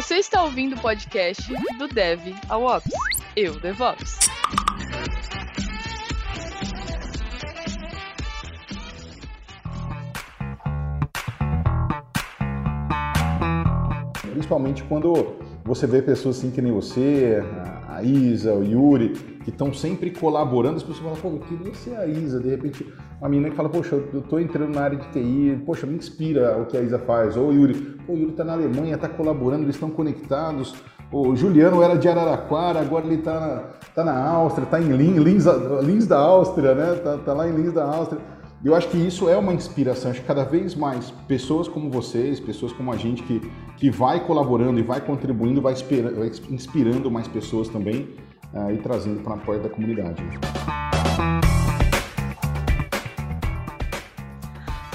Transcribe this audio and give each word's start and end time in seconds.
Você 0.00 0.14
está 0.14 0.42
ouvindo 0.42 0.76
o 0.76 0.80
podcast 0.80 1.52
do 1.76 1.86
Dev 1.86 2.34
ao 2.48 2.64
Ops. 2.64 2.90
Eu, 3.36 3.60
DevOps. 3.60 4.18
Principalmente 14.32 14.82
quando 14.84 15.36
você 15.62 15.86
vê 15.86 16.00
pessoas 16.00 16.38
assim 16.38 16.50
que 16.50 16.62
nem 16.62 16.72
você, 16.72 17.44
a 17.86 18.02
Isa, 18.02 18.54
o 18.54 18.64
Yuri, 18.64 19.10
que 19.44 19.50
estão 19.50 19.72
sempre 19.74 20.10
colaborando, 20.10 20.76
as 20.76 20.82
pessoas 20.82 21.18
falam, 21.18 21.38
pô, 21.38 21.44
eu 21.44 21.58
queria 21.58 21.74
ser 21.74 21.96
a 21.96 22.06
Isa. 22.06 22.40
De 22.40 22.48
repente, 22.48 22.86
uma 23.20 23.28
menina 23.28 23.50
que 23.50 23.56
fala, 23.56 23.68
poxa, 23.68 23.96
eu 23.96 24.20
estou 24.20 24.40
entrando 24.40 24.74
na 24.74 24.80
área 24.80 24.98
de 24.98 25.06
TI, 25.12 25.62
poxa, 25.66 25.86
me 25.86 25.94
inspira 25.94 26.58
o 26.58 26.64
que 26.64 26.76
a 26.76 26.80
Isa 26.80 26.98
faz. 26.98 27.36
Ou 27.36 27.48
o 27.48 27.52
Yuri, 27.52 27.99
o 28.10 28.16
Yuri 28.16 28.32
está 28.32 28.44
na 28.44 28.52
Alemanha, 28.52 28.94
está 28.94 29.08
colaborando, 29.08 29.62
eles 29.64 29.76
estão 29.76 29.90
conectados. 29.90 30.74
O 31.12 31.34
Juliano 31.34 31.82
era 31.82 31.96
de 31.96 32.08
Araraquara, 32.08 32.80
agora 32.80 33.04
ele 33.06 33.16
está 33.16 33.40
na, 33.40 33.62
tá 33.94 34.04
na 34.04 34.28
Áustria, 34.28 34.64
está 34.64 34.80
em 34.80 34.92
Linz, 34.92 36.06
da 36.06 36.18
Áustria, 36.18 36.74
né? 36.74 36.94
Tá, 36.96 37.18
tá 37.18 37.32
lá 37.32 37.48
em 37.48 37.52
Linz 37.52 37.72
da 37.72 37.84
Áustria. 37.84 38.20
Eu 38.62 38.74
acho 38.74 38.88
que 38.88 38.98
isso 38.98 39.28
é 39.28 39.36
uma 39.36 39.54
inspiração. 39.54 40.10
Acho 40.10 40.20
que 40.20 40.26
cada 40.26 40.44
vez 40.44 40.74
mais 40.74 41.10
pessoas 41.26 41.66
como 41.66 41.90
vocês, 41.90 42.38
pessoas 42.38 42.72
como 42.72 42.92
a 42.92 42.96
gente 42.96 43.22
que, 43.22 43.40
que 43.76 43.90
vai 43.90 44.20
colaborando 44.20 44.78
e 44.78 44.82
vai 44.82 45.00
contribuindo, 45.00 45.62
vai, 45.62 45.74
vai 45.74 46.30
inspirando 46.50 47.10
mais 47.10 47.26
pessoas 47.26 47.68
também 47.68 48.14
uh, 48.52 48.70
e 48.70 48.76
trazendo 48.78 49.22
para 49.22 49.34
a 49.34 49.38
porta 49.38 49.62
da 49.62 49.68
comunidade. 49.70 50.22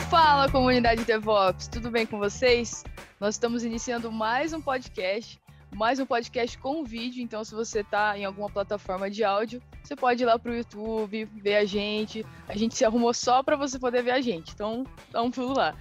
Fala 0.10 0.48
comunidade 0.50 1.04
DevOps, 1.04 1.68
tudo 1.68 1.90
bem 1.90 2.06
com 2.06 2.20
vocês? 2.20 2.84
Nós 3.20 3.36
estamos 3.36 3.64
iniciando 3.64 4.12
mais 4.12 4.52
um 4.54 4.62
podcast 4.62 5.40
mais 5.76 6.00
um 6.00 6.06
podcast 6.06 6.58
com 6.58 6.86
vídeo. 6.86 7.22
Então, 7.22 7.44
se 7.44 7.54
você 7.54 7.82
está 7.82 8.18
em 8.18 8.24
alguma 8.24 8.50
plataforma 8.50 9.10
de 9.10 9.26
áudio, 9.26 9.62
você 9.84 9.94
pode 9.94 10.24
ir 10.24 10.26
lá 10.26 10.40
para 10.40 10.52
o 10.52 10.56
YouTube, 10.56 11.26
ver 11.26 11.58
a 11.58 11.66
gente. 11.66 12.26
A 12.48 12.56
gente 12.56 12.76
se 12.76 12.86
arrumou 12.86 13.14
só 13.14 13.44
para 13.44 13.58
você 13.58 13.78
poder 13.78 14.02
ver 14.02 14.12
a 14.12 14.22
gente. 14.22 14.54
Então, 14.54 14.86
dá 15.12 15.22
um 15.22 15.30
pulo 15.30 15.54
lá. 15.54 15.76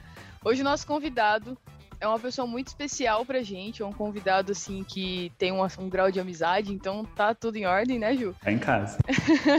Hoje, 0.44 0.62
o 0.62 0.64
nosso 0.64 0.84
convidado 0.84 1.56
é 2.00 2.08
uma 2.08 2.18
pessoa 2.18 2.46
muito 2.46 2.68
especial 2.68 3.24
pra 3.24 3.40
gente, 3.40 3.82
é 3.82 3.86
um 3.86 3.92
convidado 3.92 4.50
assim 4.50 4.82
que 4.82 5.32
tem 5.38 5.52
um, 5.52 5.64
um, 5.78 5.88
grau 5.88 6.10
de 6.10 6.18
amizade, 6.18 6.72
então 6.72 7.04
tá 7.04 7.32
tudo 7.32 7.56
em 7.56 7.64
ordem, 7.64 7.98
né, 7.98 8.16
Ju? 8.16 8.34
Tá 8.42 8.50
em 8.50 8.58
casa. 8.58 8.98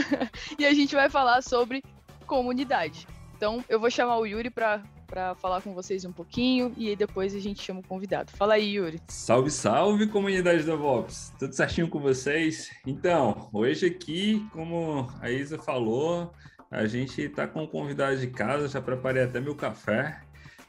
e 0.58 0.66
a 0.66 0.74
gente 0.74 0.94
vai 0.94 1.08
falar 1.08 1.42
sobre 1.42 1.82
comunidade. 2.26 3.08
Então, 3.36 3.64
eu 3.68 3.80
vou 3.80 3.90
chamar 3.90 4.18
o 4.18 4.26
Yuri 4.26 4.50
para 4.50 4.82
para 5.06 5.34
falar 5.36 5.62
com 5.62 5.72
vocês 5.72 6.04
um 6.04 6.12
pouquinho 6.12 6.74
e 6.76 6.88
aí 6.88 6.96
depois 6.96 7.34
a 7.34 7.38
gente 7.38 7.62
chama 7.62 7.80
o 7.80 7.86
convidado. 7.86 8.32
Fala 8.32 8.54
aí, 8.54 8.74
Yuri. 8.74 9.00
Salve, 9.08 9.50
salve, 9.50 10.06
comunidade 10.08 10.64
da 10.64 10.74
Vox. 10.74 11.32
Tudo 11.38 11.54
certinho 11.54 11.88
com 11.88 12.00
vocês? 12.00 12.70
Então, 12.86 13.48
hoje 13.52 13.86
aqui, 13.86 14.46
como 14.52 15.08
a 15.20 15.30
Isa 15.30 15.58
falou, 15.58 16.32
a 16.70 16.86
gente 16.86 17.22
está 17.22 17.46
com 17.46 17.62
um 17.62 17.66
convidado 17.66 18.16
de 18.18 18.26
casa, 18.26 18.68
já 18.68 18.80
preparei 18.80 19.22
até 19.22 19.40
meu 19.40 19.54
café, 19.54 20.20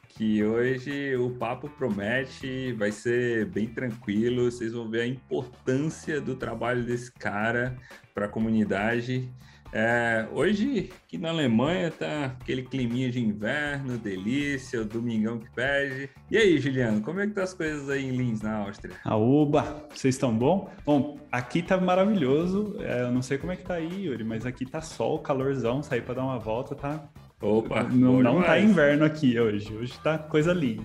que 0.08 0.42
hoje 0.42 1.16
o 1.16 1.30
papo 1.30 1.68
promete, 1.68 2.72
vai 2.72 2.90
ser 2.90 3.46
bem 3.46 3.66
tranquilo, 3.66 4.50
vocês 4.50 4.72
vão 4.72 4.88
ver 4.88 5.02
a 5.02 5.06
importância 5.06 6.20
do 6.20 6.34
trabalho 6.34 6.84
desse 6.84 7.12
cara 7.12 7.76
para 8.14 8.26
a 8.26 8.28
comunidade. 8.28 9.28
É, 9.72 10.26
hoje, 10.32 10.90
aqui 11.04 11.18
na 11.18 11.28
Alemanha, 11.28 11.90
tá 11.90 12.36
aquele 12.40 12.62
climinha 12.62 13.10
de 13.10 13.20
inverno, 13.20 13.98
delícia, 13.98 14.80
o 14.80 14.84
domingão 14.84 15.38
que 15.38 15.50
pede. 15.50 16.08
E 16.30 16.38
aí, 16.38 16.58
Juliano, 16.58 17.02
como 17.02 17.20
é 17.20 17.26
que 17.26 17.34
tá 17.34 17.42
as 17.42 17.52
coisas 17.52 17.88
aí 17.90 18.06
em 18.06 18.12
Linz, 18.12 18.40
na 18.40 18.56
Áustria? 18.56 18.94
Aoba, 19.04 19.86
vocês 19.94 20.14
estão 20.14 20.36
bom? 20.36 20.70
Bom, 20.84 21.18
aqui 21.30 21.62
tá 21.62 21.76
maravilhoso. 21.78 22.76
É, 22.80 23.02
eu 23.02 23.12
não 23.12 23.20
sei 23.20 23.36
como 23.36 23.52
é 23.52 23.56
que 23.56 23.64
tá 23.64 23.74
aí, 23.74 24.06
Yuri, 24.06 24.24
mas 24.24 24.46
aqui 24.46 24.64
tá 24.64 24.80
sol, 24.80 25.18
calorzão, 25.18 25.82
sair 25.82 26.02
para 26.02 26.14
dar 26.14 26.24
uma 26.24 26.38
volta, 26.38 26.74
tá? 26.74 27.04
Opa, 27.40 27.84
não, 27.84 28.22
não 28.22 28.42
tá 28.42 28.58
inverno 28.58 29.04
aqui 29.04 29.38
hoje. 29.38 29.76
Hoje 29.76 29.98
tá 30.02 30.18
coisa 30.18 30.52
linda. 30.52 30.84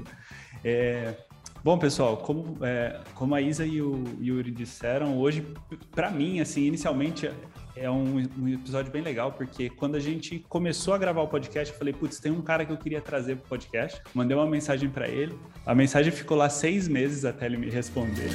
É, 0.64 1.16
Bom, 1.64 1.78
pessoal, 1.78 2.18
como, 2.18 2.58
é, 2.62 3.00
como 3.16 3.34
a 3.34 3.42
Isa 3.42 3.66
e 3.66 3.82
o 3.82 4.04
Yuri 4.22 4.52
disseram, 4.52 5.18
hoje, 5.18 5.48
para 5.92 6.12
mim, 6.12 6.42
assim, 6.42 6.64
inicialmente 6.64 7.32
é 7.76 7.90
um, 7.90 8.24
um, 8.38 8.48
episódio 8.48 8.92
bem 8.92 9.02
legal, 9.02 9.32
porque 9.32 9.70
quando 9.70 9.96
a 9.96 10.00
gente 10.00 10.46
começou 10.48 10.94
a 10.94 10.98
gravar 10.98 11.22
o 11.22 11.28
podcast, 11.28 11.74
eu 11.74 11.78
falei, 11.78 11.94
putz, 11.94 12.20
tem 12.20 12.32
um 12.32 12.42
cara 12.42 12.66
que 12.66 12.72
eu 12.72 12.78
queria 12.78 13.02
trazer 13.02 13.36
pro 13.38 13.50
podcast. 13.50 14.02
Mandei 14.14 14.38
uma 14.38 14.46
mensagem 14.46 14.90
para 14.90 15.08
ele. 15.08 15.38
A 15.66 15.74
mensagem 15.74 16.12
ficou 16.12 16.38
lá 16.38 16.50
seis 16.50 16.88
meses 16.88 17.26
até 17.26 17.46
ele 17.46 17.58
me 17.58 17.70
responder. 17.70 18.30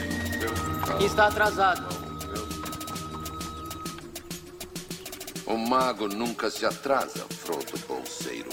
Está 1.00 1.28
atrasado. 1.28 2.08
O 5.46 5.56
mago 5.56 6.08
nunca 6.08 6.50
se 6.50 6.66
atrasa, 6.66 7.24
Frodo 7.30 7.78
Bolseiro. 7.86 8.50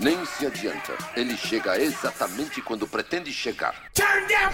Nem 0.00 0.24
se 0.26 0.46
adianta. 0.46 0.92
Ele 1.16 1.36
chega 1.36 1.80
exatamente 1.80 2.60
quando 2.60 2.86
pretende 2.86 3.32
chegar. 3.32 3.74
Turn 3.94 4.26
down 4.26 4.50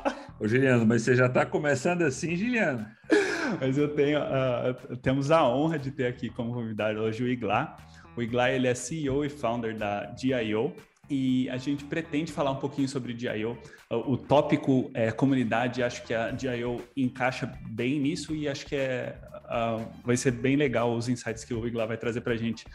Ô, 0.44 0.46
Juliano, 0.46 0.84
mas 0.84 1.00
você 1.00 1.16
já 1.16 1.24
está 1.24 1.46
começando 1.46 2.02
assim, 2.02 2.36
Juliano? 2.36 2.86
mas 3.58 3.78
eu 3.78 3.88
tenho, 3.94 4.18
uh, 4.20 4.94
temos 4.98 5.30
a 5.30 5.42
honra 5.48 5.78
de 5.78 5.90
ter 5.90 6.06
aqui 6.06 6.28
como 6.28 6.52
convidado 6.52 7.00
hoje 7.00 7.24
o 7.24 7.26
Igla. 7.26 7.74
O 8.14 8.20
Igla 8.20 8.50
ele 8.50 8.68
é 8.68 8.74
CEO 8.74 9.24
e 9.24 9.30
founder 9.30 9.74
da 9.74 10.04
DIO, 10.04 10.74
e 11.08 11.48
a 11.48 11.56
gente 11.56 11.82
pretende 11.86 12.30
falar 12.30 12.50
um 12.50 12.56
pouquinho 12.56 12.86
sobre 12.86 13.14
DIO. 13.14 13.56
O 13.88 14.18
tópico 14.18 14.90
é 14.92 15.10
comunidade, 15.10 15.82
acho 15.82 16.02
que 16.02 16.12
a 16.12 16.30
DIO 16.30 16.82
encaixa 16.94 17.50
bem 17.70 17.98
nisso 17.98 18.34
e 18.34 18.46
acho 18.46 18.66
que 18.66 18.76
é, 18.76 19.16
uh, 19.46 19.82
vai 20.04 20.18
ser 20.18 20.32
bem 20.32 20.56
legal 20.56 20.94
os 20.94 21.08
insights 21.08 21.42
que 21.42 21.54
o 21.54 21.66
Igla 21.66 21.86
vai 21.86 21.96
trazer 21.96 22.20
para 22.20 22.34
a 22.34 22.36
gente. 22.36 22.66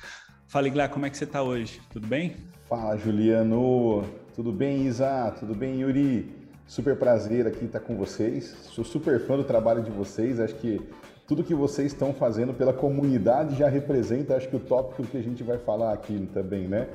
Fala, 0.48 0.68
Igla, 0.68 0.90
como 0.90 1.06
é 1.06 1.10
que 1.12 1.18
você 1.18 1.26
está 1.26 1.44
hoje? 1.44 1.80
Tudo 1.92 2.08
bem? 2.08 2.36
Fala, 2.68 2.98
Juliano. 2.98 4.04
Tudo 4.36 4.52
bem, 4.52 4.88
Isa? 4.88 5.36
Tudo 5.40 5.54
bem, 5.54 5.82
Yuri? 5.82 6.39
Super 6.70 6.96
prazer 6.96 7.48
aqui 7.48 7.66
estar 7.66 7.80
com 7.80 7.96
vocês. 7.98 8.56
Sou 8.62 8.86
super 8.86 9.20
fã 9.20 9.36
do 9.36 9.44
trabalho 9.44 9.82
de 9.82 9.90
vocês. 9.90 10.40
Acho 10.40 10.54
que 10.54 10.80
tudo 11.28 11.44
que 11.44 11.56
vocês 11.56 11.92
estão 11.92 12.14
fazendo 12.14 12.54
pela 12.54 12.72
comunidade 12.72 13.56
já 13.56 13.68
representa, 13.68 14.36
acho 14.36 14.48
que 14.48 14.56
o 14.56 14.60
tópico 14.60 15.02
que 15.02 15.18
a 15.18 15.22
gente 15.22 15.42
vai 15.42 15.58
falar 15.58 15.92
aqui 15.94 16.30
também, 16.32 16.68
né? 16.68 16.88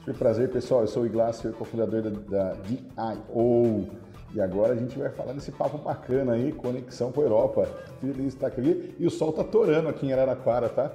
Super 0.00 0.14
prazer, 0.14 0.50
pessoal. 0.50 0.80
Eu 0.80 0.88
sou 0.88 1.04
o 1.04 1.06
Iglácio, 1.06 1.52
cofundador 1.52 2.02
da, 2.02 2.10
da 2.10 2.54
DIO. 2.54 3.88
E 4.34 4.40
agora 4.40 4.72
a 4.72 4.76
gente 4.76 4.98
vai 4.98 5.10
falar 5.10 5.32
desse 5.32 5.52
papo 5.52 5.78
bacana 5.78 6.32
aí, 6.32 6.50
conexão 6.50 7.12
com 7.12 7.20
a 7.20 7.24
Europa. 7.24 7.68
Feliz 8.00 8.34
estar 8.34 8.48
aqui. 8.48 8.96
E 8.98 9.06
o 9.06 9.10
sol 9.10 9.32
tá 9.32 9.44
torando 9.44 9.88
aqui 9.88 10.06
em 10.06 10.12
Araraquara, 10.12 10.68
tá? 10.68 10.90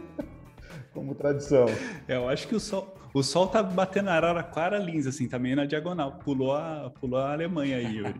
Como 0.94 1.14
tradição. 1.14 1.66
Eu 2.08 2.30
acho 2.30 2.48
que 2.48 2.54
o 2.54 2.60
sol, 2.60 2.95
o 3.18 3.22
sol 3.22 3.46
tá 3.46 3.62
batendo 3.62 4.10
Araraquara 4.10 4.76
Lins, 4.76 5.06
assim, 5.06 5.26
tá 5.26 5.38
meio 5.38 5.56
na 5.56 5.64
diagonal. 5.64 6.12
Pulou 6.22 6.54
a, 6.54 6.92
pulou 7.00 7.18
a 7.18 7.32
Alemanha 7.32 7.78
aí, 7.78 7.96
Yuri. 7.96 8.14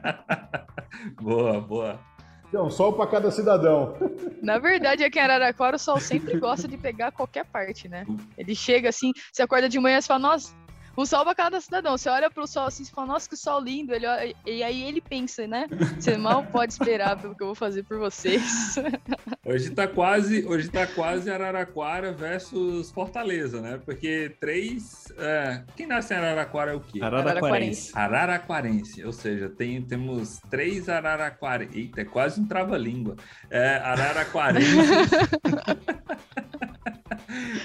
boa, 1.18 1.62
boa. 1.62 1.98
Então, 2.46 2.68
sol 2.68 2.92
para 2.92 3.06
cada 3.06 3.30
cidadão. 3.30 3.96
Na 4.42 4.58
verdade, 4.58 5.02
aqui 5.02 5.18
em 5.18 5.22
Araraquara, 5.22 5.76
o 5.76 5.78
sol 5.78 5.98
sempre 5.98 6.38
gosta 6.38 6.68
de 6.68 6.76
pegar 6.76 7.10
qualquer 7.10 7.46
parte, 7.46 7.88
né? 7.88 8.04
Ele 8.36 8.54
chega 8.54 8.90
assim, 8.90 9.12
você 9.32 9.42
acorda 9.42 9.66
de 9.66 9.80
manhã 9.80 9.96
e 9.96 10.02
fala, 10.02 10.20
nossa, 10.20 10.54
um 10.96 11.04
sol 11.04 11.24
para 11.24 11.34
cada 11.34 11.60
cidadão. 11.60 11.96
Você 11.96 12.08
olha 12.08 12.30
pro 12.30 12.46
sol 12.46 12.66
assim 12.66 12.82
e 12.82 12.86
fala, 12.86 13.08
nossa, 13.08 13.28
que 13.28 13.36
sol 13.36 13.60
lindo. 13.60 13.94
Ele 13.94 14.06
olha, 14.06 14.34
e 14.46 14.62
aí 14.62 14.82
ele 14.82 15.00
pensa, 15.00 15.46
né? 15.46 15.66
Você 15.98 16.16
mal 16.16 16.44
pode 16.44 16.72
esperar 16.72 17.20
pelo 17.20 17.34
que 17.34 17.42
eu 17.42 17.48
vou 17.48 17.54
fazer 17.54 17.82
por 17.82 17.98
vocês. 17.98 18.76
Hoje 19.46 19.70
tá 19.70 19.86
quase, 19.86 20.46
hoje 20.46 20.70
tá 20.70 20.86
quase 20.86 21.30
Araraquara 21.30 22.12
versus 22.12 22.90
Fortaleza, 22.90 23.60
né? 23.60 23.78
Porque 23.84 24.34
três. 24.40 25.12
É, 25.18 25.62
quem 25.76 25.86
nasce 25.86 26.14
em 26.14 26.16
Araraquara 26.16 26.72
é 26.72 26.74
o 26.74 26.80
quê? 26.80 27.02
Araraquarense. 27.02 27.92
Araraquarense. 27.94 29.04
Ou 29.04 29.12
seja, 29.12 29.50
tem, 29.50 29.82
temos 29.82 30.40
três 30.48 30.88
Araraquara. 30.88 31.68
Eita, 31.74 32.00
é 32.00 32.04
quase 32.06 32.40
um 32.40 32.46
trava-língua. 32.46 33.16
É, 33.50 33.76
Araraquarense. 33.76 34.70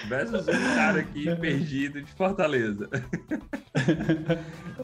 versus 0.07 0.47
um 0.47 0.75
cara 0.75 1.01
aqui 1.01 1.33
perdido 1.37 2.01
de 2.01 2.11
Fortaleza. 2.11 2.89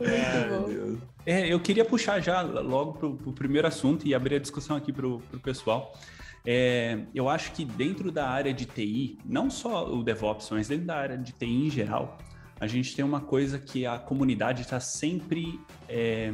Ai, 0.02 0.98
é, 1.26 1.52
eu 1.52 1.60
queria 1.60 1.84
puxar 1.84 2.20
já 2.20 2.42
logo 2.42 2.94
para 2.94 3.08
o 3.08 3.34
primeiro 3.34 3.68
assunto 3.68 4.08
e 4.08 4.14
abrir 4.14 4.36
a 4.36 4.40
discussão 4.40 4.76
aqui 4.76 4.94
para 4.94 5.08
o 5.08 5.20
pessoal. 5.42 5.94
É, 6.46 7.00
eu 7.14 7.28
acho 7.28 7.52
que 7.54 7.66
dentro 7.66 8.12
da 8.12 8.30
área 8.30 8.54
de 8.54 8.66
TI, 8.66 9.18
não 9.26 9.50
só 9.50 9.92
o 9.92 10.04
DevOps, 10.04 10.50
mas 10.52 10.68
dentro 10.68 10.86
da 10.86 10.96
área 10.96 11.18
de 11.18 11.32
TI 11.32 11.68
em 11.68 11.70
geral, 11.72 12.20
a 12.60 12.68
gente 12.68 12.96
tem 12.96 13.04
uma 13.04 13.22
coisa 13.22 13.58
que 13.58 13.86
a 13.86 13.98
comunidade 13.98 14.62
está 14.62 14.80
sempre. 14.80 15.60
É, 15.90 16.34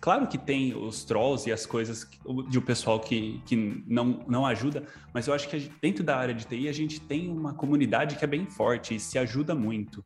claro 0.00 0.26
que 0.26 0.38
tem 0.38 0.74
os 0.74 1.04
trolls 1.04 1.48
e 1.48 1.52
as 1.52 1.66
coisas 1.66 2.08
de 2.48 2.58
o 2.58 2.62
pessoal 2.62 3.00
que, 3.00 3.42
que 3.46 3.84
não, 3.86 4.24
não 4.28 4.46
ajuda, 4.46 4.84
mas 5.12 5.26
eu 5.26 5.34
acho 5.34 5.48
que 5.48 5.70
dentro 5.80 6.04
da 6.04 6.16
área 6.16 6.34
de 6.34 6.46
TI 6.46 6.68
a 6.68 6.72
gente 6.72 7.00
tem 7.00 7.30
uma 7.30 7.54
comunidade 7.54 8.16
que 8.16 8.24
é 8.24 8.28
bem 8.28 8.46
forte 8.46 8.94
e 8.94 9.00
se 9.00 9.18
ajuda 9.18 9.54
muito. 9.54 10.04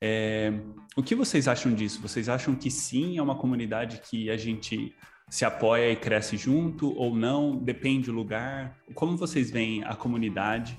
É, 0.00 0.52
o 0.96 1.02
que 1.02 1.14
vocês 1.14 1.48
acham 1.48 1.72
disso? 1.72 2.00
Vocês 2.02 2.28
acham 2.28 2.54
que 2.54 2.70
sim, 2.70 3.18
é 3.18 3.22
uma 3.22 3.36
comunidade 3.36 4.00
que 4.08 4.30
a 4.30 4.36
gente 4.36 4.94
se 5.28 5.44
apoia 5.44 5.90
e 5.90 5.96
cresce 5.96 6.36
junto 6.36 6.94
ou 6.96 7.14
não? 7.14 7.56
Depende 7.56 8.06
do 8.06 8.12
lugar? 8.12 8.76
Como 8.94 9.16
vocês 9.16 9.50
veem 9.50 9.82
a 9.84 9.94
comunidade 9.94 10.78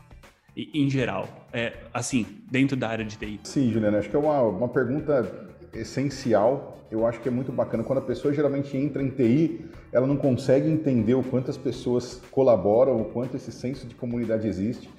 em 0.56 0.90
geral? 0.90 1.48
É, 1.51 1.74
assim, 1.94 2.25
dentro 2.50 2.78
da 2.78 2.90
área 2.90 3.06
de 3.06 3.18
TI? 3.18 3.40
Sim, 3.44 3.72
Juliana, 3.72 4.00
acho 4.00 4.10
que 4.10 4.16
é 4.16 4.19
uma, 4.19 4.42
uma 4.42 4.69
pergunta 4.69 5.46
essencial. 5.79 6.77
Eu 6.89 7.06
acho 7.06 7.19
que 7.19 7.27
é 7.27 7.31
muito 7.31 7.51
bacana. 7.51 7.83
Quando 7.83 8.00
a 8.00 8.01
pessoa 8.01 8.33
geralmente 8.33 8.75
entra 8.77 9.03
em 9.03 9.09
TI, 9.09 9.65
ela 9.91 10.07
não 10.07 10.18
consegue 10.18 10.69
entender 10.69 11.13
o 11.13 11.24
quanto 11.24 11.51
as 11.51 11.57
pessoas 11.57 12.21
colaboram, 12.31 13.01
o 13.01 13.06
quanto 13.06 13.35
esse 13.35 13.51
senso 13.51 13.88
de 13.88 13.95
comunidade 13.95 14.47
existe. 14.47 14.89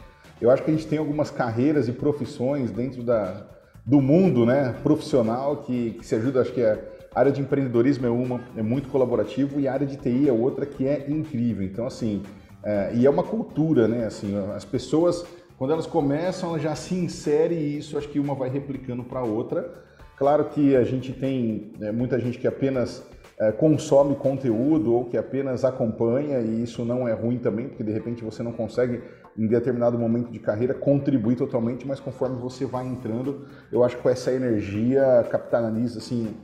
Eu 0.41 0.51
acho 0.51 0.63
que 0.63 0.71
a 0.71 0.75
gente 0.75 0.87
tem 0.87 0.99
algumas 0.99 1.31
carreiras 1.31 1.89
e 1.89 1.93
profissões 1.93 2.71
dentro 2.71 3.03
da, 3.03 3.47
do 3.85 4.01
mundo 4.01 4.45
né, 4.47 4.75
profissional 4.83 5.59
que, 5.59 5.93
que 5.93 6.07
se 6.07 6.15
ajuda, 6.15 6.43
acho 6.43 6.53
que 6.53 6.63
a 6.63 6.79
área 7.15 7.33
de 7.33 7.41
empreendedorismo 7.41 8.07
é 8.07 8.11
uma, 8.11 8.41
é 8.57 8.63
muito 8.63 8.89
colaborativo, 8.89 9.59
e 9.59 9.67
a 9.67 9.73
área 9.73 9.87
de 9.87 9.97
TI 9.97 10.29
é 10.29 10.33
outra 10.33 10.67
que 10.67 10.87
é 10.87 11.07
incrível. 11.09 11.67
Então, 11.67 11.87
assim, 11.87 12.23
é, 12.63 12.93
e 12.95 13.07
é 13.07 13.11
uma 13.11 13.23
cultura, 13.23 13.89
né? 13.89 14.05
Assim, 14.05 14.37
as 14.55 14.65
pessoas, 14.65 15.25
quando 15.57 15.73
elas 15.73 15.87
começam, 15.87 16.51
elas 16.51 16.63
já 16.63 16.75
se 16.75 16.95
inserem 16.95 17.59
e 17.59 17.79
isso 17.79 17.97
acho 17.97 18.09
que 18.09 18.21
uma 18.21 18.35
vai 18.35 18.49
replicando 18.49 19.03
para 19.03 19.21
a 19.21 19.25
outra. 19.25 19.88
Claro 20.19 20.47
que 20.47 20.75
a 20.75 20.83
gente 20.83 21.13
tem 21.13 21.73
é, 21.81 21.93
muita 21.93 22.19
gente 22.19 22.39
que 22.39 22.47
apenas 22.49 23.07
é, 23.39 23.53
consome 23.53 24.17
conteúdo 24.17 24.93
ou 24.93 25.05
que 25.05 25.17
apenas 25.17 25.65
acompanha, 25.65 26.41
e 26.41 26.63
isso 26.63 26.85
não 26.85 27.07
é 27.07 27.13
ruim 27.13 27.39
também, 27.39 27.69
porque 27.69 27.85
de 27.85 27.93
repente 27.93 28.25
você 28.25 28.43
não 28.43 28.51
consegue, 28.51 29.01
em 29.37 29.47
determinado 29.47 29.97
momento 29.97 30.33
de 30.33 30.41
carreira, 30.41 30.75
contribuir 30.75 31.37
totalmente, 31.37 31.87
mas 31.87 32.01
conforme 32.01 32.37
você 32.37 32.67
vai 32.67 32.85
entrando, 32.85 33.47
eu 33.71 33.85
acho 33.85 33.97
que 33.97 34.03
com 34.03 34.09
essa 34.09 34.33
energia 34.33 35.25
capitaliza, 35.31 35.99
assim, 36.01 36.35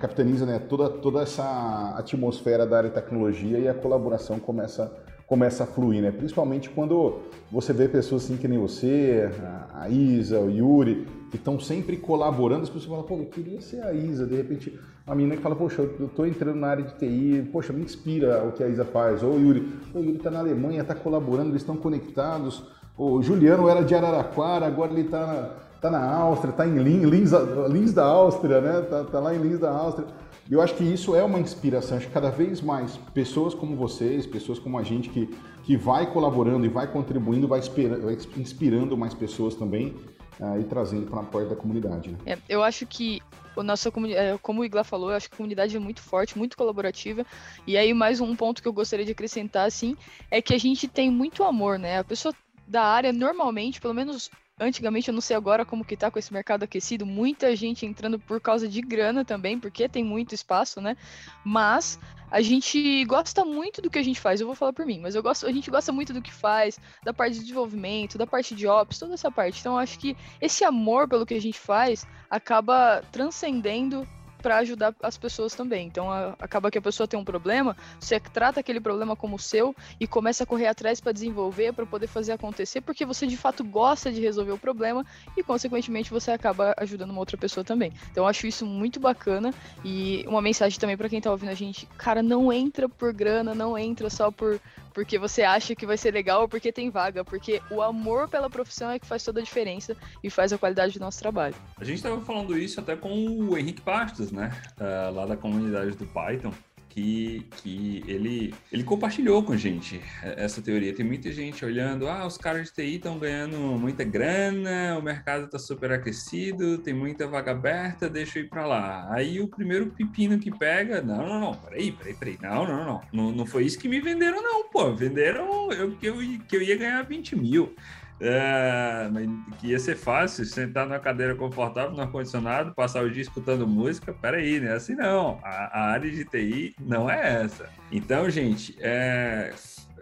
capitaniza 0.00 0.46
né, 0.46 0.60
toda, 0.60 0.88
toda 0.88 1.22
essa 1.22 1.94
atmosfera 1.96 2.64
da 2.64 2.78
área 2.78 2.90
de 2.90 2.94
tecnologia 2.94 3.58
e 3.58 3.66
a 3.66 3.74
colaboração 3.74 4.38
começa, 4.38 4.92
começa 5.26 5.64
a 5.64 5.66
fluir, 5.66 6.02
né? 6.02 6.10
principalmente 6.10 6.70
quando 6.70 7.18
você 7.50 7.72
vê 7.72 7.88
pessoas 7.88 8.24
assim 8.24 8.36
que 8.36 8.46
nem 8.46 8.58
você, 8.58 9.30
a 9.74 9.88
Isa, 9.88 10.40
o 10.40 10.50
Yuri, 10.50 11.06
que 11.30 11.36
estão 11.36 11.58
sempre 11.58 11.96
colaborando, 11.96 12.62
as 12.62 12.68
pessoas 12.68 12.90
falam, 12.90 13.04
pô, 13.04 13.16
eu 13.16 13.26
queria 13.26 13.60
ser 13.60 13.82
a 13.82 13.92
Isa, 13.92 14.26
de 14.26 14.36
repente 14.36 14.78
uma 15.06 15.14
menina 15.14 15.36
que 15.36 15.42
fala, 15.42 15.54
poxa, 15.54 15.82
eu 15.82 16.06
estou 16.06 16.26
entrando 16.26 16.58
na 16.58 16.68
área 16.68 16.84
de 16.84 16.94
TI, 16.94 17.48
poxa, 17.52 17.72
me 17.72 17.82
inspira 17.82 18.44
o 18.44 18.52
que 18.52 18.62
a 18.62 18.68
Isa 18.68 18.84
faz, 18.84 19.22
ou 19.22 19.34
o 19.34 19.40
Yuri, 19.40 19.72
o 19.94 19.98
Yuri 19.98 20.16
está 20.16 20.30
na 20.30 20.40
Alemanha, 20.40 20.82
está 20.82 20.94
colaborando, 20.94 21.50
eles 21.50 21.62
estão 21.62 21.76
conectados, 21.76 22.64
o 22.96 23.20
Juliano 23.20 23.68
era 23.68 23.84
de 23.84 23.94
Araraquara, 23.94 24.66
agora 24.66 24.90
ele 24.92 25.02
está 25.02 25.50
tá 25.80 25.90
na 25.90 26.02
Áustria, 26.02 26.52
tá 26.52 26.66
em 26.66 26.78
Linz, 26.78 27.04
Linz, 27.04 27.30
Linz 27.70 27.92
da 27.92 28.04
Áustria, 28.04 28.60
né? 28.60 28.80
Tá, 28.82 29.04
tá, 29.04 29.20
lá 29.20 29.34
em 29.34 29.38
Linz 29.38 29.58
da 29.58 29.70
Áustria. 29.70 30.06
Eu 30.50 30.60
acho 30.60 30.74
que 30.74 30.84
isso 30.84 31.14
é 31.14 31.22
uma 31.22 31.40
inspiração. 31.40 31.96
Acho 31.96 32.06
que 32.06 32.12
cada 32.12 32.30
vez 32.30 32.60
mais 32.60 32.96
pessoas 33.12 33.54
como 33.54 33.74
vocês, 33.76 34.26
pessoas 34.26 34.58
como 34.58 34.78
a 34.78 34.82
gente 34.82 35.08
que, 35.08 35.28
que 35.64 35.76
vai 35.76 36.10
colaborando 36.12 36.64
e 36.64 36.68
vai 36.68 36.90
contribuindo, 36.90 37.48
vai, 37.48 37.60
vai 37.60 38.16
inspirando 38.36 38.96
mais 38.96 39.12
pessoas 39.12 39.54
também 39.54 39.94
uh, 40.40 40.60
e 40.60 40.64
trazendo 40.64 41.10
para 41.10 41.20
a 41.20 41.24
porta 41.24 41.50
da 41.50 41.56
comunidade. 41.56 42.10
Né? 42.10 42.18
É, 42.26 42.38
eu 42.48 42.62
acho 42.62 42.86
que 42.86 43.20
o 43.56 43.62
nosso 43.62 43.88
é, 43.88 44.38
como 44.40 44.60
o 44.60 44.64
Igla 44.64 44.84
falou, 44.84 45.10
eu 45.10 45.16
acho 45.16 45.28
que 45.28 45.34
a 45.34 45.36
comunidade 45.38 45.74
é 45.74 45.80
muito 45.80 46.00
forte, 46.00 46.38
muito 46.38 46.56
colaborativa. 46.56 47.24
E 47.66 47.76
aí 47.76 47.92
mais 47.92 48.20
um 48.20 48.36
ponto 48.36 48.62
que 48.62 48.68
eu 48.68 48.72
gostaria 48.72 49.04
de 49.04 49.12
acrescentar 49.12 49.66
assim 49.66 49.96
é 50.30 50.40
que 50.40 50.54
a 50.54 50.58
gente 50.58 50.86
tem 50.86 51.10
muito 51.10 51.42
amor, 51.42 51.78
né? 51.78 51.98
A 51.98 52.04
pessoa 52.04 52.34
da 52.68 52.82
área 52.82 53.12
normalmente, 53.12 53.80
pelo 53.80 53.94
menos 53.94 54.30
antigamente, 54.58 55.08
eu 55.08 55.14
não 55.14 55.20
sei 55.20 55.36
agora 55.36 55.64
como 55.64 55.84
que 55.84 55.96
tá 55.96 56.10
com 56.10 56.18
esse 56.18 56.32
mercado 56.32 56.62
aquecido, 56.62 57.04
muita 57.04 57.54
gente 57.54 57.84
entrando 57.84 58.18
por 58.18 58.40
causa 58.40 58.66
de 58.66 58.80
grana 58.80 59.24
também, 59.24 59.58
porque 59.58 59.88
tem 59.88 60.02
muito 60.02 60.34
espaço, 60.34 60.80
né? 60.80 60.96
Mas 61.44 61.98
a 62.30 62.40
gente 62.40 63.04
gosta 63.04 63.44
muito 63.44 63.82
do 63.82 63.90
que 63.90 63.98
a 63.98 64.02
gente 64.02 64.18
faz, 64.18 64.40
eu 64.40 64.46
vou 64.46 64.56
falar 64.56 64.72
por 64.72 64.86
mim, 64.86 64.98
mas 64.98 65.14
eu 65.14 65.22
gosto, 65.22 65.46
a 65.46 65.52
gente 65.52 65.70
gosta 65.70 65.92
muito 65.92 66.12
do 66.12 66.22
que 66.22 66.32
faz, 66.32 66.80
da 67.04 67.12
parte 67.12 67.34
de 67.34 67.40
desenvolvimento, 67.40 68.16
da 68.16 68.26
parte 68.26 68.54
de 68.54 68.66
ops, 68.66 68.98
toda 68.98 69.14
essa 69.14 69.30
parte. 69.30 69.60
Então, 69.60 69.76
acho 69.76 69.98
que 69.98 70.16
esse 70.40 70.64
amor 70.64 71.06
pelo 71.06 71.26
que 71.26 71.34
a 71.34 71.40
gente 71.40 71.58
faz 71.58 72.06
acaba 72.30 73.02
transcendendo 73.12 74.08
para 74.46 74.58
ajudar 74.58 74.94
as 75.02 75.18
pessoas 75.18 75.56
também. 75.56 75.88
Então 75.88 76.08
a, 76.08 76.36
acaba 76.38 76.70
que 76.70 76.78
a 76.78 76.80
pessoa 76.80 77.08
tem 77.08 77.18
um 77.18 77.24
problema, 77.24 77.76
você 77.98 78.20
trata 78.20 78.60
aquele 78.60 78.78
problema 78.78 79.16
como 79.16 79.40
seu 79.40 79.74
e 79.98 80.06
começa 80.06 80.44
a 80.44 80.46
correr 80.46 80.68
atrás 80.68 81.00
para 81.00 81.10
desenvolver, 81.10 81.72
para 81.72 81.84
poder 81.84 82.06
fazer 82.06 82.30
acontecer, 82.30 82.80
porque 82.80 83.04
você 83.04 83.26
de 83.26 83.36
fato 83.36 83.64
gosta 83.64 84.12
de 84.12 84.20
resolver 84.20 84.52
o 84.52 84.58
problema 84.58 85.04
e 85.36 85.42
consequentemente 85.42 86.12
você 86.12 86.30
acaba 86.30 86.72
ajudando 86.76 87.10
uma 87.10 87.18
outra 87.18 87.36
pessoa 87.36 87.64
também. 87.64 87.92
Então 88.12 88.22
eu 88.22 88.28
acho 88.28 88.46
isso 88.46 88.64
muito 88.64 89.00
bacana 89.00 89.52
e 89.84 90.24
uma 90.28 90.40
mensagem 90.40 90.78
também 90.78 90.96
para 90.96 91.08
quem 91.08 91.20
tá 91.20 91.28
ouvindo 91.28 91.50
a 91.50 91.54
gente, 91.54 91.84
cara, 91.98 92.22
não 92.22 92.52
entra 92.52 92.88
por 92.88 93.12
grana, 93.12 93.52
não 93.52 93.76
entra 93.76 94.08
só 94.08 94.30
por 94.30 94.60
porque 94.96 95.18
você 95.18 95.42
acha 95.42 95.76
que 95.76 95.84
vai 95.84 95.98
ser 95.98 96.14
legal 96.14 96.40
ou 96.40 96.48
porque 96.48 96.72
tem 96.72 96.88
vaga, 96.88 97.22
porque 97.22 97.60
o 97.70 97.82
amor 97.82 98.30
pela 98.30 98.48
profissão 98.48 98.90
é 98.90 98.98
que 98.98 99.04
faz 99.04 99.22
toda 99.22 99.40
a 99.40 99.42
diferença 99.42 99.94
e 100.24 100.30
faz 100.30 100.54
a 100.54 100.58
qualidade 100.58 100.94
do 100.94 101.00
nosso 101.00 101.18
trabalho. 101.18 101.54
A 101.78 101.84
gente 101.84 101.96
estava 101.96 102.18
falando 102.22 102.56
isso 102.56 102.80
até 102.80 102.96
com 102.96 103.10
o 103.12 103.58
Henrique 103.58 103.82
Bastos, 103.82 104.32
né? 104.32 104.50
Uh, 104.80 105.14
lá 105.14 105.26
da 105.26 105.36
comunidade 105.36 105.94
do 105.98 106.06
Python 106.06 106.50
que, 106.96 107.46
que 107.58 108.02
ele, 108.08 108.54
ele 108.72 108.82
compartilhou 108.82 109.42
com 109.42 109.52
a 109.52 109.56
gente 109.56 110.00
essa 110.22 110.62
teoria. 110.62 110.94
Tem 110.94 111.04
muita 111.04 111.30
gente 111.30 111.62
olhando, 111.62 112.08
ah, 112.08 112.26
os 112.26 112.38
caras 112.38 112.68
de 112.68 112.72
TI 112.72 112.96
estão 112.96 113.18
ganhando 113.18 113.58
muita 113.58 114.02
grana, 114.02 114.96
o 114.98 115.02
mercado 115.02 115.44
está 115.44 115.58
super 115.58 115.92
aquecido, 115.92 116.78
tem 116.78 116.94
muita 116.94 117.26
vaga 117.26 117.50
aberta, 117.50 118.08
deixa 118.08 118.38
eu 118.38 118.44
ir 118.44 118.48
para 118.48 118.66
lá. 118.66 119.12
Aí 119.12 119.38
o 119.42 119.46
primeiro 119.46 119.90
pepino 119.90 120.38
que 120.38 120.50
pega, 120.50 121.02
não, 121.02 121.28
não, 121.28 121.38
não, 121.38 121.54
peraí, 121.54 121.92
peraí, 121.92 122.14
peraí, 122.14 122.38
não, 122.40 122.66
não, 122.66 122.84
não, 122.86 123.00
não, 123.12 123.32
não 123.32 123.46
foi 123.46 123.66
isso 123.66 123.78
que 123.78 123.88
me 123.88 124.00
venderam 124.00 124.42
não, 124.42 124.70
pô, 124.70 124.94
venderam 124.94 125.70
eu, 125.72 125.94
que, 125.96 126.06
eu, 126.06 126.16
que 126.48 126.56
eu 126.56 126.62
ia 126.62 126.78
ganhar 126.78 127.02
20 127.02 127.36
mil. 127.36 127.76
É, 128.18 129.10
que 129.58 129.68
ia 129.68 129.78
ser 129.78 129.94
fácil 129.94 130.44
sentar 130.44 130.86
numa 130.86 130.98
cadeira 130.98 131.34
confortável, 131.34 131.92
no 131.92 132.00
ar-condicionado, 132.00 132.74
passar 132.74 133.04
o 133.04 133.10
dia 133.10 133.22
escutando 133.22 133.66
música. 133.66 134.12
Peraí, 134.12 134.58
né? 134.58 134.72
Assim 134.72 134.94
não. 134.94 135.38
A, 135.42 135.80
a, 135.80 135.90
área 135.90 136.10
de 136.10 136.24
TI 136.24 136.74
não 136.80 137.10
é 137.10 137.42
essa. 137.42 137.68
Então, 137.92 138.28
gente, 138.30 138.76
é, 138.80 139.52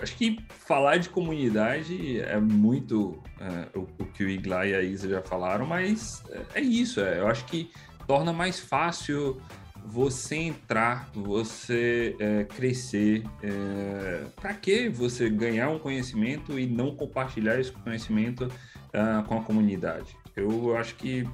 acho 0.00 0.16
que 0.16 0.38
falar 0.48 0.98
de 0.98 1.08
comunidade 1.08 2.20
é 2.20 2.38
muito 2.38 3.20
é, 3.40 3.76
o, 3.76 3.82
o, 3.82 4.06
que 4.06 4.24
o 4.24 4.28
Igla 4.28 4.66
e 4.66 4.74
a 4.74 4.82
Isa 4.82 5.08
já 5.08 5.20
falaram, 5.20 5.66
mas 5.66 6.22
é, 6.30 6.60
é 6.60 6.60
isso. 6.60 7.00
É, 7.00 7.18
eu 7.18 7.26
acho 7.26 7.44
que 7.46 7.70
torna 8.06 8.32
mais 8.32 8.60
fácil 8.60 9.40
você 9.84 10.36
entrar, 10.36 11.10
você 11.14 12.16
é, 12.18 12.44
crescer, 12.44 13.22
é, 13.42 14.24
para 14.36 14.54
que 14.54 14.88
você 14.88 15.28
ganhar 15.28 15.68
um 15.68 15.78
conhecimento 15.78 16.58
e 16.58 16.66
não 16.66 16.94
compartilhar 16.96 17.60
esse 17.60 17.70
conhecimento 17.70 18.44
uh, 18.44 19.22
com 19.26 19.38
a 19.38 19.42
comunidade? 19.42 20.16
Eu 20.34 20.76
acho 20.76 20.94
que 20.96 21.26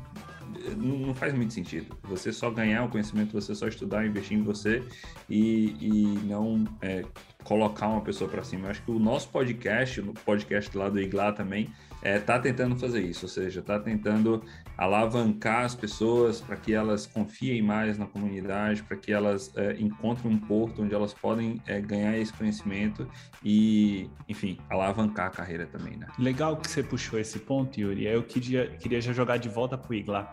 não 0.77 1.15
faz 1.15 1.33
muito 1.33 1.53
sentido. 1.53 1.97
Você 2.05 2.33
só 2.33 2.51
ganhar 2.51 2.85
o 2.85 2.89
conhecimento, 2.89 3.33
você 3.33 3.55
só 3.55 3.69
estudar, 3.69 4.05
investir 4.05 4.37
em 4.37 4.43
você 4.43 4.83
e, 5.29 5.77
e 5.81 6.21
não 6.27 6.65
é, 6.83 7.05
colocar 7.45 7.89
uma 7.89 8.01
pessoa 8.01 8.29
para 8.29 8.43
cima. 8.43 8.67
Eu 8.67 8.71
acho 8.71 8.83
que 8.83 8.91
o 8.91 8.99
nosso 8.99 9.29
podcast, 9.29 10.01
o 10.01 10.13
podcast 10.13 10.77
lá 10.77 10.89
do 10.89 11.01
Iglá 11.01 11.33
também, 11.33 11.71
está 12.03 12.35
é, 12.35 12.39
tentando 12.39 12.77
fazer 12.77 13.01
isso, 13.01 13.27
ou 13.27 13.29
seja, 13.29 13.61
está 13.61 13.79
tentando 13.79 14.43
alavancar 14.81 15.67
as 15.67 15.75
pessoas 15.75 16.41
para 16.41 16.57
que 16.57 16.73
elas 16.73 17.07
confiem 17.07 17.61
mais 17.61 17.99
na 17.99 18.07
comunidade, 18.07 18.83
para 18.83 18.97
que 18.97 19.13
elas 19.13 19.55
é, 19.55 19.77
encontrem 19.79 20.33
um 20.33 20.39
porto 20.39 20.83
onde 20.83 20.95
elas 20.95 21.13
podem 21.13 21.61
é, 21.67 21.79
ganhar 21.83 22.17
esse 22.17 22.33
conhecimento 22.33 23.07
e, 23.45 24.09
enfim, 24.27 24.59
alavancar 24.71 25.27
a 25.27 25.31
carreira 25.31 25.67
também, 25.67 25.99
né? 25.99 26.07
Legal 26.19 26.57
que 26.57 26.67
você 26.67 26.83
puxou 26.83 27.19
esse 27.19 27.39
ponto, 27.41 27.79
Yuri. 27.79 28.07
Eu 28.07 28.23
queria, 28.23 28.69
queria 28.79 29.03
já 29.03 29.13
jogar 29.13 29.37
de 29.37 29.51
volta 29.51 29.77
para 29.77 29.91
o 29.91 29.95
Igla. 29.95 30.31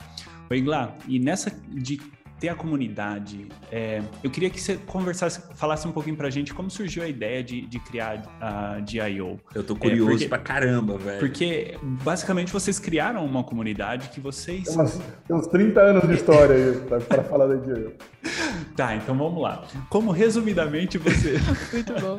O 0.49 0.53
Igla, 0.53 0.95
e 1.09 1.19
nessa 1.19 1.51
de 1.67 1.99
ter 2.39 2.49
a 2.49 2.55
comunidade. 2.55 3.47
É, 3.71 4.01
eu 4.23 4.29
queria 4.29 4.49
que 4.49 4.59
você 4.59 4.77
conversasse, 4.77 5.41
falasse 5.55 5.87
um 5.87 5.91
pouquinho 5.91 6.15
pra 6.15 6.29
gente 6.29 6.53
como 6.53 6.69
surgiu 6.69 7.03
a 7.03 7.07
ideia 7.07 7.43
de, 7.43 7.61
de 7.61 7.79
criar 7.79 8.23
a 8.39 8.79
DIO. 8.79 9.39
Eu 9.53 9.63
tô 9.63 9.75
curioso 9.75 10.09
é, 10.09 10.11
porque, 10.11 10.27
pra 10.27 10.37
caramba, 10.37 10.97
velho. 10.97 11.19
Porque 11.19 11.77
basicamente 11.81 12.51
vocês 12.51 12.79
criaram 12.79 13.25
uma 13.25 13.43
comunidade 13.43 14.09
que 14.09 14.19
vocês. 14.19 14.63
Tem, 14.63 14.75
umas, 14.75 15.01
tem 15.27 15.35
uns 15.35 15.47
30 15.47 15.79
anos 15.79 16.07
de 16.07 16.13
história 16.13 16.55
aí 16.55 16.77
pra, 16.81 16.99
pra 16.99 17.23
falar 17.23 17.47
da 17.47 17.55
DIO. 17.55 17.93
Tá, 18.75 18.95
então 18.95 19.17
vamos 19.17 19.41
lá. 19.41 19.63
Como 19.89 20.11
resumidamente 20.11 20.99
você. 20.99 21.37
Muito 21.73 21.93
bom. 21.99 22.17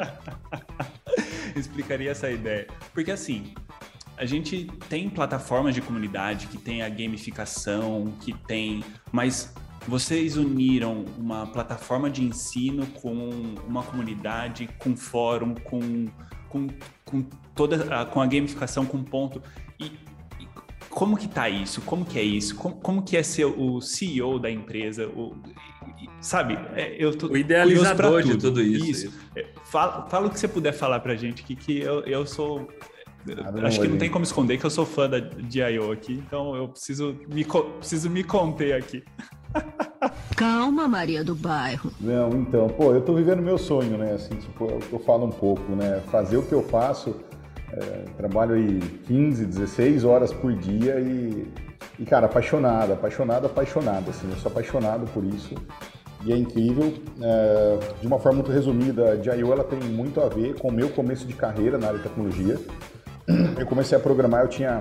explicaria 1.55 2.11
essa 2.11 2.29
ideia? 2.29 2.67
Porque 2.93 3.13
assim, 3.13 3.55
a 4.17 4.25
gente 4.25 4.67
tem 4.89 5.09
plataformas 5.09 5.75
de 5.75 5.81
comunidade 5.81 6.49
que 6.49 6.59
tem 6.59 6.83
a 6.83 6.89
gamificação, 6.89 8.13
que 8.21 8.33
tem, 8.33 8.85
mas 9.13 9.55
vocês 9.87 10.37
uniram 10.37 11.05
uma 11.17 11.47
plataforma 11.47 12.11
de 12.11 12.23
ensino 12.23 12.87
com 12.87 13.31
uma 13.67 13.83
comunidade, 13.83 14.69
com 14.79 14.97
fórum, 14.97 15.55
com, 15.55 16.09
com, 16.49 16.67
com 17.05 17.23
toda 17.55 18.01
a, 18.01 18.05
com 18.05 18.21
a 18.21 18.27
gamificação, 18.27 18.85
com 18.85 19.03
ponto. 19.03 19.43
E, 19.79 19.87
e 20.41 20.49
como 20.91 21.17
que 21.17 21.29
tá 21.29 21.49
isso? 21.49 21.81
Como 21.83 22.05
que 22.05 22.19
é 22.19 22.23
isso? 22.23 22.57
Como, 22.57 22.77
como 22.77 23.03
que 23.03 23.17
é 23.17 23.23
ser 23.23 23.47
o 23.47 23.81
CEO 23.81 24.39
da 24.39 24.51
empresa? 24.51 25.07
O, 25.09 25.35
sabe? 26.21 26.59
É, 26.75 26.97
eu 26.99 27.17
tô 27.17 27.29
o 27.29 27.37
idealizador 27.37 28.23
tudo. 28.23 28.33
de 28.35 28.39
tudo 28.39 28.63
isso. 28.63 29.07
isso. 29.07 29.21
É, 29.37 29.47
fala, 29.65 30.07
fala 30.09 30.27
o 30.27 30.31
que 30.31 30.39
você 30.39 30.49
puder 30.49 30.73
falar 30.73 31.01
pra 31.01 31.15
gente, 31.15 31.43
que, 31.43 31.55
que 31.55 31.79
eu, 31.79 32.01
eu 32.01 32.27
sou 32.27 32.69
Acho 33.65 33.81
que 33.81 33.89
não 33.89 33.99
tem 33.99 34.09
como 34.09 34.25
esconder 34.25 34.59
que 34.59 34.65
eu 34.65 34.71
sou 34.71 34.87
fã 34.87 35.09
da 35.09 35.19
DIO 35.19 35.93
aqui, 35.93 36.15
então 36.15 36.55
eu 36.57 36.69
preciso 36.69 37.19
me, 37.29 37.45
preciso 37.45 38.09
me 38.09 38.25
conter 38.25 38.75
aqui. 38.75 39.03
Calma, 40.37 40.87
Maria 40.87 41.25
do 41.25 41.35
Bairro. 41.35 41.91
Não, 42.01 42.31
então, 42.31 42.69
pô, 42.69 42.93
eu 42.93 43.01
tô 43.01 43.15
vivendo 43.15 43.43
meu 43.43 43.59
sonho, 43.59 43.99
né? 43.99 44.13
Assim, 44.13 44.37
tipo, 44.37 44.67
eu, 44.67 44.81
eu 44.93 44.99
falo 45.01 45.27
um 45.27 45.31
pouco, 45.31 45.73
né? 45.75 46.01
Fazer 46.11 46.37
o 46.37 46.43
que 46.43 46.53
eu 46.53 46.63
faço, 46.63 47.17
é, 47.73 48.05
trabalho 48.17 48.55
aí 48.55 48.81
15, 49.07 49.45
16 49.45 50.05
horas 50.05 50.33
por 50.33 50.53
dia 50.55 51.01
e, 51.01 51.47
e, 51.99 52.05
cara, 52.05 52.27
apaixonado, 52.27 52.93
apaixonado, 52.93 53.47
apaixonado, 53.47 54.11
assim, 54.11 54.31
eu 54.31 54.37
sou 54.37 54.51
apaixonado 54.51 55.07
por 55.13 55.25
isso 55.25 55.55
e 56.25 56.33
é 56.33 56.37
incrível. 56.37 56.95
É, 57.21 57.79
de 58.01 58.07
uma 58.07 58.19
forma 58.19 58.39
muito 58.39 58.53
resumida, 58.53 59.13
a 59.13 59.17
DIO 59.17 59.53
ela 59.53 59.65
tem 59.65 59.79
muito 59.81 60.21
a 60.21 60.29
ver 60.29 60.55
com 60.59 60.69
o 60.69 60.73
meu 60.73 60.89
começo 60.91 61.27
de 61.27 61.35
carreira 61.35 61.79
na 61.79 61.89
área 61.89 61.99
de 61.99 62.05
tecnologia. 62.05 62.59
Eu 63.59 63.67
comecei 63.67 63.97
a 63.97 64.01
programar, 64.01 64.43
eu 64.43 64.49
tinha 64.49 64.81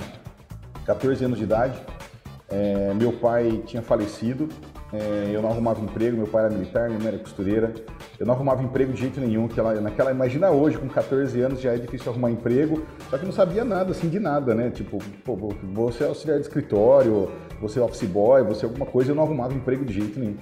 14 0.86 1.24
anos 1.26 1.38
de 1.38 1.44
idade, 1.44 1.78
é, 2.50 2.94
meu 2.94 3.12
pai 3.14 3.62
tinha 3.66 3.82
falecido, 3.82 4.48
é, 4.94 5.32
eu 5.34 5.42
não 5.42 5.50
arrumava 5.50 5.82
emprego, 5.82 6.16
meu 6.16 6.28
pai 6.28 6.46
era 6.46 6.54
militar, 6.54 6.88
minha 6.88 7.00
mãe 7.00 7.10
era 7.10 7.18
costureira, 7.18 7.74
eu 8.18 8.26
não 8.26 8.34
arrumava 8.34 8.64
emprego 8.64 8.94
de 8.94 9.02
jeito 9.02 9.20
nenhum, 9.20 9.48
que 9.48 9.60
ela, 9.60 9.74
naquela, 9.82 10.12
imagina 10.12 10.50
hoje, 10.50 10.78
com 10.78 10.88
14 10.88 11.40
anos 11.42 11.60
já 11.60 11.74
é 11.74 11.78
difícil 11.78 12.12
arrumar 12.12 12.32
emprego, 12.32 12.84
só 13.10 13.18
que 13.18 13.26
não 13.26 13.34
sabia 13.34 13.66
nada, 13.66 13.92
assim, 13.92 14.08
de 14.08 14.20
nada, 14.20 14.56
né, 14.56 14.70
tipo, 14.70 14.98
pô, 15.26 15.36
você 15.74 16.04
é 16.04 16.08
auxiliar 16.08 16.38
de 16.38 16.46
escritório, 16.46 17.30
você 17.62 17.80
é 17.80 17.84
office 17.84 18.08
boy, 18.08 18.44
você 18.44 18.66
é 18.66 18.70
alguma 18.70 18.86
coisa, 18.86 19.12
eu 19.12 19.16
não 19.16 19.24
arrumava 19.24 19.54
emprego 19.54 19.84
de 19.84 19.94
jeito 19.94 20.20
nenhum. 20.20 20.38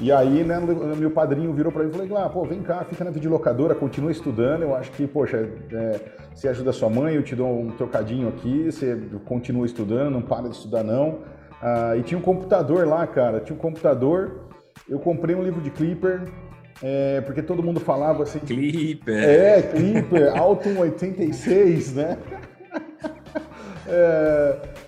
E 0.00 0.10
aí, 0.10 0.42
né, 0.42 0.58
meu 0.96 1.10
padrinho 1.10 1.52
virou 1.52 1.70
para 1.70 1.84
mim 1.84 1.90
e 1.90 1.92
falou: 1.92 2.16
ah, 2.16 2.28
pô, 2.30 2.42
vem 2.44 2.62
cá, 2.62 2.82
fica 2.84 3.04
na 3.04 3.10
videolocadora, 3.10 3.74
continua 3.74 4.10
estudando. 4.10 4.62
Eu 4.62 4.74
acho 4.74 4.90
que, 4.92 5.06
poxa, 5.06 5.36
é, 5.36 6.00
você 6.40 6.48
ajuda 6.48 6.72
sua 6.72 6.88
mãe, 6.88 7.16
eu 7.16 7.22
te 7.22 7.36
dou 7.36 7.60
um 7.60 7.68
trocadinho 7.68 8.26
aqui, 8.26 8.72
você 8.72 8.98
continua 9.26 9.66
estudando, 9.66 10.12
não 10.12 10.22
para 10.22 10.48
de 10.48 10.56
estudar 10.56 10.82
não. 10.82 11.18
Ah, 11.60 11.94
e 11.98 12.02
tinha 12.02 12.16
um 12.16 12.22
computador 12.22 12.86
lá, 12.86 13.06
cara, 13.06 13.40
tinha 13.40 13.54
um 13.54 13.58
computador. 13.58 14.48
Eu 14.88 14.98
comprei 14.98 15.36
um 15.36 15.42
livro 15.42 15.60
de 15.60 15.70
Clipper, 15.70 16.22
é, 16.82 17.20
porque 17.20 17.42
todo 17.42 17.62
mundo 17.62 17.78
falava 17.78 18.22
assim. 18.22 18.38
Clipper! 18.38 19.22
É, 19.22 19.60
Clipper, 19.60 20.34
Alton 20.34 20.78
86, 20.78 21.92
né? 21.96 22.16
é, 23.86 24.56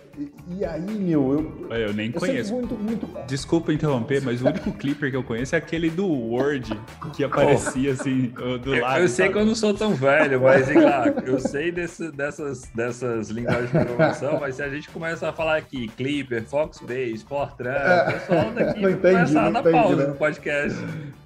e, 0.63 0.65
aí, 0.65 0.81
meu, 0.81 1.33
eu. 1.33 1.77
Eu 1.77 1.93
nem 1.93 2.07
eu 2.07 2.21
conheço. 2.21 2.55
Muito, 2.55 2.75
muito... 2.75 3.09
Desculpa 3.27 3.73
interromper, 3.73 4.23
mas 4.23 4.41
o 4.41 4.47
único 4.47 4.73
Clipper 4.73 5.11
que 5.11 5.17
eu 5.17 5.25
conheço 5.25 5.57
é 5.57 5.59
aquele 5.59 5.91
do 5.91 6.07
Word, 6.07 6.79
que 7.15 7.25
aparecia 7.25 7.93
assim 7.93 8.33
do 8.63 8.79
lado. 8.79 8.99
Eu, 8.99 9.03
eu 9.03 9.09
sei 9.09 9.29
que 9.29 9.37
eu 9.37 9.45
não 9.45 9.57
sou 9.57 9.75
tão 9.75 9.95
velho, 9.95 10.41
mas 10.41 10.73
lá, 10.73 11.07
eu 11.25 11.41
sei 11.41 11.73
desse, 11.73 12.13
dessas, 12.13 12.63
dessas 12.75 13.29
linguagens 13.31 13.73
de 13.73 13.79
programação, 13.79 14.39
mas 14.39 14.55
se 14.57 14.63
a 14.63 14.69
gente 14.69 14.89
começa 14.91 15.29
a 15.29 15.33
falar 15.33 15.57
aqui 15.57 15.89
Clipper, 15.89 16.45
Foxbase, 16.45 17.25
Fortran, 17.29 17.73
o 17.73 18.13
pessoal 18.13 18.51
daqui 18.53 18.81
não 18.83 18.91
entendi, 18.91 19.15
começa 19.15 19.41
a 19.41 19.51
dar 19.51 19.63
pausa 19.65 19.97
né? 19.97 20.07
no 20.07 20.15
podcast. 20.15 20.79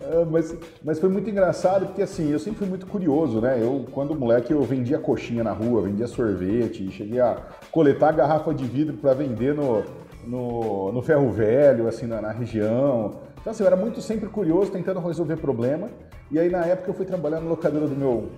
É, 0.08 0.24
mas, 0.24 0.56
mas 0.84 1.00
foi 1.00 1.08
muito 1.08 1.28
engraçado, 1.28 1.86
porque 1.86 2.02
assim, 2.02 2.30
eu 2.30 2.38
sempre 2.38 2.60
fui 2.60 2.68
muito 2.68 2.86
curioso, 2.86 3.40
né? 3.40 3.60
Eu, 3.60 3.86
quando 3.90 4.14
moleque, 4.14 4.52
eu 4.52 4.62
vendia 4.62 4.98
coxinha 4.98 5.42
na 5.42 5.52
rua, 5.52 5.82
vendia 5.82 6.06
sorvete, 6.06 6.90
cheguei 6.92 7.20
a 7.20 7.36
coletar 7.72 8.12
garrafa 8.12 8.54
de 8.54 8.64
vidro 8.64 8.96
para 8.96 9.14
vender 9.14 9.52
no, 9.54 9.82
no, 10.24 10.92
no, 10.92 11.02
ferro 11.02 11.30
velho, 11.30 11.88
assim, 11.88 12.06
na, 12.06 12.20
na, 12.20 12.30
região. 12.30 13.20
Então, 13.40 13.50
assim, 13.50 13.64
eu 13.64 13.66
era 13.66 13.76
muito 13.76 14.00
sempre 14.00 14.28
curioso, 14.28 14.70
tentando 14.70 15.00
resolver 15.00 15.36
problema. 15.36 15.90
E 16.30 16.38
aí, 16.38 16.48
na 16.48 16.64
época, 16.64 16.90
eu 16.90 16.94
fui 16.94 17.04
trabalhar 17.06 17.40
na 17.40 17.48
locadora 17.48 17.88
do 17.88 17.96
meu, 17.96 18.30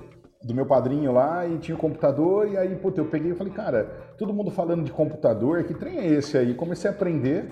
do 0.43 0.55
meu 0.55 0.65
padrinho 0.65 1.13
lá 1.13 1.47
e 1.47 1.59
tinha 1.59 1.75
o 1.75 1.79
computador. 1.79 2.49
E 2.49 2.57
aí, 2.57 2.75
puta, 2.77 3.01
eu 3.01 3.07
peguei 3.07 3.33
e 3.33 3.35
falei, 3.35 3.53
cara, 3.53 3.85
todo 4.17 4.33
mundo 4.33 4.51
falando 4.51 4.85
de 4.85 4.93
computador, 4.93 5.65
que 5.65 5.75
trem 5.75 5.99
é 5.99 6.07
esse 6.07 6.39
aí? 6.39 6.55
Comecei 6.55 6.91
a 6.91 6.95
aprender. 6.95 7.49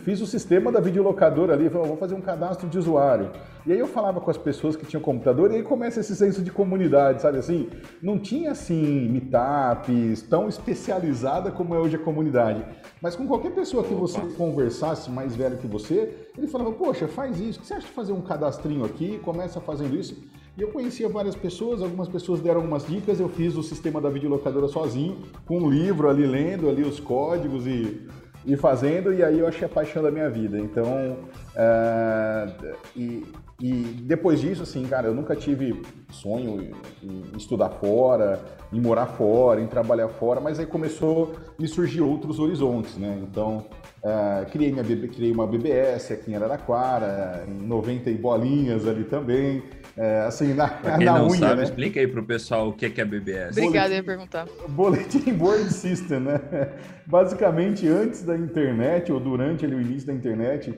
Fiz 0.00 0.20
o 0.20 0.26
sistema 0.26 0.72
da 0.72 0.80
videolocadora 0.80 1.52
ali, 1.52 1.68
falei, 1.68 1.88
vou 1.88 1.96
fazer 1.96 2.14
um 2.14 2.20
cadastro 2.20 2.68
de 2.68 2.78
usuário. 2.78 3.30
E 3.66 3.72
aí 3.72 3.78
eu 3.78 3.86
falava 3.86 4.20
com 4.20 4.30
as 4.30 4.38
pessoas 4.38 4.76
que 4.76 4.86
tinham 4.86 5.02
computador 5.02 5.50
e 5.50 5.56
aí 5.56 5.62
começa 5.62 6.00
esse 6.00 6.16
senso 6.16 6.42
de 6.42 6.50
comunidade, 6.50 7.20
sabe 7.20 7.38
assim? 7.38 7.68
Não 8.02 8.18
tinha 8.18 8.52
assim 8.52 9.08
meetups 9.08 10.22
tão 10.22 10.48
especializada 10.48 11.50
como 11.50 11.74
é 11.74 11.78
hoje 11.78 11.96
a 11.96 11.98
comunidade. 11.98 12.64
Mas 13.02 13.14
com 13.14 13.26
qualquer 13.26 13.50
pessoa 13.50 13.84
que 13.84 13.92
você 13.92 14.20
conversasse 14.36 15.10
mais 15.10 15.36
velho 15.36 15.58
que 15.58 15.66
você, 15.66 16.14
ele 16.36 16.46
falava, 16.46 16.72
poxa, 16.72 17.06
faz 17.06 17.38
isso, 17.38 17.58
o 17.58 17.62
que 17.62 17.68
você 17.68 17.74
acha 17.74 17.86
de 17.86 17.92
fazer 17.92 18.12
um 18.12 18.22
cadastrinho 18.22 18.84
aqui? 18.84 19.18
Começa 19.18 19.60
fazendo 19.60 19.96
isso. 19.96 20.16
E 20.56 20.62
eu 20.62 20.72
conhecia 20.72 21.08
várias 21.08 21.36
pessoas, 21.36 21.82
algumas 21.82 22.08
pessoas 22.08 22.40
deram 22.40 22.56
algumas 22.56 22.84
dicas, 22.84 23.20
eu 23.20 23.28
fiz 23.28 23.54
o 23.54 23.62
sistema 23.62 24.00
da 24.00 24.10
videolocadora 24.10 24.66
sozinho, 24.66 25.18
com 25.46 25.58
um 25.58 25.70
livro 25.70 26.08
ali, 26.08 26.26
lendo 26.26 26.68
ali 26.68 26.82
os 26.82 26.98
códigos 26.98 27.64
e 27.64 28.08
e 28.48 28.56
fazendo, 28.56 29.12
e 29.12 29.22
aí 29.22 29.38
eu 29.38 29.46
achei 29.46 29.66
a 29.66 29.68
paixão 29.68 30.02
da 30.02 30.10
minha 30.10 30.30
vida. 30.30 30.58
Então, 30.58 31.18
é, 31.54 32.48
e, 32.96 33.26
e, 33.60 33.72
depois 34.02 34.40
disso, 34.40 34.62
assim, 34.62 34.86
cara, 34.86 35.08
eu 35.08 35.14
nunca 35.14 35.34
tive 35.34 35.82
sonho 36.10 36.70
em, 37.02 37.36
estudar 37.36 37.70
fora, 37.70 38.40
em 38.72 38.80
morar 38.80 39.06
fora, 39.06 39.60
em 39.60 39.66
trabalhar 39.66 40.08
fora, 40.08 40.40
mas 40.40 40.60
aí 40.60 40.66
começou 40.66 41.34
a 41.58 41.60
me 41.60 41.66
surgir 41.66 42.00
outros 42.00 42.38
horizontes, 42.38 42.96
né? 42.96 43.18
Então, 43.20 43.66
é, 44.04 44.44
criei, 44.44 44.70
minha, 44.70 44.84
criei 44.84 45.32
uma 45.32 45.44
BBS 45.44 46.12
aqui 46.12 46.30
em 46.30 46.36
Araraquara, 46.36 47.44
em 47.48 47.66
90 47.66 48.08
e 48.10 48.14
bolinhas 48.14 48.86
ali 48.86 49.02
também. 49.02 49.64
É, 49.96 50.20
assim, 50.20 50.54
na, 50.54 50.68
pra 50.68 50.96
quem 50.96 51.06
na 51.06 51.18
não 51.18 51.26
unha, 51.26 51.38
sabe, 51.40 51.56
né? 51.56 51.64
explica 51.64 51.98
aí 51.98 52.06
pro 52.06 52.24
pessoal 52.24 52.68
o 52.68 52.72
que 52.72 52.86
é 52.86 53.04
BBS. 53.04 53.58
Obrigada 53.58 53.92
em 53.92 54.02
perguntar. 54.04 54.46
Boletim 54.68 55.32
Board 55.34 55.72
System, 55.72 56.20
né? 56.20 56.40
Basicamente, 57.04 57.88
antes 57.88 58.22
da 58.22 58.36
internet, 58.36 59.10
ou 59.10 59.18
durante 59.18 59.64
ali, 59.64 59.74
o 59.74 59.80
início 59.80 60.06
da 60.06 60.12
internet, 60.12 60.72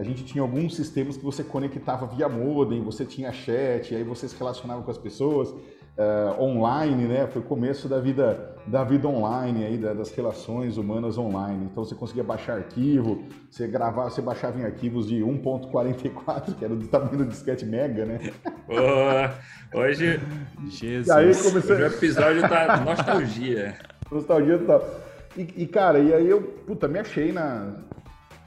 a 0.00 0.02
gente 0.02 0.24
tinha 0.24 0.40
alguns 0.40 0.74
sistemas 0.74 1.18
que 1.18 1.22
você 1.22 1.44
conectava 1.44 2.06
via 2.06 2.26
modem, 2.26 2.82
você 2.82 3.04
tinha 3.04 3.30
chat, 3.32 3.94
aí 3.94 4.02
você 4.02 4.26
se 4.26 4.34
relacionava 4.34 4.82
com 4.82 4.90
as 4.90 4.96
pessoas 4.96 5.50
uh, 5.50 6.42
online, 6.42 7.06
né? 7.06 7.26
Foi 7.26 7.42
o 7.42 7.44
começo 7.44 7.86
da 7.86 8.00
vida, 8.00 8.56
da 8.66 8.82
vida 8.82 9.06
online, 9.06 9.66
aí, 9.66 9.76
das 9.76 10.10
relações 10.12 10.78
humanas 10.78 11.18
online. 11.18 11.68
Então 11.70 11.84
você 11.84 11.94
conseguia 11.94 12.24
baixar 12.24 12.56
arquivo, 12.56 13.22
você 13.50 13.66
gravava, 13.66 14.08
você 14.08 14.22
baixava 14.22 14.58
em 14.58 14.64
arquivos 14.64 15.06
de 15.06 15.16
1.44, 15.16 16.54
que 16.58 16.64
era 16.64 16.74
do 16.74 16.88
tamanho 16.88 17.18
do 17.18 17.26
disquete 17.26 17.66
mega, 17.66 18.06
né? 18.06 18.32
Oh, 18.68 19.78
hoje, 19.78 20.18
Jesus. 20.70 21.10
Aí 21.10 21.26
comecei... 21.34 21.76
hoje 21.76 21.82
o 21.82 21.86
episódio 21.88 22.40
tá 22.48 22.80
nostalgia. 22.80 23.76
nostalgia 24.10 24.58
total. 24.58 24.82
E, 25.36 25.42
e, 25.58 25.66
cara, 25.66 25.98
e 25.98 26.14
aí 26.14 26.26
eu, 26.26 26.40
puta, 26.40 26.88
me 26.88 26.98
achei 26.98 27.32
na... 27.32 27.74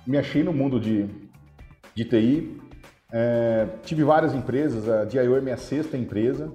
Me 0.06 0.18
achei 0.18 0.44
no 0.44 0.52
mundo 0.52 0.82
de, 0.82 1.10
de 1.96 2.06
TI, 2.06 2.58
é, 3.12 3.68
tive 3.84 4.04
várias 4.04 4.34
empresas, 4.34 4.90
a 4.90 5.06
DIO 5.06 5.36
é 5.36 5.42
minha 5.42 5.58
sexta 5.58 5.96
empresa, 5.96 6.52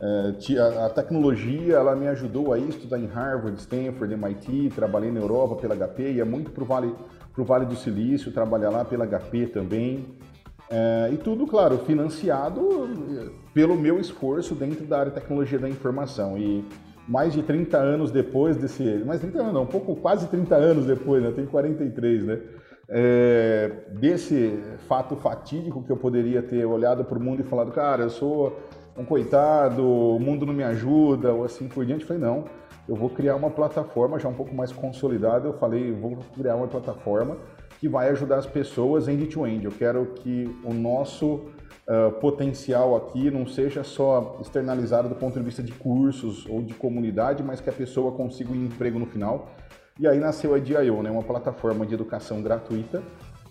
é, 0.00 0.58
a 0.84 0.88
tecnologia 0.88 1.74
ela 1.74 1.94
me 1.94 2.08
ajudou 2.08 2.54
a 2.54 2.58
estudar 2.58 2.98
em 2.98 3.06
Harvard, 3.06 3.60
Stanford, 3.60 4.14
MIT, 4.14 4.72
trabalhei 4.74 5.12
na 5.12 5.20
Europa 5.20 5.56
pela 5.56 5.76
HP, 5.76 6.12
ia 6.12 6.24
muito 6.24 6.50
para 6.50 6.62
o 6.62 6.66
vale, 6.66 6.94
vale 7.36 7.66
do 7.66 7.76
Silício, 7.76 8.32
trabalhar 8.32 8.70
lá 8.70 8.82
pela 8.82 9.06
HP 9.06 9.48
também. 9.48 10.06
É, 10.70 11.10
e 11.12 11.18
tudo, 11.18 11.46
claro, 11.46 11.78
financiado 11.78 12.88
é, 13.18 13.28
pelo 13.52 13.76
meu 13.76 14.00
esforço 14.00 14.54
dentro 14.54 14.86
da 14.86 15.00
área 15.00 15.12
de 15.12 15.20
tecnologia 15.20 15.58
da 15.58 15.68
informação. 15.68 16.38
E 16.38 16.64
mais 17.06 17.34
de 17.34 17.42
30 17.42 17.76
anos 17.76 18.10
depois 18.10 18.56
desse. 18.56 18.82
Mais 19.04 19.20
30 19.20 19.38
anos, 19.38 19.52
não, 19.52 19.62
um 19.64 19.66
pouco, 19.66 19.96
quase 19.96 20.28
30 20.28 20.54
anos 20.54 20.86
depois, 20.86 21.22
né? 21.22 21.32
Tenho 21.32 21.48
43, 21.48 22.24
né? 22.24 22.38
É, 22.92 23.70
desse 23.92 24.58
fato 24.88 25.14
fatídico 25.14 25.82
que 25.82 25.90
eu 25.90 25.96
poderia 25.96 26.42
ter 26.42 26.64
olhado 26.64 27.04
para 27.04 27.16
o 27.16 27.22
mundo 27.22 27.40
e 27.40 27.44
falado, 27.44 27.70
cara, 27.70 28.02
eu 28.02 28.10
sou 28.10 28.58
um 28.96 29.04
coitado, 29.04 29.86
o 29.86 30.18
mundo 30.18 30.44
não 30.44 30.52
me 30.52 30.64
ajuda, 30.64 31.32
ou 31.32 31.44
assim 31.44 31.68
por 31.68 31.86
diante. 31.86 32.02
Eu 32.02 32.08
falei, 32.08 32.22
não, 32.22 32.44
eu 32.88 32.96
vou 32.96 33.08
criar 33.08 33.36
uma 33.36 33.50
plataforma 33.50 34.18
já 34.18 34.28
um 34.28 34.34
pouco 34.34 34.52
mais 34.54 34.72
consolidada. 34.72 35.46
Eu 35.46 35.52
falei, 35.54 35.92
vou 35.92 36.18
criar 36.34 36.56
uma 36.56 36.66
plataforma 36.66 37.36
que 37.78 37.88
vai 37.88 38.08
ajudar 38.10 38.38
as 38.38 38.46
pessoas 38.46 39.08
end-to-end. 39.08 39.64
Eu 39.64 39.72
quero 39.72 40.06
que 40.06 40.54
o 40.64 40.74
nosso 40.74 41.34
uh, 41.86 42.12
potencial 42.20 42.96
aqui 42.96 43.30
não 43.30 43.46
seja 43.46 43.84
só 43.84 44.36
externalizado 44.40 45.08
do 45.08 45.14
ponto 45.14 45.38
de 45.38 45.44
vista 45.44 45.62
de 45.62 45.72
cursos 45.72 46.44
ou 46.46 46.60
de 46.60 46.74
comunidade, 46.74 47.42
mas 47.42 47.60
que 47.60 47.70
a 47.70 47.72
pessoa 47.72 48.12
consiga 48.12 48.52
um 48.52 48.66
emprego 48.66 48.98
no 48.98 49.06
final. 49.06 49.48
E 50.00 50.08
aí 50.08 50.18
nasceu 50.18 50.54
a 50.54 50.58
DIO, 50.58 51.02
né, 51.02 51.10
uma 51.10 51.22
plataforma 51.22 51.86
de 51.86 51.94
educação 51.94 52.42
gratuita 52.42 53.02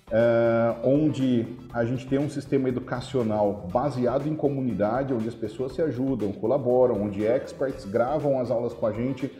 Uh, 0.09 0.73
onde 0.83 1.45
a 1.71 1.85
gente 1.85 2.07
tem 2.07 2.17
um 2.17 2.27
sistema 2.27 2.67
educacional 2.67 3.67
baseado 3.71 4.27
em 4.27 4.35
comunidade, 4.35 5.13
onde 5.13 5.27
as 5.27 5.35
pessoas 5.35 5.73
se 5.73 5.83
ajudam, 5.83 6.31
colaboram, 6.31 7.03
onde 7.03 7.23
experts 7.23 7.85
gravam 7.85 8.39
as 8.39 8.49
aulas 8.49 8.73
com 8.73 8.87
a 8.87 8.91
gente 8.91 9.31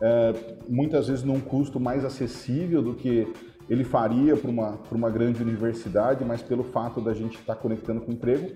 é, 0.00 0.34
muitas 0.68 1.08
vezes 1.08 1.24
num 1.24 1.40
custo 1.40 1.78
mais 1.78 2.04
acessível 2.04 2.82
do 2.82 2.94
que 2.94 3.32
ele 3.68 3.84
faria 3.84 4.36
para 4.36 4.50
uma, 4.50 4.78
uma 4.90 5.10
grande 5.10 5.42
universidade, 5.42 6.24
mas 6.24 6.42
pelo 6.42 6.64
fato 6.64 7.00
da 7.00 7.14
gente 7.14 7.38
estar 7.38 7.54
tá 7.54 7.60
conectando 7.60 8.00
com 8.00 8.10
o 8.10 8.14
emprego, 8.14 8.52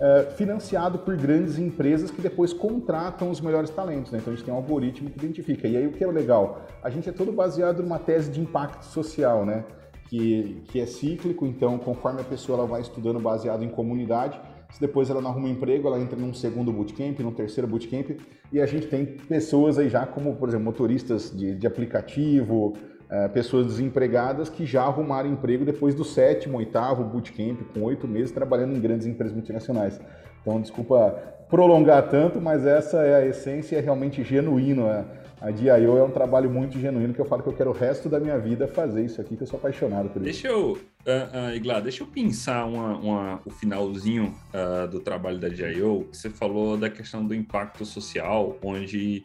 é, 0.00 0.30
financiado 0.36 0.98
por 0.98 1.16
grandes 1.16 1.58
empresas 1.58 2.10
que 2.10 2.20
depois 2.20 2.52
contratam 2.52 3.30
os 3.30 3.40
melhores 3.40 3.70
talentos. 3.70 4.12
Né? 4.12 4.18
Então 4.20 4.32
a 4.32 4.36
gente 4.36 4.44
tem 4.44 4.54
um 4.54 4.56
algoritmo 4.56 5.10
que 5.10 5.18
identifica. 5.18 5.66
E 5.66 5.76
aí 5.76 5.86
o 5.86 5.92
que 5.92 6.04
é 6.04 6.06
legal? 6.06 6.66
A 6.82 6.90
gente 6.90 7.08
é 7.08 7.12
todo 7.12 7.32
baseado 7.32 7.82
numa 7.82 7.98
tese 7.98 8.30
de 8.30 8.40
impacto 8.40 8.84
social, 8.84 9.44
né? 9.44 9.64
Que, 10.08 10.62
que 10.68 10.80
é 10.80 10.86
cíclico, 10.86 11.44
então 11.44 11.76
conforme 11.76 12.22
a 12.22 12.24
pessoa 12.24 12.60
ela 12.60 12.66
vai 12.66 12.80
estudando 12.80 13.20
baseado 13.20 13.62
em 13.62 13.68
comunidade, 13.68 14.40
se 14.70 14.80
depois 14.80 15.10
ela 15.10 15.20
não 15.20 15.30
arruma 15.30 15.48
um 15.48 15.50
emprego, 15.50 15.86
ela 15.86 16.00
entra 16.00 16.16
num 16.16 16.32
segundo 16.32 16.72
bootcamp, 16.72 17.20
num 17.20 17.32
terceiro 17.32 17.68
bootcamp, 17.68 18.18
e 18.50 18.58
a 18.58 18.64
gente 18.64 18.86
tem 18.86 19.04
pessoas 19.04 19.78
aí 19.78 19.90
já 19.90 20.06
como, 20.06 20.34
por 20.36 20.48
exemplo, 20.48 20.64
motoristas 20.64 21.30
de, 21.36 21.54
de 21.54 21.66
aplicativo, 21.66 22.74
é, 23.10 23.28
pessoas 23.28 23.66
desempregadas 23.66 24.48
que 24.48 24.66
já 24.66 24.82
arrumaram 24.82 25.30
emprego 25.30 25.64
depois 25.64 25.94
do 25.94 26.04
sétimo, 26.04 26.58
oitavo 26.58 27.04
bootcamp, 27.04 27.60
com 27.72 27.82
oito 27.82 28.06
meses 28.06 28.30
trabalhando 28.30 28.76
em 28.76 28.80
grandes 28.80 29.06
empresas 29.06 29.34
multinacionais. 29.34 30.00
Então, 30.42 30.60
desculpa 30.60 31.16
prolongar 31.48 32.08
tanto, 32.08 32.40
mas 32.40 32.66
essa 32.66 32.98
é 32.98 33.14
a 33.16 33.26
essência, 33.26 33.76
é 33.76 33.80
realmente 33.80 34.22
genuíno. 34.22 34.86
A, 34.86 35.04
a 35.40 35.50
DIO 35.50 35.96
é 35.96 36.02
um 36.02 36.10
trabalho 36.10 36.50
muito 36.50 36.78
genuíno 36.78 37.14
que 37.14 37.20
eu 37.20 37.24
falo 37.24 37.42
que 37.42 37.48
eu 37.48 37.52
quero 37.52 37.70
o 37.70 37.72
resto 37.72 38.08
da 38.08 38.18
minha 38.18 38.38
vida 38.38 38.66
fazer 38.66 39.04
isso 39.04 39.20
aqui, 39.20 39.36
que 39.36 39.42
eu 39.42 39.46
sou 39.46 39.58
apaixonado 39.58 40.08
por 40.08 40.16
isso. 40.22 40.24
Deixa 40.24 40.48
eu, 40.48 40.72
uh, 40.72 41.50
uh, 41.50 41.54
Igla, 41.54 41.80
deixa 41.80 42.02
eu 42.02 42.06
pensar 42.06 42.64
uma, 42.64 42.96
uma, 42.98 43.40
o 43.44 43.50
finalzinho 43.50 44.34
uh, 44.52 44.88
do 44.88 45.00
trabalho 45.00 45.38
da 45.38 45.48
DIO, 45.48 46.08
que 46.10 46.16
você 46.16 46.28
falou 46.28 46.76
da 46.76 46.90
questão 46.90 47.24
do 47.24 47.34
impacto 47.34 47.84
social, 47.84 48.56
onde 48.62 49.24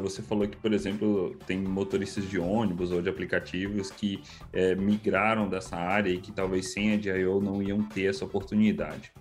você 0.00 0.22
falou 0.22 0.46
que, 0.46 0.56
por 0.56 0.72
exemplo, 0.72 1.36
tem 1.46 1.58
motoristas 1.58 2.30
de 2.30 2.38
ônibus 2.38 2.92
ou 2.92 3.02
de 3.02 3.08
aplicativos 3.08 3.90
que 3.90 4.22
é, 4.52 4.74
migraram 4.76 5.48
dessa 5.48 5.76
área 5.76 6.08
e 6.10 6.18
que 6.18 6.30
talvez 6.30 6.72
sem 6.72 6.94
a 6.94 6.96
DIO 6.96 7.40
não 7.40 7.60
iam 7.60 7.82
ter 7.82 8.04
essa 8.04 8.24
oportunidade. 8.24 9.12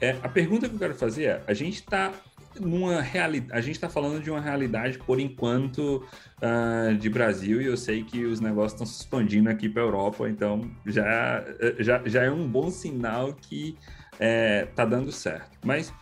É, 0.00 0.10
a 0.22 0.28
pergunta 0.28 0.68
que 0.68 0.74
eu 0.74 0.78
quero 0.78 0.94
fazer 0.94 1.24
é: 1.24 1.42
a 1.46 1.54
gente 1.54 1.76
está 1.76 2.12
numa 2.60 3.00
realidade, 3.00 3.58
a 3.58 3.60
gente 3.60 3.74
está 3.76 3.88
falando 3.88 4.22
de 4.22 4.30
uma 4.30 4.40
realidade 4.40 4.98
por 4.98 5.20
enquanto 5.20 6.04
uh, 6.42 6.96
de 6.96 7.08
Brasil 7.10 7.60
e 7.60 7.66
eu 7.66 7.76
sei 7.76 8.02
que 8.04 8.24
os 8.24 8.40
negócios 8.40 8.72
estão 8.72 8.86
se 8.86 9.00
expandindo 9.00 9.48
aqui 9.48 9.68
para 9.68 9.82
a 9.82 9.84
Europa, 9.84 10.28
então 10.28 10.70
já, 10.84 11.44
já, 11.78 12.02
já 12.06 12.22
é 12.22 12.30
um 12.30 12.46
bom 12.46 12.70
sinal 12.70 13.32
que 13.34 13.76
está 14.12 14.24
é, 14.24 14.64
tá 14.66 14.84
dando 14.84 15.12
certo. 15.12 15.58
Mas 15.64 15.92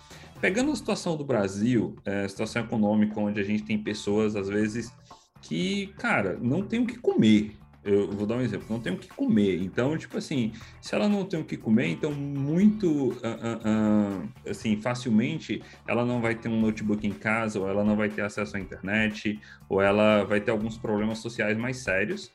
Pegando 0.44 0.72
a 0.72 0.76
situação 0.76 1.16
do 1.16 1.24
Brasil, 1.24 1.96
é, 2.04 2.28
situação 2.28 2.62
econômica, 2.62 3.18
onde 3.18 3.40
a 3.40 3.42
gente 3.42 3.62
tem 3.62 3.78
pessoas, 3.78 4.36
às 4.36 4.46
vezes, 4.46 4.92
que, 5.40 5.86
cara, 5.98 6.38
não 6.38 6.62
tem 6.62 6.80
o 6.80 6.86
que 6.86 6.98
comer. 6.98 7.56
Eu 7.84 8.10
vou 8.10 8.26
dar 8.26 8.36
um 8.36 8.40
exemplo, 8.40 8.66
não 8.70 8.80
tem 8.80 8.92
o 8.92 8.96
que 8.96 9.08
comer. 9.08 9.62
Então, 9.62 9.96
tipo 9.98 10.16
assim, 10.16 10.52
se 10.80 10.94
ela 10.94 11.08
não 11.08 11.24
tem 11.24 11.40
o 11.40 11.44
que 11.44 11.56
comer, 11.56 11.88
então 11.88 12.12
muito 12.12 13.10
uh, 13.10 13.14
uh, 13.14 14.28
assim, 14.48 14.80
facilmente 14.80 15.62
ela 15.86 16.04
não 16.04 16.20
vai 16.20 16.34
ter 16.34 16.48
um 16.48 16.60
notebook 16.60 17.06
em 17.06 17.12
casa, 17.12 17.60
ou 17.60 17.68
ela 17.68 17.84
não 17.84 17.96
vai 17.96 18.08
ter 18.08 18.22
acesso 18.22 18.56
à 18.56 18.60
internet, 18.60 19.38
ou 19.68 19.82
ela 19.82 20.24
vai 20.24 20.40
ter 20.40 20.50
alguns 20.50 20.78
problemas 20.78 21.18
sociais 21.18 21.58
mais 21.58 21.78
sérios, 21.78 22.32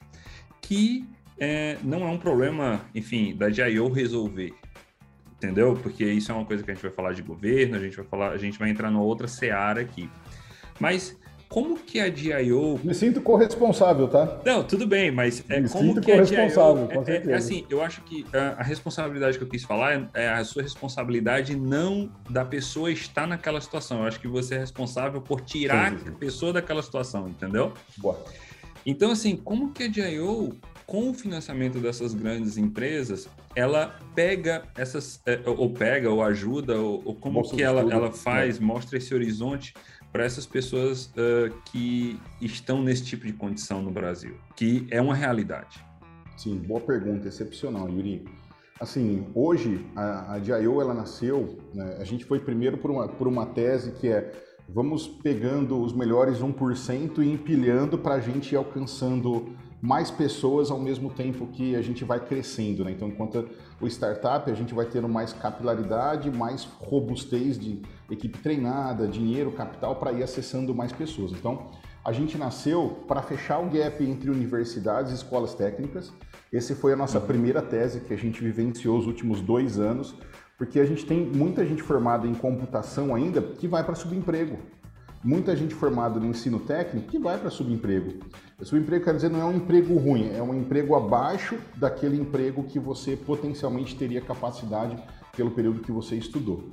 que 0.61 1.07
é, 1.39 1.77
não 1.83 2.07
é 2.07 2.11
um 2.11 2.17
problema, 2.17 2.81
enfim, 2.93 3.35
da 3.35 3.49
DIO 3.49 3.89
resolver 3.91 4.53
entendeu? 5.39 5.73
Porque 5.81 6.03
isso 6.03 6.31
é 6.31 6.35
uma 6.35 6.43
coisa 6.43 6.61
que 6.61 6.69
a 6.69 6.73
gente 6.73 6.83
vai 6.83 6.91
falar 6.91 7.13
de 7.13 7.21
governo, 7.21 7.77
a 7.77 7.79
gente 7.79 7.95
vai 7.95 8.05
falar, 8.05 8.31
a 8.31 8.37
gente 8.37 8.59
vai 8.59 8.69
entrar 8.69 8.91
numa 8.91 9.03
outra 9.03 9.25
seara 9.25 9.79
aqui. 9.79 10.09
Mas 10.79 11.17
como 11.49 11.79
que 11.79 11.99
a 11.99 12.07
DIO... 12.09 12.79
Me 12.83 12.93
sinto 12.93 13.21
corresponsável, 13.21 14.07
tá? 14.07 14.39
Não, 14.45 14.63
tudo 14.63 14.85
bem, 14.85 15.09
mas 15.09 15.43
é, 15.49 15.59
Me 15.59 15.67
como 15.67 15.99
que 15.99 16.11
a 16.11 16.21
DIO... 16.21 16.37
É, 16.37 17.11
é, 17.11 17.31
é, 17.31 17.33
assim, 17.33 17.65
eu 17.67 17.81
acho 17.81 18.01
que 18.01 18.23
a, 18.31 18.59
a, 18.59 18.63
responsabilidade 18.63 19.35
que 19.39 19.43
eu 19.43 19.49
quis 19.49 19.63
falar 19.63 19.93
é, 19.93 20.07
é, 20.13 20.29
a 20.29 20.43
sua 20.43 20.61
responsabilidade 20.61 21.55
não 21.55 22.11
da 22.29 22.45
pessoa 22.45 22.91
estar 22.91 23.25
naquela 23.25 23.59
situação. 23.59 24.01
Eu 24.01 24.05
acho 24.05 24.19
que 24.19 24.27
você 24.27 24.55
é 24.55 24.59
responsável 24.59 25.21
por 25.21 25.41
tirar 25.41 25.91
sim, 25.91 25.97
sim. 25.97 26.09
a 26.09 26.11
pessoa 26.11 26.53
daquela 26.53 26.83
situação, 26.83 27.27
entendeu? 27.27 27.73
Boa. 27.97 28.23
Então, 28.85 29.11
assim, 29.11 29.35
como 29.35 29.71
que 29.71 29.83
a 29.83 29.87
DIO 29.87 30.55
com 30.89 31.11
o 31.11 31.13
financiamento 31.13 31.77
dessas 31.79 32.15
grandes 32.15 32.57
empresas, 32.57 33.29
ela 33.55 33.95
pega 34.15 34.63
essas, 34.75 35.21
é, 35.23 35.39
ou 35.45 35.71
pega, 35.71 36.09
ou 36.09 36.23
ajuda, 36.23 36.81
ou, 36.81 37.03
ou 37.05 37.15
como 37.15 37.47
que 37.47 37.61
ela, 37.61 37.81
ela 37.81 38.11
faz, 38.11 38.59
né? 38.59 38.65
mostra 38.65 38.97
esse 38.97 39.13
horizonte 39.13 39.75
para 40.11 40.23
essas 40.23 40.45
pessoas 40.45 41.07
uh, 41.07 41.53
que 41.65 42.19
estão 42.41 42.81
nesse 42.81 43.05
tipo 43.05 43.25
de 43.25 43.33
condição 43.33 43.81
no 43.81 43.91
Brasil, 43.91 44.35
que 44.55 44.87
é 44.89 45.01
uma 45.01 45.15
realidade. 45.15 45.83
Sim, 46.37 46.57
boa 46.57 46.81
pergunta, 46.81 47.27
excepcional, 47.27 47.89
Yuri. 47.89 48.25
Assim, 48.79 49.27
hoje 49.35 49.85
a, 49.95 50.35
a 50.35 50.39
DIO 50.39 50.81
ela 50.81 50.93
nasceu, 50.93 51.57
né, 51.73 51.97
a 51.99 52.03
gente 52.03 52.23
foi 52.23 52.39
primeiro 52.39 52.77
por 52.77 52.89
uma, 52.89 53.07
por 53.09 53.27
uma 53.27 53.45
tese 53.45 53.91
que 53.91 54.07
é 54.07 54.31
vamos 54.73 55.07
pegando 55.07 55.81
os 55.81 55.93
melhores 55.93 56.39
1% 56.39 57.19
e 57.19 57.31
empilhando 57.31 57.97
para 57.97 58.15
a 58.15 58.19
gente 58.19 58.53
ir 58.53 58.55
alcançando 58.55 59.55
mais 59.81 60.11
pessoas 60.11 60.69
ao 60.69 60.79
mesmo 60.79 61.09
tempo 61.09 61.47
que 61.47 61.75
a 61.75 61.81
gente 61.81 62.03
vai 62.03 62.19
crescendo. 62.19 62.83
Né? 62.83 62.91
Então, 62.91 63.07
enquanto 63.07 63.49
o 63.79 63.87
startup, 63.87 64.49
a 64.49 64.53
gente 64.53 64.73
vai 64.73 64.85
tendo 64.85 65.07
mais 65.07 65.33
capilaridade, 65.33 66.29
mais 66.29 66.65
robustez 66.79 67.57
de 67.57 67.81
equipe 68.09 68.37
treinada, 68.39 69.07
dinheiro, 69.07 69.51
capital 69.51 69.95
para 69.95 70.11
ir 70.11 70.23
acessando 70.23 70.73
mais 70.73 70.91
pessoas. 70.91 71.31
Então, 71.31 71.71
a 72.03 72.11
gente 72.11 72.37
nasceu 72.37 73.03
para 73.07 73.21
fechar 73.21 73.59
o 73.59 73.69
gap 73.69 74.03
entre 74.03 74.29
universidades 74.29 75.11
e 75.11 75.15
escolas 75.15 75.53
técnicas. 75.53 76.11
Essa 76.51 76.75
foi 76.75 76.93
a 76.93 76.95
nossa 76.95 77.19
primeira 77.19 77.61
tese 77.61 78.01
que 78.01 78.13
a 78.13 78.17
gente 78.17 78.43
vivenciou 78.43 78.97
os 78.97 79.05
últimos 79.05 79.41
dois 79.41 79.79
anos, 79.79 80.15
porque 80.57 80.79
a 80.79 80.85
gente 80.85 81.05
tem 81.05 81.25
muita 81.25 81.65
gente 81.65 81.83
formada 81.83 82.27
em 82.27 82.33
computação 82.33 83.13
ainda 83.13 83.41
que 83.41 83.67
vai 83.67 83.83
para 83.83 83.95
subemprego 83.95 84.57
muita 85.23 85.55
gente 85.55 85.75
formada 85.75 86.19
no 86.19 86.27
ensino 86.27 86.59
técnico 86.59 87.09
que 87.09 87.19
vai 87.19 87.37
para 87.37 87.49
subemprego. 87.49 88.19
Subemprego 88.61 89.03
quer 89.03 89.15
dizer 89.15 89.29
não 89.29 89.41
é 89.41 89.45
um 89.45 89.53
emprego 89.53 89.97
ruim, 89.97 90.31
é 90.33 90.41
um 90.41 90.53
emprego 90.53 90.95
abaixo 90.95 91.57
daquele 91.75 92.19
emprego 92.19 92.63
que 92.63 92.79
você 92.79 93.15
potencialmente 93.15 93.95
teria 93.95 94.21
capacidade 94.21 94.97
pelo 95.35 95.51
período 95.51 95.81
que 95.81 95.91
você 95.91 96.15
estudou. 96.15 96.69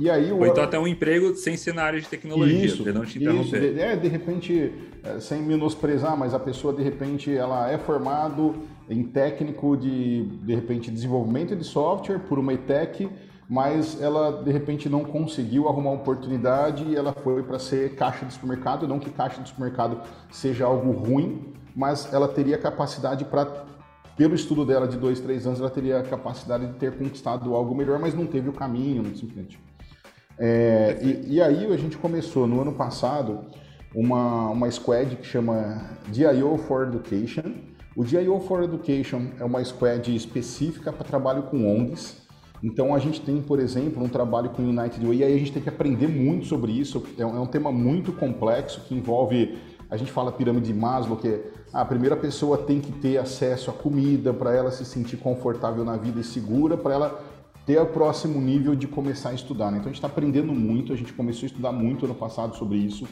E 0.00 0.08
aí, 0.08 0.32
Ou 0.32 0.46
então 0.46 0.64
até 0.64 0.78
um 0.78 0.88
emprego 0.88 1.34
sem 1.34 1.58
cenário 1.58 2.00
de 2.00 2.08
tecnologia, 2.08 2.64
isso, 2.64 2.90
não 2.90 3.04
te 3.04 3.18
interromper. 3.18 3.62
Isso, 3.62 3.80
é, 3.82 3.96
de 3.96 4.08
repente, 4.08 4.72
é, 5.04 5.20
sem 5.20 5.42
menosprezar, 5.42 6.16
mas 6.16 6.32
a 6.32 6.38
pessoa, 6.38 6.72
de 6.72 6.82
repente, 6.82 7.30
ela 7.36 7.70
é 7.70 7.76
formado 7.76 8.54
em 8.88 9.02
técnico 9.02 9.76
de, 9.76 10.24
de 10.24 10.54
repente, 10.54 10.90
desenvolvimento 10.90 11.54
de 11.54 11.64
software 11.64 12.18
por 12.20 12.38
uma 12.38 12.54
ETEC, 12.54 13.10
mas 13.46 14.00
ela 14.00 14.42
de 14.42 14.50
repente 14.50 14.88
não 14.88 15.04
conseguiu 15.04 15.68
arrumar 15.68 15.90
uma 15.90 16.00
oportunidade 16.00 16.84
e 16.84 16.96
ela 16.96 17.12
foi 17.12 17.42
para 17.42 17.58
ser 17.58 17.94
caixa 17.94 18.24
de 18.24 18.32
supermercado. 18.32 18.88
Não 18.88 18.98
que 18.98 19.10
caixa 19.10 19.42
de 19.42 19.50
supermercado 19.50 20.00
seja 20.30 20.64
algo 20.64 20.92
ruim, 20.92 21.52
mas 21.76 22.10
ela 22.10 22.26
teria 22.26 22.56
capacidade 22.56 23.24
para, 23.26 23.66
pelo 24.16 24.34
estudo 24.34 24.64
dela 24.64 24.88
de 24.88 24.96
dois, 24.96 25.20
três 25.20 25.46
anos, 25.46 25.60
ela 25.60 25.68
teria 25.68 26.02
capacidade 26.02 26.68
de 26.68 26.72
ter 26.74 26.96
conquistado 26.96 27.54
algo 27.54 27.74
melhor, 27.74 27.98
mas 27.98 28.14
não 28.14 28.24
teve 28.24 28.48
o 28.48 28.52
caminho, 28.52 29.04
simplesmente. 29.14 29.58
É, 30.38 30.98
e, 31.02 31.34
e, 31.34 31.42
aí 31.42 31.66
a 31.66 31.76
gente 31.76 31.98
começou 31.98 32.46
no 32.46 32.60
ano 32.62 32.72
passado 32.72 33.40
uma, 33.94 34.48
uma 34.50 34.70
squad 34.70 35.16
que 35.16 35.26
chama 35.26 35.90
DIO 36.08 36.56
for 36.56 36.88
Education. 36.88 37.52
O 37.94 38.04
DIO 38.04 38.40
for 38.40 38.62
Education 38.62 39.28
é 39.38 39.44
uma 39.44 39.62
squad 39.64 40.14
específica 40.14 40.92
para 40.92 41.04
trabalho 41.04 41.42
com 41.44 41.70
ONGs. 41.70 42.20
Então 42.62 42.94
a 42.94 42.98
gente 42.98 43.20
tem, 43.20 43.40
por 43.40 43.58
exemplo, 43.58 44.02
um 44.02 44.08
trabalho 44.08 44.50
com 44.50 44.62
o 44.62 44.68
United 44.68 45.04
Way, 45.04 45.18
e 45.18 45.24
aí 45.24 45.34
a 45.34 45.38
gente 45.38 45.52
tem 45.52 45.62
que 45.62 45.68
aprender 45.68 46.08
muito 46.08 46.46
sobre 46.46 46.72
isso. 46.72 47.02
É 47.18 47.24
um, 47.24 47.36
é 47.36 47.40
um 47.40 47.46
tema 47.46 47.72
muito 47.72 48.12
complexo 48.12 48.82
que 48.82 48.94
envolve, 48.94 49.58
a 49.90 49.96
gente 49.96 50.12
fala 50.12 50.30
pirâmide 50.30 50.72
de 50.72 50.78
Maslow, 50.78 51.16
que 51.16 51.28
é 51.28 51.42
a 51.72 51.84
primeira 51.84 52.16
pessoa 52.16 52.58
tem 52.58 52.80
que 52.80 52.92
ter 52.92 53.16
acesso 53.16 53.70
à 53.70 53.72
comida 53.72 54.32
para 54.32 54.54
ela 54.54 54.70
se 54.70 54.84
sentir 54.84 55.16
confortável 55.16 55.84
na 55.84 55.96
vida 55.96 56.20
e 56.20 56.24
segura, 56.24 56.76
para 56.76 56.94
ela 56.94 57.22
ter 57.66 57.78
o 57.80 57.86
próximo 57.86 58.40
nível 58.40 58.74
de 58.74 58.86
começar 58.86 59.30
a 59.30 59.34
estudar. 59.34 59.70
Né? 59.70 59.78
Então 59.78 59.86
a 59.86 59.92
gente 59.92 59.96
está 59.96 60.08
aprendendo 60.08 60.52
muito, 60.52 60.92
a 60.92 60.96
gente 60.96 61.12
começou 61.12 61.44
a 61.44 61.46
estudar 61.46 61.72
muito 61.72 62.04
ano 62.04 62.14
passado 62.14 62.56
sobre 62.56 62.78
isso. 62.78 63.06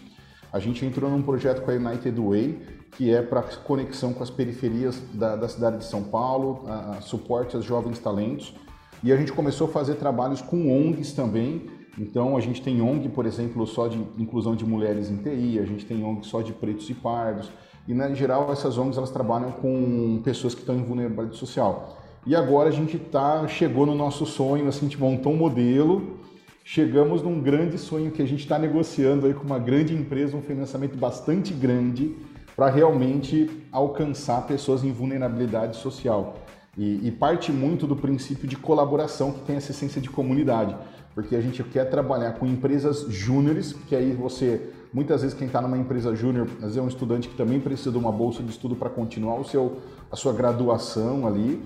A 0.52 0.58
gente 0.58 0.84
entrou 0.84 1.10
num 1.10 1.22
projeto 1.22 1.62
com 1.62 1.70
a 1.70 1.74
United 1.74 2.18
Way, 2.18 2.58
que 2.92 3.12
é 3.12 3.20
para 3.20 3.42
conexão 3.42 4.14
com 4.14 4.22
as 4.22 4.30
periferias 4.30 5.00
da, 5.12 5.36
da 5.36 5.48
cidade 5.48 5.78
de 5.78 5.84
São 5.84 6.02
Paulo, 6.02 6.64
a, 6.66 6.96
a 6.96 7.00
suporte 7.00 7.54
aos 7.54 7.64
jovens 7.64 7.98
talentos. 7.98 8.54
E 9.04 9.12
a 9.12 9.16
gente 9.16 9.32
começou 9.32 9.68
a 9.68 9.70
fazer 9.70 9.94
trabalhos 9.96 10.40
com 10.40 10.72
ONGs 10.72 11.12
também. 11.12 11.66
Então 11.98 12.36
a 12.36 12.40
gente 12.40 12.62
tem 12.62 12.80
ONG, 12.80 13.08
por 13.10 13.26
exemplo, 13.26 13.66
só 13.66 13.88
de 13.88 13.98
inclusão 14.16 14.56
de 14.56 14.64
mulheres 14.64 15.10
em 15.10 15.16
TI, 15.16 15.58
a 15.58 15.64
gente 15.64 15.84
tem 15.84 16.02
ONG 16.02 16.26
só 16.26 16.40
de 16.40 16.52
pretos 16.52 16.88
e 16.88 16.94
pardos. 16.94 17.50
E, 17.86 17.94
na 17.94 18.12
geral, 18.12 18.52
essas 18.52 18.76
ONGs 18.76 18.98
elas 18.98 19.10
trabalham 19.10 19.50
com 19.50 20.20
pessoas 20.22 20.54
que 20.54 20.60
estão 20.60 20.76
em 20.76 20.82
vulnerabilidade 20.82 21.38
social. 21.38 21.97
E 22.28 22.36
agora 22.36 22.68
a 22.68 22.70
gente 22.70 22.98
tá, 22.98 23.48
chegou 23.48 23.86
no 23.86 23.94
nosso 23.94 24.26
sonho, 24.26 24.68
assim, 24.68 24.80
a 24.80 24.82
gente 24.82 25.00
montou 25.00 25.32
um 25.32 25.36
modelo, 25.36 26.18
chegamos 26.62 27.22
num 27.22 27.40
grande 27.40 27.78
sonho 27.78 28.10
que 28.10 28.20
a 28.20 28.26
gente 28.26 28.40
está 28.40 28.58
negociando 28.58 29.26
aí 29.26 29.32
com 29.32 29.44
uma 29.44 29.58
grande 29.58 29.94
empresa, 29.94 30.36
um 30.36 30.42
financiamento 30.42 30.94
bastante 30.94 31.54
grande, 31.54 32.14
para 32.54 32.68
realmente 32.68 33.48
alcançar 33.72 34.46
pessoas 34.46 34.84
em 34.84 34.92
vulnerabilidade 34.92 35.78
social. 35.78 36.34
E, 36.76 37.00
e, 37.08 37.10
parte 37.10 37.50
muito 37.50 37.86
do 37.86 37.96
princípio 37.96 38.46
de 38.46 38.56
colaboração 38.56 39.32
que 39.32 39.40
tem 39.46 39.56
essa 39.56 39.70
essência 39.70 39.98
de 39.98 40.10
comunidade, 40.10 40.76
porque 41.14 41.34
a 41.34 41.40
gente 41.40 41.64
quer 41.64 41.88
trabalhar 41.88 42.32
com 42.32 42.46
empresas 42.46 43.06
júniores, 43.08 43.72
que 43.72 43.96
aí 43.96 44.12
você, 44.12 44.68
muitas 44.92 45.22
vezes 45.22 45.34
quem 45.34 45.46
está 45.46 45.62
numa 45.62 45.78
empresa 45.78 46.14
júnior, 46.14 46.46
às 46.62 46.76
é 46.76 46.82
um 46.82 46.88
estudante 46.88 47.26
que 47.26 47.36
também 47.38 47.58
precisa 47.58 47.90
de 47.90 47.96
uma 47.96 48.12
bolsa 48.12 48.42
de 48.42 48.50
estudo 48.50 48.76
para 48.76 48.90
continuar 48.90 49.40
o 49.40 49.44
seu, 49.44 49.78
a 50.12 50.16
sua 50.16 50.34
graduação 50.34 51.26
ali, 51.26 51.58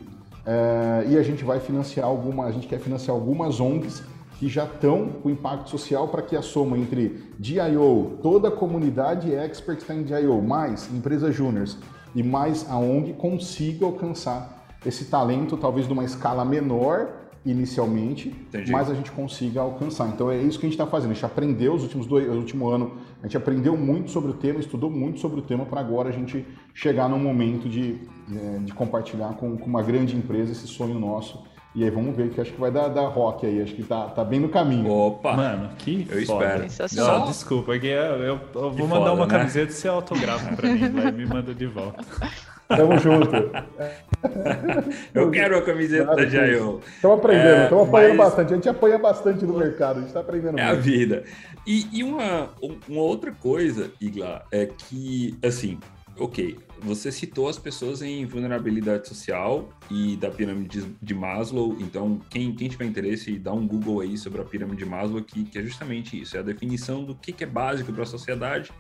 é, 0.45 1.07
e 1.09 1.17
a 1.17 1.23
gente 1.23 1.45
vai 1.45 1.61
financiar 1.61 2.07
alguma, 2.07 2.47
a 2.47 2.51
gente 2.51 2.67
quer 2.67 2.79
financiar 2.79 3.17
algumas 3.17 3.61
ONGs 3.61 4.03
que 4.39 4.49
já 4.49 4.65
estão 4.65 5.09
com 5.23 5.31
impacto 5.31 5.71
social 5.71 6.09
para 6.09 6.21
que 6.21 6.35
a 6.35 6.43
soma 6.43 6.77
entre 6.77 7.31
DIO, 7.39 8.19
toda 8.23 8.49
a 8.49 8.51
comunidade 8.51 9.33
expert 9.33 9.77
que 9.77 9.83
está 9.83 9.95
em 9.95 10.03
DIO, 10.03 10.43
mais 10.43 10.93
empresas 10.93 11.35
júniores 11.35 11.79
e 12.15 12.23
mais 12.23 12.69
a 12.69 12.77
ONG 12.77 13.13
consiga 13.13 13.87
alcançar 13.87 14.67
esse 14.85 15.05
talento, 15.05 15.57
talvez 15.57 15.87
numa 15.87 16.05
escala 16.05 16.45
menor 16.45 17.23
inicialmente, 17.45 18.29
Entendi. 18.29 18.71
mas 18.71 18.91
a 18.91 18.95
gente 18.95 19.11
consiga 19.11 19.61
alcançar. 19.61 20.09
Então 20.09 20.31
é 20.31 20.39
isso 20.39 20.59
que 20.59 20.67
a 20.67 20.69
gente 20.69 20.79
está 20.79 20.87
fazendo. 20.87 21.11
A 21.11 21.15
gente 21.15 21.27
aprendeu 21.27 21.75
os 21.75 21.83
últimos 21.83 22.07
dois, 22.07 22.29
o 22.29 22.33
último 22.33 22.69
ano, 22.69 22.93
a 23.23 23.27
gente 23.27 23.37
aprendeu 23.37 23.77
muito 23.77 24.11
sobre 24.11 24.33
o 24.33 24.35
tema, 24.35 24.59
estudou 24.59 24.91
muito 24.91 25.21
sobre 25.21 25.39
o 25.39 25.43
tema 25.43 25.65
para 25.65 25.81
agora 25.81 26.09
a 26.09 26.13
gente 26.13 26.45
chegar 26.75 27.09
no 27.09 27.19
momento 27.19 27.69
de, 27.69 28.01
é, 28.35 28.59
de 28.59 28.73
compartilhar 28.75 29.35
com, 29.35 29.57
com 29.57 29.67
uma 29.67 29.83
grande 29.83 30.17
empresa 30.17 30.51
esse 30.51 30.67
sonho 30.67 30.99
nosso 30.99 31.43
e 31.75 31.85
aí 31.85 31.91
vamos 31.91 32.15
ver 32.15 32.29
que 32.31 32.41
acho 32.41 32.53
que 32.53 32.61
vai 32.61 32.71
dar, 32.71 32.89
dar 32.89 33.07
rock 33.07 33.47
aí, 33.47 33.63
acho 33.63 33.75
que 33.75 33.83
tá, 33.83 34.07
tá 34.09 34.23
bem 34.23 34.39
no 34.39 34.51
caminho. 34.51 34.91
Opa! 34.91 35.35
Mano, 35.35 35.71
que 35.79 36.07
Eu 36.11 36.27
foda. 36.27 36.67
espero. 36.67 36.95
Não, 36.97 37.27
desculpa, 37.27 37.75
aqui 37.75 37.87
eu, 37.87 38.17
eu, 38.17 38.41
eu 38.55 38.71
vou 38.71 38.87
mandar 38.87 39.11
foda, 39.11 39.13
uma 39.13 39.27
né? 39.27 39.39
camiseta 39.39 39.73
e 39.73 39.75
você 39.75 39.89
autografa 39.89 40.55
pra 40.55 40.69
mim, 40.69 40.91
vai 40.91 41.11
me 41.11 41.25
manda 41.25 41.55
de 41.55 41.67
volta. 41.67 42.05
Tamo 42.77 42.99
junto. 42.99 43.31
eu 45.15 45.31
quero 45.31 45.59
a 45.59 45.63
camiseta 45.63 46.05
claro, 46.05 46.23
da 46.23 46.29
Jail. 46.29 46.81
Estamos 46.95 47.19
aprendendo, 47.19 47.63
estamos 47.65 47.85
é, 47.85 47.89
apanhando 47.89 48.17
mas... 48.17 48.29
bastante. 48.29 48.53
A 48.53 48.57
gente 48.57 48.69
apanha 48.69 48.99
bastante 48.99 49.45
no 49.45 49.59
mercado, 49.59 49.97
a 49.97 50.01
gente 50.01 50.09
está 50.09 50.21
aprendendo 50.21 50.59
É 50.59 50.67
muito. 50.67 50.79
a 50.79 50.81
vida. 50.81 51.25
E, 51.67 51.87
e 51.93 52.05
uma, 52.05 52.51
uma 52.89 53.01
outra 53.01 53.33
coisa, 53.33 53.91
Igla, 54.01 54.45
é 54.51 54.67
que, 54.67 55.37
assim, 55.45 55.79
ok, 56.19 56.59
você 56.81 57.13
citou 57.13 57.49
as 57.49 57.59
pessoas 57.59 58.03
em 58.03 58.25
vulnerabilidade 58.27 59.09
social 59.09 59.69
e 59.91 60.17
da 60.17 60.31
pirâmide 60.31 60.85
de 61.01 61.15
Maslow, 61.15 61.77
então 61.81 62.21
quem, 62.29 62.53
quem 62.55 62.69
tiver 62.69 62.85
interesse, 62.85 63.39
dá 63.39 63.53
um 63.53 63.67
Google 63.67 64.01
aí 64.01 64.19
sobre 64.19 64.41
a 64.41 64.45
pirâmide 64.45 64.85
de 64.85 64.91
Maslow, 64.91 65.23
que, 65.23 65.45
que 65.45 65.59
é 65.59 65.63
justamente 65.63 66.21
isso, 66.21 66.37
é 66.37 66.41
a 66.41 66.43
definição 66.43 67.05
do 67.05 67.15
que, 67.15 67.33
que 67.33 67.45
é 67.45 67.47
básico 67.47 67.93
para 67.93 68.03
a 68.03 68.07
sociedade, 68.07 68.73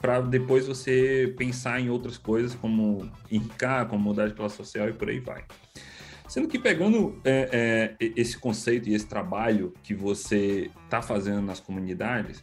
para 0.00 0.20
depois 0.20 0.66
você 0.66 1.34
pensar 1.36 1.80
em 1.80 1.90
outras 1.90 2.16
coisas, 2.16 2.54
como 2.54 3.10
enricar, 3.30 3.86
como 3.86 4.02
mudar 4.02 4.28
de 4.28 4.34
classe 4.34 4.56
social 4.56 4.88
e 4.88 4.92
por 4.92 5.08
aí 5.08 5.20
vai. 5.20 5.44
Sendo 6.28 6.48
que 6.48 6.58
pegando 6.58 7.20
é, 7.24 7.96
é, 8.00 8.12
esse 8.16 8.38
conceito 8.38 8.88
e 8.88 8.94
esse 8.94 9.06
trabalho 9.06 9.74
que 9.82 9.94
você 9.94 10.70
está 10.84 11.02
fazendo 11.02 11.42
nas 11.42 11.60
comunidades, 11.60 12.42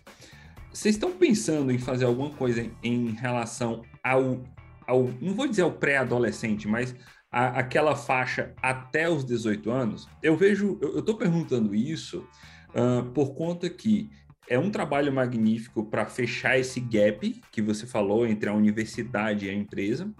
vocês 0.71 0.95
estão 0.95 1.11
pensando 1.11 1.71
em 1.71 1.79
fazer 1.79 2.05
alguma 2.05 2.29
coisa 2.31 2.69
em 2.83 3.11
relação 3.11 3.81
ao 4.03 4.43
ao, 4.87 5.09
não 5.21 5.33
vou 5.33 5.47
dizer 5.47 5.63
ao 5.63 5.71
pré-adolescente, 5.73 6.67
mas 6.67 6.95
a, 7.29 7.59
aquela 7.59 7.95
faixa 7.95 8.53
até 8.61 9.09
os 9.09 9.25
18 9.25 9.69
anos, 9.69 10.07
eu 10.23 10.37
vejo, 10.37 10.79
eu 10.81 10.99
estou 10.99 11.17
perguntando 11.17 11.75
isso 11.75 12.25
uh, 12.69 13.03
por 13.11 13.35
conta 13.35 13.69
que 13.69 14.09
é 14.49 14.57
um 14.57 14.69
trabalho 14.69 15.11
magnífico 15.11 15.85
para 15.85 16.05
fechar 16.05 16.57
esse 16.57 16.79
gap 16.79 17.41
que 17.51 17.61
você 17.61 17.85
falou 17.85 18.25
entre 18.25 18.49
a 18.49 18.53
universidade 18.53 19.45
e 19.45 19.49
a 19.49 19.53
empresa, 19.53 20.11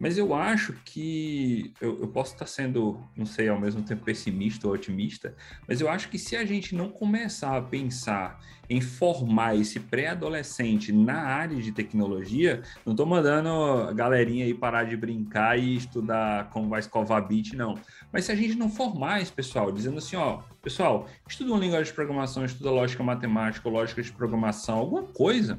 mas 0.00 0.16
eu 0.16 0.34
acho 0.34 0.72
que 0.82 1.74
eu, 1.78 2.00
eu, 2.00 2.08
posso 2.08 2.32
estar 2.32 2.46
sendo, 2.46 2.98
não 3.14 3.26
sei, 3.26 3.50
ao 3.50 3.60
mesmo 3.60 3.82
tempo 3.82 4.02
pessimista 4.02 4.66
ou 4.66 4.72
otimista, 4.72 5.36
mas 5.68 5.78
eu 5.82 5.90
acho 5.90 6.08
que 6.08 6.18
se 6.18 6.34
a 6.36 6.44
gente 6.44 6.74
não 6.74 6.88
começar 6.88 7.54
a 7.54 7.60
pensar 7.60 8.40
em 8.70 8.80
formar 8.80 9.56
esse 9.56 9.78
pré-adolescente 9.78 10.90
na 10.90 11.20
área 11.20 11.60
de 11.60 11.70
tecnologia, 11.70 12.62
não 12.86 12.94
estou 12.94 13.04
mandando 13.04 13.50
a 13.50 13.92
galerinha 13.92 14.46
aí 14.46 14.54
parar 14.54 14.84
de 14.84 14.96
brincar 14.96 15.58
e 15.58 15.76
estudar 15.76 16.48
como 16.48 16.70
vai 16.70 16.80
escovar 16.80 17.28
bit, 17.28 17.54
não. 17.54 17.74
Mas 18.10 18.24
se 18.24 18.32
a 18.32 18.34
gente 18.34 18.54
não 18.54 18.70
formar 18.70 19.20
esse 19.20 19.32
pessoal, 19.32 19.70
dizendo 19.70 19.98
assim, 19.98 20.16
ó, 20.16 20.40
pessoal, 20.62 21.06
estuda 21.28 21.50
uma 21.52 21.58
linguagem 21.58 21.86
de 21.86 21.92
programação, 21.92 22.44
estuda 22.44 22.70
lógica 22.70 23.02
matemática, 23.02 23.68
lógica 23.68 24.02
de 24.02 24.12
programação, 24.12 24.78
alguma 24.78 25.04
coisa, 25.04 25.58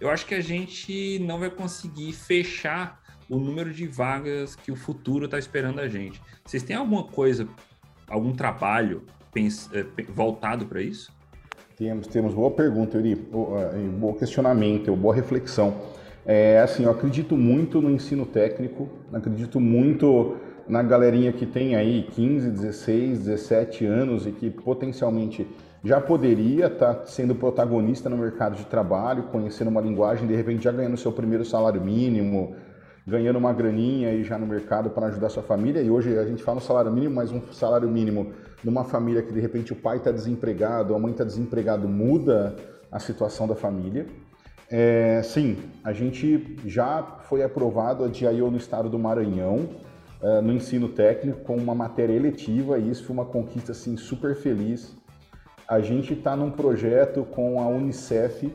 eu 0.00 0.10
acho 0.10 0.26
que 0.26 0.34
a 0.34 0.40
gente 0.40 1.20
não 1.20 1.38
vai 1.38 1.48
conseguir 1.48 2.12
fechar 2.12 3.00
o 3.30 3.38
número 3.38 3.72
de 3.72 3.86
vagas 3.86 4.56
que 4.56 4.72
o 4.72 4.76
futuro 4.76 5.26
está 5.26 5.38
esperando 5.38 5.80
a 5.80 5.88
gente. 5.88 6.20
Vocês 6.44 6.62
têm 6.62 6.74
alguma 6.74 7.04
coisa, 7.04 7.48
algum 8.08 8.32
trabalho 8.32 9.04
eh, 9.36 9.86
voltado 10.08 10.66
para 10.66 10.82
isso? 10.82 11.12
Temos, 11.76 12.06
temos. 12.08 12.34
Boa 12.34 12.50
pergunta, 12.50 12.96
Yuri. 12.96 13.14
Bom 13.14 14.12
questionamento, 14.14 14.94
boa 14.96 15.14
reflexão. 15.14 15.80
É, 16.26 16.60
assim, 16.60 16.84
eu 16.84 16.90
acredito 16.90 17.36
muito 17.36 17.80
no 17.80 17.90
ensino 17.90 18.26
técnico, 18.26 18.88
acredito 19.12 19.58
muito 19.58 20.36
na 20.68 20.82
galerinha 20.82 21.32
que 21.32 21.46
tem 21.46 21.74
aí 21.76 22.02
15, 22.10 22.50
16, 22.50 23.18
17 23.20 23.86
anos 23.86 24.26
e 24.26 24.32
que 24.32 24.50
potencialmente 24.50 25.46
já 25.84 26.00
poderia 26.00 26.66
estar 26.66 26.94
tá 26.94 27.06
sendo 27.06 27.34
protagonista 27.34 28.08
no 28.08 28.16
mercado 28.16 28.56
de 28.56 28.64
trabalho, 28.66 29.24
conhecendo 29.24 29.68
uma 29.68 29.80
linguagem, 29.80 30.26
de 30.26 30.34
repente 30.34 30.64
já 30.64 30.72
ganhando 30.72 30.96
seu 30.96 31.10
primeiro 31.10 31.44
salário 31.44 31.80
mínimo, 31.80 32.54
ganhando 33.06 33.36
uma 33.36 33.52
graninha 33.52 34.10
aí 34.10 34.22
já 34.22 34.38
no 34.38 34.46
mercado 34.46 34.90
para 34.90 35.06
ajudar 35.08 35.28
sua 35.28 35.42
família. 35.42 35.82
E 35.82 35.90
hoje 35.90 36.16
a 36.16 36.24
gente 36.24 36.42
fala 36.42 36.56
no 36.56 36.60
salário 36.60 36.92
mínimo, 36.92 37.14
mas 37.16 37.32
um 37.32 37.40
salário 37.52 37.88
mínimo 37.88 38.32
numa 38.62 38.84
família 38.84 39.22
que 39.22 39.32
de 39.32 39.40
repente 39.40 39.72
o 39.72 39.76
pai 39.76 39.96
está 39.96 40.12
desempregado, 40.12 40.94
a 40.94 40.98
mãe 40.98 41.10
está 41.10 41.24
desempregado, 41.24 41.88
muda 41.88 42.54
a 42.90 43.00
situação 43.00 43.48
da 43.48 43.56
família. 43.56 44.06
É, 44.70 45.20
sim, 45.22 45.58
a 45.82 45.92
gente 45.92 46.56
já 46.64 47.02
foi 47.24 47.42
aprovado 47.42 48.04
a 48.04 48.08
DIO 48.08 48.50
no 48.50 48.56
estado 48.56 48.88
do 48.88 48.98
Maranhão, 48.98 49.68
é, 50.22 50.40
no 50.40 50.52
ensino 50.52 50.88
técnico, 50.88 51.40
com 51.40 51.56
uma 51.56 51.74
matéria 51.74 52.14
eletiva, 52.14 52.78
e 52.78 52.90
isso 52.90 53.04
foi 53.04 53.14
uma 53.14 53.24
conquista 53.24 53.72
assim, 53.72 53.96
super 53.96 54.34
feliz. 54.34 54.96
A 55.68 55.80
gente 55.80 56.12
está 56.12 56.36
num 56.36 56.50
projeto 56.50 57.24
com 57.24 57.60
a 57.60 57.66
Unicef 57.66 58.52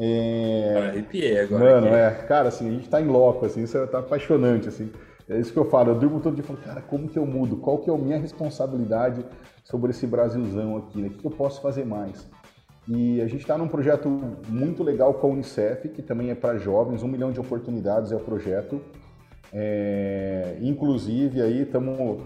é... 0.00 0.90
Arrepiei 0.90 1.40
agora. 1.40 1.80
Mano, 1.80 1.88
é. 1.88 2.10
Cara, 2.28 2.48
assim, 2.48 2.68
a 2.68 2.70
gente 2.70 2.88
tá 2.88 3.00
em 3.00 3.08
loco, 3.08 3.44
assim, 3.44 3.64
isso 3.64 3.84
tá 3.88 3.98
apaixonante, 3.98 4.68
assim. 4.68 4.92
É 5.28 5.38
isso 5.38 5.52
que 5.52 5.58
eu 5.58 5.64
falo, 5.64 5.90
eu 5.90 5.94
durmo 5.96 6.20
todo 6.20 6.34
dia 6.34 6.44
e 6.44 6.46
falo, 6.46 6.58
cara, 6.60 6.80
como 6.80 7.08
que 7.08 7.18
eu 7.18 7.26
mudo? 7.26 7.56
Qual 7.56 7.78
que 7.78 7.90
é 7.90 7.92
a 7.92 7.98
minha 7.98 8.18
responsabilidade 8.18 9.24
sobre 9.64 9.90
esse 9.90 10.06
Brasilzão 10.06 10.76
aqui, 10.76 11.02
né? 11.02 11.08
O 11.08 11.10
que 11.10 11.24
eu 11.24 11.30
posso 11.30 11.60
fazer 11.60 11.84
mais? 11.84 12.26
E 12.86 13.20
a 13.20 13.26
gente 13.26 13.40
está 13.40 13.58
num 13.58 13.68
projeto 13.68 14.08
muito 14.48 14.82
legal 14.82 15.12
com 15.12 15.26
a 15.26 15.30
Unicef, 15.30 15.88
que 15.88 16.00
também 16.00 16.30
é 16.30 16.34
para 16.34 16.56
jovens, 16.56 17.02
um 17.02 17.08
milhão 17.08 17.32
de 17.32 17.40
oportunidades 17.40 18.12
é 18.12 18.16
o 18.16 18.20
projeto. 18.20 18.80
É... 19.52 20.58
inclusive 20.60 21.40
aí 21.40 21.62
estamos 21.62 22.20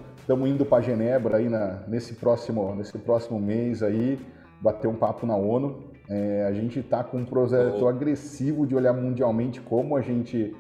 indo 0.49 0.65
para 0.65 0.83
Genebra 0.83 1.37
aí 1.37 1.49
na, 1.49 1.85
nesse, 1.87 2.15
próximo, 2.15 2.75
nesse 2.75 2.99
próximo 2.99 3.39
mês 3.39 3.83
aí, 3.83 4.19
bater 4.61 4.89
um 4.89 4.97
papo 4.97 5.27
na 5.27 5.37
ONU 5.37 5.93
é, 6.09 6.45
a 6.47 6.53
gente 6.53 6.81
está 6.81 7.03
com 7.03 7.19
um 7.19 7.25
projeto 7.25 7.85
oh. 7.85 7.89
agressivo 7.89 8.67
de 8.67 8.75
olhar 8.75 8.93
mundialmente 8.93 9.61
como 9.61 9.97
a 9.97 10.03
gente 10.03 10.55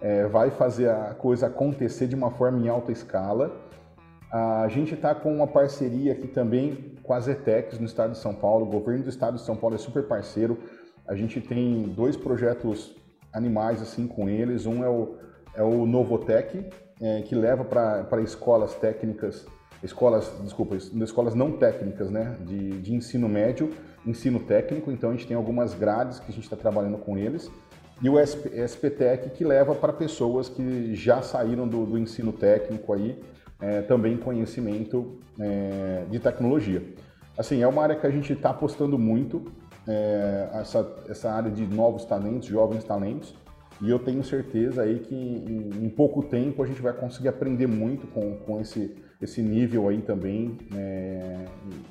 é, 0.00 0.26
vai 0.26 0.50
fazer 0.50 0.90
a 0.90 1.14
coisa 1.14 1.46
acontecer 1.46 2.06
de 2.06 2.14
uma 2.14 2.30
forma 2.30 2.58
em 2.58 2.68
alta 2.68 2.92
escala. 2.92 3.54
A 4.30 4.66
gente 4.68 4.94
está 4.94 5.14
com 5.14 5.32
uma 5.32 5.46
parceria 5.46 6.12
aqui 6.12 6.26
também 6.26 6.96
com 7.02 7.12
a 7.12 7.20
Zetex 7.20 7.78
no 7.78 7.86
estado 7.86 8.12
de 8.12 8.18
São 8.18 8.34
Paulo. 8.34 8.66
O 8.66 8.68
governo 8.68 9.04
do 9.04 9.08
estado 9.08 9.36
de 9.36 9.42
São 9.42 9.56
Paulo 9.56 9.76
é 9.76 9.78
super 9.78 10.02
parceiro. 10.02 10.58
A 11.06 11.14
gente 11.14 11.40
tem 11.40 11.84
dois 11.84 12.16
projetos 12.16 12.96
animais 13.32 13.80
assim 13.80 14.08
com 14.08 14.28
eles. 14.28 14.66
Um 14.66 14.82
é 14.82 14.88
o, 14.88 15.14
é 15.56 15.62
o 15.62 15.86
Novotec, 15.86 16.66
é, 17.00 17.22
que 17.22 17.34
leva 17.34 17.64
para 17.64 18.20
escolas 18.20 18.74
técnicas, 18.74 19.46
escolas, 19.82 20.32
desculpa, 20.42 20.76
escolas 20.76 21.34
não 21.34 21.52
técnicas, 21.52 22.10
né, 22.10 22.36
de, 22.40 22.80
de 22.80 22.94
ensino 22.94 23.28
médio, 23.28 23.70
ensino 24.06 24.40
técnico, 24.40 24.90
então 24.90 25.10
a 25.10 25.12
gente 25.12 25.26
tem 25.26 25.36
algumas 25.36 25.74
grades 25.74 26.20
que 26.20 26.30
a 26.30 26.34
gente 26.34 26.44
está 26.44 26.56
trabalhando 26.56 26.98
com 26.98 27.18
eles, 27.18 27.50
e 28.02 28.10
o 28.10 28.18
SP, 28.20 28.52
SPTEC 28.68 29.30
que 29.30 29.44
leva 29.44 29.74
para 29.74 29.92
pessoas 29.92 30.48
que 30.48 30.94
já 30.94 31.22
saíram 31.22 31.66
do, 31.66 31.86
do 31.86 31.98
ensino 31.98 32.32
técnico 32.32 32.92
aí, 32.92 33.18
é, 33.58 33.80
também 33.82 34.18
conhecimento 34.18 35.18
é, 35.40 36.04
de 36.10 36.18
tecnologia. 36.18 36.82
Assim, 37.38 37.62
é 37.62 37.66
uma 37.66 37.82
área 37.82 37.96
que 37.96 38.06
a 38.06 38.10
gente 38.10 38.32
está 38.32 38.50
apostando 38.50 38.98
muito, 38.98 39.44
é, 39.88 40.48
essa, 40.54 40.94
essa 41.08 41.30
área 41.30 41.50
de 41.50 41.66
novos 41.66 42.04
talentos, 42.04 42.48
jovens 42.48 42.84
talentos, 42.84 43.34
e 43.80 43.90
eu 43.90 43.98
tenho 43.98 44.22
certeza 44.24 44.82
aí 44.82 45.00
que 45.00 45.14
em, 45.14 45.84
em 45.84 45.88
pouco 45.88 46.22
tempo 46.22 46.62
a 46.62 46.66
gente 46.66 46.80
vai 46.80 46.92
conseguir 46.92 47.28
aprender 47.28 47.66
muito 47.66 48.06
com, 48.06 48.36
com 48.38 48.60
esse, 48.60 48.94
esse 49.20 49.42
nível 49.42 49.88
aí 49.88 50.00
também 50.00 50.58
é, 50.74 51.44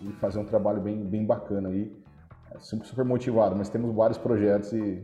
e 0.03 0.11
fazer 0.13 0.39
um 0.39 0.45
trabalho 0.45 0.81
bem, 0.81 1.03
bem 1.03 1.25
bacana 1.25 1.69
aí 1.69 1.91
sempre 2.59 2.87
super 2.87 3.03
motivado, 3.03 3.55
mas 3.55 3.67
temos 3.67 3.93
vários 3.93 4.17
projetos 4.17 4.71
e 4.71 5.03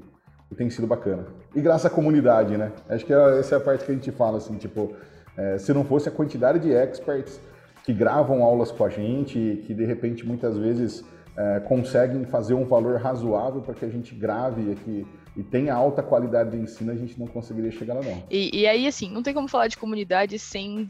e 0.52 0.56
tem 0.56 0.70
sido 0.70 0.86
bacana. 0.86 1.26
E 1.56 1.62
graças 1.62 1.86
à 1.86 1.90
comunidade, 1.90 2.58
né? 2.58 2.72
Acho 2.90 3.06
que 3.06 3.14
é, 3.14 3.40
essa 3.40 3.56
é 3.56 3.58
a 3.58 3.62
parte 3.62 3.86
que 3.86 3.92
a 3.92 3.96
gente 3.96 4.12
fala, 4.12 4.38
assim, 4.38 4.58
tipo, 4.58 4.94
é, 5.38 5.58
se 5.58 5.74
não 5.74 5.86
fosse 5.86 6.10
a 6.10 6.12
quantidade 6.12 6.60
de 6.60 6.72
experts 6.72 7.40
que 7.86 7.94
gravam 7.94 8.44
aulas 8.44 8.70
com 8.72 8.84
a 8.84 8.90
gente, 8.90 9.64
que 9.66 9.74
de 9.74 9.86
repente 9.86 10.28
muitas 10.28 10.58
vezes 10.58 11.04
é, 11.38 11.60
conseguem 11.62 12.26
fazer 12.26 12.54
um 12.54 12.66
valor 12.66 13.00
razoável 13.00 13.62
para 13.62 13.74
que 13.74 13.86
a 13.86 13.90
gente 13.90 14.14
grave 14.14 14.72
aqui 14.72 15.06
e 15.36 15.44
tenha 15.44 15.74
alta 15.74 16.04
qualidade 16.04 16.52
de 16.52 16.58
ensino, 16.58 16.92
a 16.92 16.96
gente 16.96 17.18
não 17.20 17.26
conseguiria 17.26 17.72
chegar 17.72 17.94
lá 17.94 18.02
não. 18.02 18.24
E, 18.30 18.62
e 18.62 18.68
aí, 18.68 18.86
assim, 18.86 19.10
não 19.10 19.24
tem 19.24 19.34
como 19.34 19.48
falar 19.48 19.68
de 19.68 19.78
comunidade 19.78 20.38
sem 20.38 20.90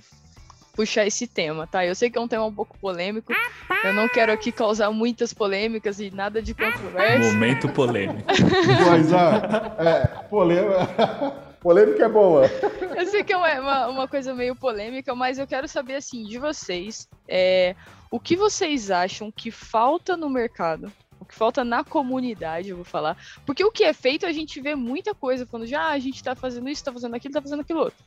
puxar 0.74 1.06
esse 1.06 1.28
tema, 1.28 1.68
tá? 1.68 1.86
Eu 1.86 1.94
sei 1.94 2.10
que 2.10 2.18
é 2.18 2.22
um 2.22 2.28
tema 2.28 2.46
um 2.46 2.54
pouco 2.54 2.78
polêmico, 2.80 3.32
eu 3.84 3.94
não 3.94 4.08
quero 4.08 4.32
aqui 4.32 4.52
causar 4.52 4.90
muitas 4.92 5.34
polêmicas 5.34 6.00
e 6.00 6.10
nada 6.10 6.42
de 6.42 6.54
controvérsia. 6.54 7.32
Momento 7.34 7.70
polêmico. 7.70 8.24
Mas, 8.90 9.14
ah, 9.14 9.76
é, 9.78 10.08
polêmica, 10.28 10.88
polêmica 11.62 12.06
é 12.06 12.10
boa. 12.10 12.50
Eu 12.98 13.06
sei 13.06 13.24
que 13.24 13.34
é 13.34 13.38
uma, 13.38 13.88
uma, 13.88 14.08
coisa 14.08 14.34
meio 14.34 14.56
polêmica, 14.56 15.14
mas 15.14 15.38
eu 15.38 15.46
quero 15.46 15.68
saber, 15.68 15.96
assim, 15.96 16.24
de 16.24 16.38
vocês, 16.38 17.08
é, 17.28 17.76
o 18.12 18.20
que 18.20 18.36
vocês 18.36 18.92
acham 18.92 19.32
que 19.32 19.50
falta 19.50 20.16
no 20.16 20.30
mercado 20.30 20.92
o 21.22 21.26
que 21.26 21.36
falta 21.36 21.64
na 21.64 21.84
comunidade, 21.84 22.70
eu 22.70 22.76
vou 22.76 22.84
falar. 22.84 23.16
Porque 23.46 23.64
o 23.64 23.72
que 23.72 23.84
é 23.84 23.94
feito, 23.94 24.26
a 24.26 24.32
gente 24.32 24.60
vê 24.60 24.74
muita 24.74 25.14
coisa 25.14 25.46
quando 25.46 25.68
já 25.68 25.84
ah, 25.84 25.92
a 25.92 26.00
gente 26.00 26.22
tá 26.24 26.36
fazendo 26.36 26.68
isso, 26.68 26.84
tá 26.84 26.92
fazendo 26.92 27.16
aquilo, 27.16 27.32
tá 27.32 27.42
fazendo 27.42 27.60
aquilo 27.60 27.82
outro. 27.82 28.04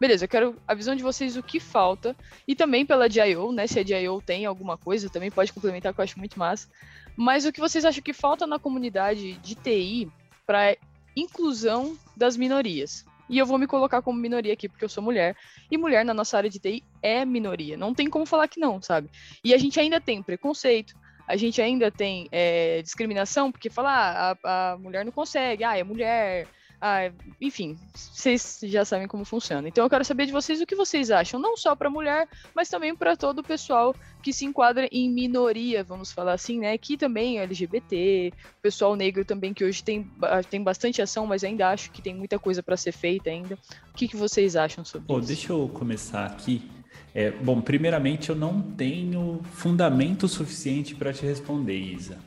Beleza, 0.00 0.24
eu 0.24 0.28
quero 0.28 0.56
a 0.66 0.74
visão 0.74 0.96
de 0.96 1.02
vocês 1.02 1.36
o 1.36 1.44
que 1.44 1.60
falta. 1.60 2.16
E 2.46 2.56
também 2.56 2.84
pela 2.84 3.08
DIO, 3.08 3.52
né? 3.52 3.68
Se 3.68 3.78
a 3.78 3.84
DIO 3.84 4.20
tem 4.20 4.44
alguma 4.46 4.76
coisa, 4.76 5.08
também 5.08 5.30
pode 5.30 5.52
complementar, 5.52 5.94
que 5.94 6.00
eu 6.00 6.02
acho 6.02 6.18
muito 6.18 6.36
massa. 6.36 6.68
Mas 7.16 7.46
o 7.46 7.52
que 7.52 7.60
vocês 7.60 7.84
acham 7.84 8.02
que 8.02 8.12
falta 8.12 8.48
na 8.48 8.58
comunidade 8.58 9.34
de 9.34 9.54
TI 9.54 10.10
para 10.44 10.76
inclusão 11.14 11.96
das 12.16 12.36
minorias? 12.36 13.06
E 13.28 13.38
eu 13.38 13.46
vou 13.46 13.58
me 13.58 13.66
colocar 13.66 14.02
como 14.02 14.18
minoria 14.18 14.52
aqui, 14.52 14.68
porque 14.68 14.84
eu 14.84 14.88
sou 14.88 15.02
mulher. 15.02 15.36
E 15.70 15.76
mulher 15.76 16.04
na 16.04 16.14
nossa 16.14 16.36
área 16.36 16.50
de 16.50 16.58
TI 16.58 16.84
é 17.02 17.24
minoria. 17.24 17.76
Não 17.76 17.94
tem 17.94 18.08
como 18.08 18.26
falar 18.26 18.48
que 18.48 18.60
não, 18.60 18.80
sabe? 18.80 19.10
E 19.44 19.52
a 19.52 19.58
gente 19.58 19.78
ainda 19.80 20.00
tem 20.00 20.22
preconceito, 20.22 20.94
a 21.26 21.36
gente 21.36 21.60
ainda 21.60 21.90
tem 21.90 22.28
é, 22.30 22.80
discriminação, 22.82 23.50
porque 23.50 23.68
falar 23.68 24.12
ah, 24.16 24.36
a, 24.44 24.72
a 24.72 24.78
mulher 24.78 25.04
não 25.04 25.12
consegue, 25.12 25.64
ah, 25.64 25.76
é 25.76 25.82
mulher, 25.82 26.46
ah, 26.80 27.10
enfim, 27.40 27.76
vocês 27.94 28.60
já 28.64 28.84
sabem 28.84 29.08
como 29.08 29.24
funciona. 29.24 29.66
Então 29.68 29.84
eu 29.84 29.90
quero 29.90 30.04
saber 30.04 30.26
de 30.26 30.32
vocês 30.32 30.60
o 30.60 30.66
que 30.66 30.74
vocês 30.74 31.10
acham, 31.10 31.40
não 31.40 31.56
só 31.56 31.74
para 31.74 31.88
mulher, 31.88 32.28
mas 32.54 32.68
também 32.68 32.94
para 32.94 33.16
todo 33.16 33.38
o 33.38 33.44
pessoal 33.44 33.94
que 34.22 34.32
se 34.32 34.44
enquadra 34.44 34.88
em 34.92 35.10
minoria, 35.10 35.82
vamos 35.82 36.12
falar 36.12 36.34
assim, 36.34 36.60
né? 36.60 36.76
Que 36.76 36.96
também 36.96 37.38
é 37.38 37.42
LGBT, 37.42 38.32
pessoal 38.60 38.96
negro 38.96 39.24
também 39.24 39.54
que 39.54 39.64
hoje 39.64 39.82
tem, 39.82 40.10
tem 40.50 40.62
bastante 40.62 41.00
ação, 41.00 41.26
mas 41.26 41.44
ainda 41.44 41.70
acho 41.70 41.90
que 41.90 42.02
tem 42.02 42.14
muita 42.14 42.38
coisa 42.38 42.62
para 42.62 42.76
ser 42.76 42.92
feita 42.92 43.30
ainda. 43.30 43.54
O 43.90 43.94
que, 43.94 44.08
que 44.08 44.16
vocês 44.16 44.56
acham 44.56 44.84
sobre 44.84 45.06
Pô, 45.06 45.18
isso? 45.18 45.28
Deixa 45.28 45.52
eu 45.52 45.68
começar 45.68 46.26
aqui. 46.26 46.68
É, 47.14 47.30
bom, 47.30 47.62
primeiramente 47.62 48.28
eu 48.28 48.36
não 48.36 48.60
tenho 48.60 49.40
fundamento 49.52 50.28
suficiente 50.28 50.94
para 50.94 51.12
te 51.12 51.24
responder, 51.24 51.78
Isa. 51.78 52.18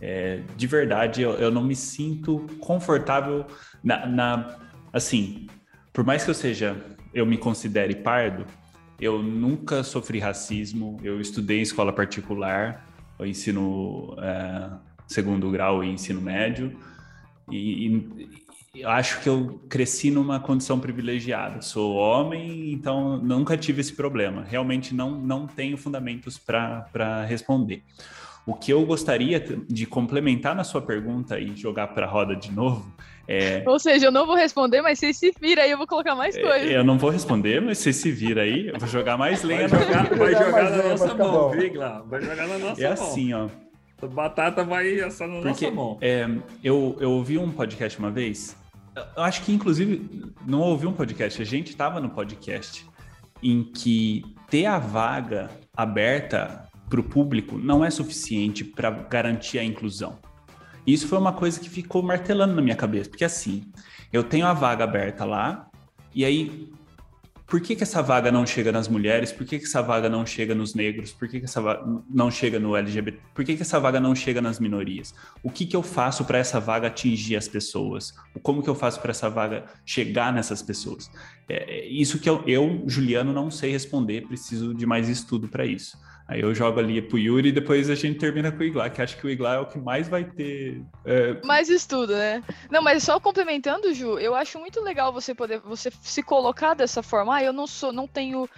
É, 0.00 0.40
de 0.56 0.66
verdade, 0.66 1.20
eu, 1.22 1.32
eu, 1.32 1.50
não 1.50 1.62
me 1.62 1.76
sinto 1.76 2.46
confortável 2.58 3.46
na, 3.82 4.06
na, 4.06 4.58
Assim, 4.92 5.46
por 5.92 6.04
mais 6.04 6.24
que 6.24 6.30
eu 6.30 6.34
seja, 6.34 6.76
eu 7.14 7.24
me 7.24 7.36
considere 7.36 7.94
pardo, 7.94 8.44
eu 9.00 9.22
nunca 9.22 9.82
sofri 9.82 10.18
racismo, 10.18 10.98
eu 11.02 11.20
estudei 11.20 11.60
em 11.60 11.62
escola 11.62 11.92
particular, 11.92 12.86
o 13.18 13.24
ensino 13.24 14.16
é, 14.20 14.70
segundo 15.06 15.50
grau 15.50 15.84
e 15.84 15.88
ensino 15.88 16.20
médio, 16.20 16.76
e, 17.50 17.86
e, 18.74 18.84
acho 18.84 19.20
que 19.20 19.28
eu 19.28 19.60
cresci 19.68 20.10
numa 20.10 20.38
condição 20.38 20.78
privilegiada. 20.78 21.60
Sou 21.62 21.94
homem, 21.94 22.72
então 22.72 23.16
nunca 23.16 23.56
tive 23.56 23.80
esse 23.80 23.92
problema. 23.92 24.44
Realmente 24.44 24.94
não, 24.94 25.10
não 25.20 25.46
tenho 25.46 25.76
fundamentos 25.76 26.38
para 26.38 27.24
responder. 27.24 27.82
O 28.46 28.54
que 28.54 28.72
eu 28.72 28.84
gostaria 28.84 29.38
de 29.40 29.86
complementar 29.86 30.54
na 30.54 30.64
sua 30.64 30.80
pergunta 30.80 31.38
e 31.38 31.54
jogar 31.54 31.88
para 31.88 32.06
a 32.06 32.08
roda 32.08 32.34
de 32.34 32.50
novo 32.50 32.92
é... 33.32 33.62
Ou 33.64 33.78
seja, 33.78 34.06
eu 34.06 34.10
não 34.10 34.26
vou 34.26 34.34
responder, 34.34 34.82
mas 34.82 34.98
vocês 34.98 35.16
se 35.16 35.32
viram 35.40 35.62
aí, 35.62 35.70
eu 35.70 35.78
vou 35.78 35.86
colocar 35.86 36.16
mais 36.16 36.34
é, 36.36 36.42
coisas. 36.42 36.68
Eu 36.68 36.82
não 36.82 36.98
vou 36.98 37.10
responder, 37.10 37.60
mas 37.60 37.78
vocês 37.78 37.94
se 37.94 38.10
viram 38.10 38.42
aí, 38.42 38.66
eu 38.66 38.76
vou 38.76 38.88
jogar 38.88 39.16
mais 39.16 39.44
lenha. 39.44 39.68
Vai 39.68 39.84
jogar, 39.84 40.14
vai 40.16 40.32
jogar 40.32 40.70
na 40.70 40.82
nossa 40.82 41.14
mão, 41.14 41.50
Vigla. 41.50 42.04
Vai 42.08 42.22
jogar 42.22 42.48
na 42.48 42.58
nossa 42.58 42.80
é 42.80 42.84
mão. 42.84 42.90
É 42.90 42.92
assim, 42.92 43.32
ó. 43.32 43.48
A 44.02 44.06
batata 44.08 44.64
vai 44.64 44.98
assar 45.00 45.28
na 45.28 45.34
Porque, 45.42 45.66
nossa 45.66 45.70
mão. 45.70 45.98
É, 46.00 46.28
eu, 46.64 46.96
eu 46.98 47.12
ouvi 47.12 47.38
um 47.38 47.52
podcast 47.52 47.96
uma 48.00 48.10
vez, 48.10 48.56
eu 49.16 49.22
acho 49.22 49.42
que 49.42 49.52
inclusive 49.52 50.32
não 50.44 50.60
ouvi 50.62 50.88
um 50.88 50.92
podcast, 50.92 51.40
a 51.40 51.44
gente 51.44 51.68
estava 51.68 52.00
no 52.00 52.10
podcast 52.10 52.84
em 53.40 53.62
que 53.62 54.24
ter 54.48 54.66
a 54.66 54.80
vaga 54.80 55.50
aberta 55.76 56.68
para 56.90 57.00
o 57.00 57.04
público 57.04 57.56
não 57.56 57.84
é 57.84 57.90
suficiente 57.90 58.64
para 58.64 58.90
garantir 58.90 59.58
a 59.58 59.64
inclusão. 59.64 60.18
Isso 60.86 61.06
foi 61.06 61.18
uma 61.18 61.32
coisa 61.32 61.60
que 61.60 61.70
ficou 61.70 62.02
martelando 62.02 62.54
na 62.54 62.60
minha 62.60 62.76
cabeça, 62.76 63.08
porque 63.08 63.24
assim, 63.24 63.64
eu 64.12 64.24
tenho 64.24 64.44
a 64.44 64.52
vaga 64.52 64.82
aberta 64.84 65.24
lá, 65.24 65.70
e 66.12 66.24
aí 66.24 66.70
por 67.50 67.60
que, 67.60 67.74
que 67.74 67.82
essa 67.82 68.00
vaga 68.00 68.30
não 68.30 68.46
chega 68.46 68.70
nas 68.70 68.86
mulheres? 68.86 69.32
Por 69.32 69.44
que, 69.44 69.58
que 69.58 69.64
essa 69.64 69.82
vaga 69.82 70.08
não 70.08 70.24
chega 70.24 70.54
nos 70.54 70.72
negros? 70.72 71.12
Por 71.12 71.28
que, 71.28 71.40
que 71.40 71.46
essa 71.46 71.60
vaga 71.60 71.84
não 72.08 72.30
chega 72.30 72.60
no 72.60 72.76
LGBT? 72.76 73.18
Por 73.34 73.44
que, 73.44 73.56
que 73.56 73.62
essa 73.62 73.80
vaga 73.80 73.98
não 73.98 74.14
chega 74.14 74.40
nas 74.40 74.60
minorias? 74.60 75.12
O 75.42 75.50
que, 75.50 75.66
que 75.66 75.74
eu 75.74 75.82
faço 75.82 76.24
para 76.24 76.38
essa 76.38 76.60
vaga 76.60 76.86
atingir 76.86 77.34
as 77.34 77.48
pessoas? 77.48 78.14
Como 78.40 78.62
que 78.62 78.70
eu 78.70 78.74
faço 78.76 79.00
para 79.00 79.10
essa 79.10 79.28
vaga 79.28 79.64
chegar 79.84 80.32
nessas 80.32 80.62
pessoas? 80.62 81.10
É, 81.48 81.78
é 81.78 81.88
isso 81.88 82.20
que 82.20 82.30
eu, 82.30 82.40
eu, 82.46 82.84
Juliano, 82.86 83.32
não 83.32 83.50
sei 83.50 83.72
responder, 83.72 84.28
preciso 84.28 84.72
de 84.72 84.86
mais 84.86 85.08
estudo 85.08 85.48
para 85.48 85.66
isso. 85.66 85.98
Aí 86.30 86.42
eu 86.42 86.54
jogo 86.54 86.78
ali 86.78 87.02
pro 87.02 87.18
Yuri 87.18 87.48
e 87.48 87.52
depois 87.52 87.90
a 87.90 87.96
gente 87.96 88.16
termina 88.16 88.52
com 88.52 88.58
o 88.58 88.62
Iglar, 88.62 88.92
que 88.92 89.02
acho 89.02 89.16
que 89.16 89.26
o 89.26 89.30
Iglar 89.30 89.56
é 89.56 89.58
o 89.58 89.66
que 89.66 89.80
mais 89.80 90.08
vai 90.08 90.22
ter. 90.22 90.80
É... 91.04 91.44
Mais 91.44 91.68
estudo, 91.68 92.12
né? 92.12 92.40
Não, 92.70 92.80
mas 92.80 93.02
só 93.02 93.18
complementando, 93.18 93.92
Ju, 93.92 94.16
eu 94.16 94.32
acho 94.36 94.56
muito 94.60 94.80
legal 94.80 95.12
você 95.12 95.34
poder 95.34 95.58
você 95.58 95.90
se 96.00 96.22
colocar 96.22 96.74
dessa 96.74 97.02
forma. 97.02 97.34
Ah, 97.34 97.42
eu 97.42 97.52
não 97.52 97.66
sou, 97.66 97.92
não 97.92 98.06
tenho. 98.06 98.48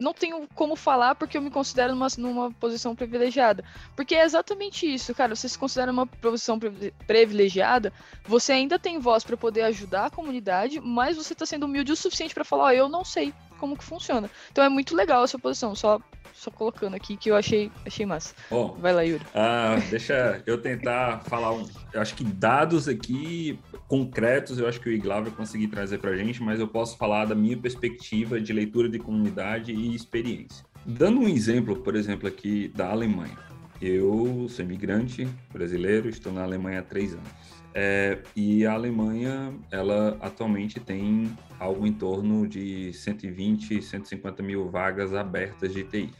Não 0.00 0.14
tenho 0.14 0.48
como 0.54 0.74
falar 0.74 1.14
porque 1.14 1.36
eu 1.36 1.42
me 1.42 1.50
considero 1.50 1.94
numa, 1.94 2.08
numa 2.16 2.50
posição 2.50 2.96
privilegiada. 2.96 3.62
Porque 3.94 4.14
é 4.14 4.24
exatamente 4.24 4.90
isso, 4.92 5.14
cara. 5.14 5.36
Você 5.36 5.50
se 5.50 5.58
considera 5.58 5.92
numa 5.92 6.06
posição 6.06 6.58
privilegiada, 7.06 7.92
você 8.24 8.52
ainda 8.52 8.78
tem 8.78 8.98
voz 8.98 9.22
para 9.22 9.36
poder 9.36 9.62
ajudar 9.62 10.06
a 10.06 10.10
comunidade, 10.10 10.80
mas 10.80 11.18
você 11.18 11.34
tá 11.34 11.44
sendo 11.44 11.66
humilde 11.66 11.92
o 11.92 11.96
suficiente 11.96 12.34
para 12.34 12.42
falar, 12.42 12.68
oh, 12.68 12.70
eu 12.70 12.88
não 12.88 13.04
sei 13.04 13.34
como 13.62 13.76
que 13.76 13.84
funciona. 13.84 14.28
Então 14.50 14.64
é 14.64 14.68
muito 14.68 14.92
legal 14.96 15.22
essa 15.22 15.38
posição, 15.38 15.72
só 15.72 16.00
só 16.34 16.50
colocando 16.50 16.96
aqui 16.96 17.16
que 17.16 17.30
eu 17.30 17.36
achei, 17.36 17.70
achei 17.86 18.04
massa. 18.04 18.34
Bom, 18.50 18.76
Vai 18.80 18.92
lá, 18.92 19.02
Yuri. 19.02 19.24
Ah, 19.32 19.76
deixa 19.88 20.42
eu 20.44 20.60
tentar 20.60 21.20
falar 21.20 21.52
um. 21.52 21.64
Eu 21.92 22.00
acho 22.00 22.16
que 22.16 22.24
dados 22.24 22.88
aqui 22.88 23.56
concretos, 23.86 24.58
eu 24.58 24.66
acho 24.66 24.80
que 24.80 24.88
o 24.88 24.92
Igla 24.92 25.20
vai 25.20 25.30
conseguir 25.30 25.68
trazer 25.68 25.98
para 25.98 26.10
a 26.10 26.16
gente, 26.16 26.42
mas 26.42 26.58
eu 26.58 26.66
posso 26.66 26.96
falar 26.96 27.26
da 27.26 27.34
minha 27.36 27.56
perspectiva 27.56 28.40
de 28.40 28.52
leitura 28.52 28.88
de 28.88 28.98
comunidade 28.98 29.72
e 29.72 29.94
experiência. 29.94 30.64
Dando 30.84 31.20
um 31.20 31.28
exemplo, 31.28 31.76
por 31.76 31.94
exemplo, 31.94 32.26
aqui 32.26 32.72
da 32.74 32.90
Alemanha. 32.90 33.51
Eu 33.84 34.46
sou 34.48 34.64
imigrante 34.64 35.28
brasileiro, 35.52 36.08
estou 36.08 36.32
na 36.32 36.44
Alemanha 36.44 36.78
há 36.78 36.82
três 36.82 37.14
anos. 37.14 37.28
É, 37.74 38.18
e 38.36 38.64
a 38.64 38.74
Alemanha, 38.74 39.52
ela 39.72 40.16
atualmente 40.20 40.78
tem 40.78 41.36
algo 41.58 41.84
em 41.84 41.92
torno 41.92 42.46
de 42.46 42.92
120, 42.92 43.82
150 43.82 44.40
mil 44.40 44.70
vagas 44.70 45.12
abertas 45.12 45.74
de 45.74 45.82
TI 45.82 46.12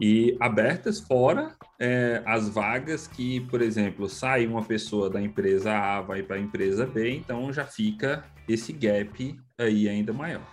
e 0.00 0.36
abertas 0.38 1.00
fora 1.00 1.56
é, 1.80 2.22
as 2.24 2.48
vagas 2.48 3.08
que, 3.08 3.40
por 3.48 3.62
exemplo, 3.62 4.08
sai 4.08 4.46
uma 4.46 4.62
pessoa 4.62 5.10
da 5.10 5.20
empresa 5.20 5.72
A, 5.72 6.00
vai 6.00 6.22
para 6.22 6.36
a 6.36 6.40
empresa 6.40 6.86
B, 6.86 7.10
então 7.16 7.52
já 7.52 7.64
fica 7.64 8.22
esse 8.48 8.72
gap 8.72 9.36
aí 9.58 9.88
ainda 9.88 10.12
maior. 10.12 10.46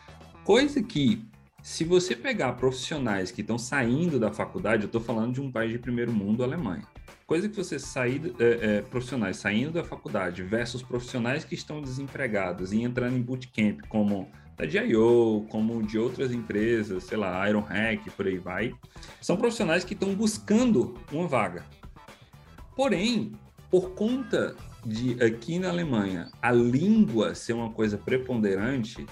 Coisa 0.43 0.81
que, 0.81 1.23
se 1.65 1.83
você 1.83 2.15
pegar 2.15 2.53
profissionais 2.53 3.31
que 3.31 3.41
estão 3.41 3.57
saindo 3.57 4.19
da 4.19 4.31
faculdade, 4.31 4.83
eu 4.83 4.85
estou 4.85 5.01
falando 5.01 5.33
de 5.33 5.41
um 5.41 5.51
país 5.51 5.71
de 5.71 5.79
primeiro 5.79 6.13
mundo, 6.13 6.43
Alemanha. 6.43 6.83
Coisa 7.25 7.49
que 7.49 7.55
você 7.55 7.79
sair, 7.79 8.35
é, 8.37 8.43
é, 8.77 8.81
profissionais 8.83 9.37
saindo 9.37 9.71
da 9.71 9.83
faculdade 9.83 10.43
versus 10.43 10.83
profissionais 10.83 11.43
que 11.43 11.55
estão 11.55 11.81
desempregados 11.81 12.71
e 12.71 12.83
entrando 12.83 13.17
em 13.17 13.21
bootcamp 13.21 13.79
como 13.89 14.29
da 14.55 14.67
GIO, 14.67 15.47
como 15.49 15.81
de 15.81 15.97
outras 15.97 16.31
empresas, 16.31 17.05
sei 17.05 17.17
lá, 17.17 17.49
Iron 17.49 17.61
Hack, 17.61 18.11
por 18.11 18.27
aí 18.27 18.37
vai, 18.37 18.71
são 19.19 19.35
profissionais 19.35 19.83
que 19.83 19.95
estão 19.95 20.13
buscando 20.13 20.93
uma 21.11 21.27
vaga. 21.27 21.65
Porém, 22.75 23.31
por 23.71 23.95
conta 23.95 24.55
de 24.85 25.21
aqui 25.23 25.57
na 25.57 25.69
Alemanha 25.69 26.29
a 26.39 26.51
língua 26.51 27.33
ser 27.33 27.53
uma 27.53 27.71
coisa 27.71 27.97
preponderante, 27.97 29.03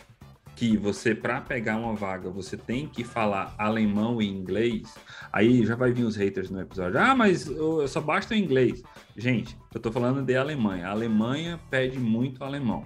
que 0.63 0.77
você, 0.77 1.13
para 1.13 1.41
pegar 1.41 1.75
uma 1.75 1.93
vaga, 1.93 2.29
você 2.29 2.55
tem 2.55 2.87
que 2.87 3.03
falar 3.03 3.53
alemão 3.57 4.21
e 4.21 4.27
inglês, 4.29 4.95
aí 5.29 5.65
já 5.65 5.75
vai 5.75 5.91
vir 5.91 6.05
os 6.05 6.15
haters 6.15 6.49
no 6.49 6.61
episódio. 6.61 6.97
Ah, 6.97 7.13
mas 7.13 7.47
eu 7.47 7.85
só 7.85 7.99
basta 7.99 8.33
o 8.33 8.37
inglês. 8.37 8.81
Gente, 9.17 9.57
eu 9.73 9.77
estou 9.77 9.91
falando 9.91 10.21
de 10.21 10.37
Alemanha. 10.37 10.87
A 10.87 10.91
Alemanha 10.91 11.59
pede 11.69 11.99
muito 11.99 12.45
alemão. 12.45 12.85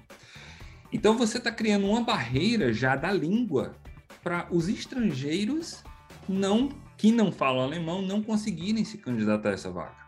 Então 0.92 1.16
você 1.16 1.38
está 1.38 1.52
criando 1.52 1.86
uma 1.86 2.02
barreira 2.02 2.74
já 2.74 2.96
da 2.96 3.12
língua 3.12 3.76
para 4.24 4.48
os 4.50 4.68
estrangeiros 4.68 5.84
não 6.28 6.70
que 6.98 7.12
não 7.12 7.32
falam 7.32 7.62
alemão 7.62 8.02
não 8.02 8.24
conseguirem 8.24 8.84
se 8.84 8.98
candidatar 8.98 9.50
a 9.50 9.54
essa 9.54 9.70
vaga. 9.70 10.08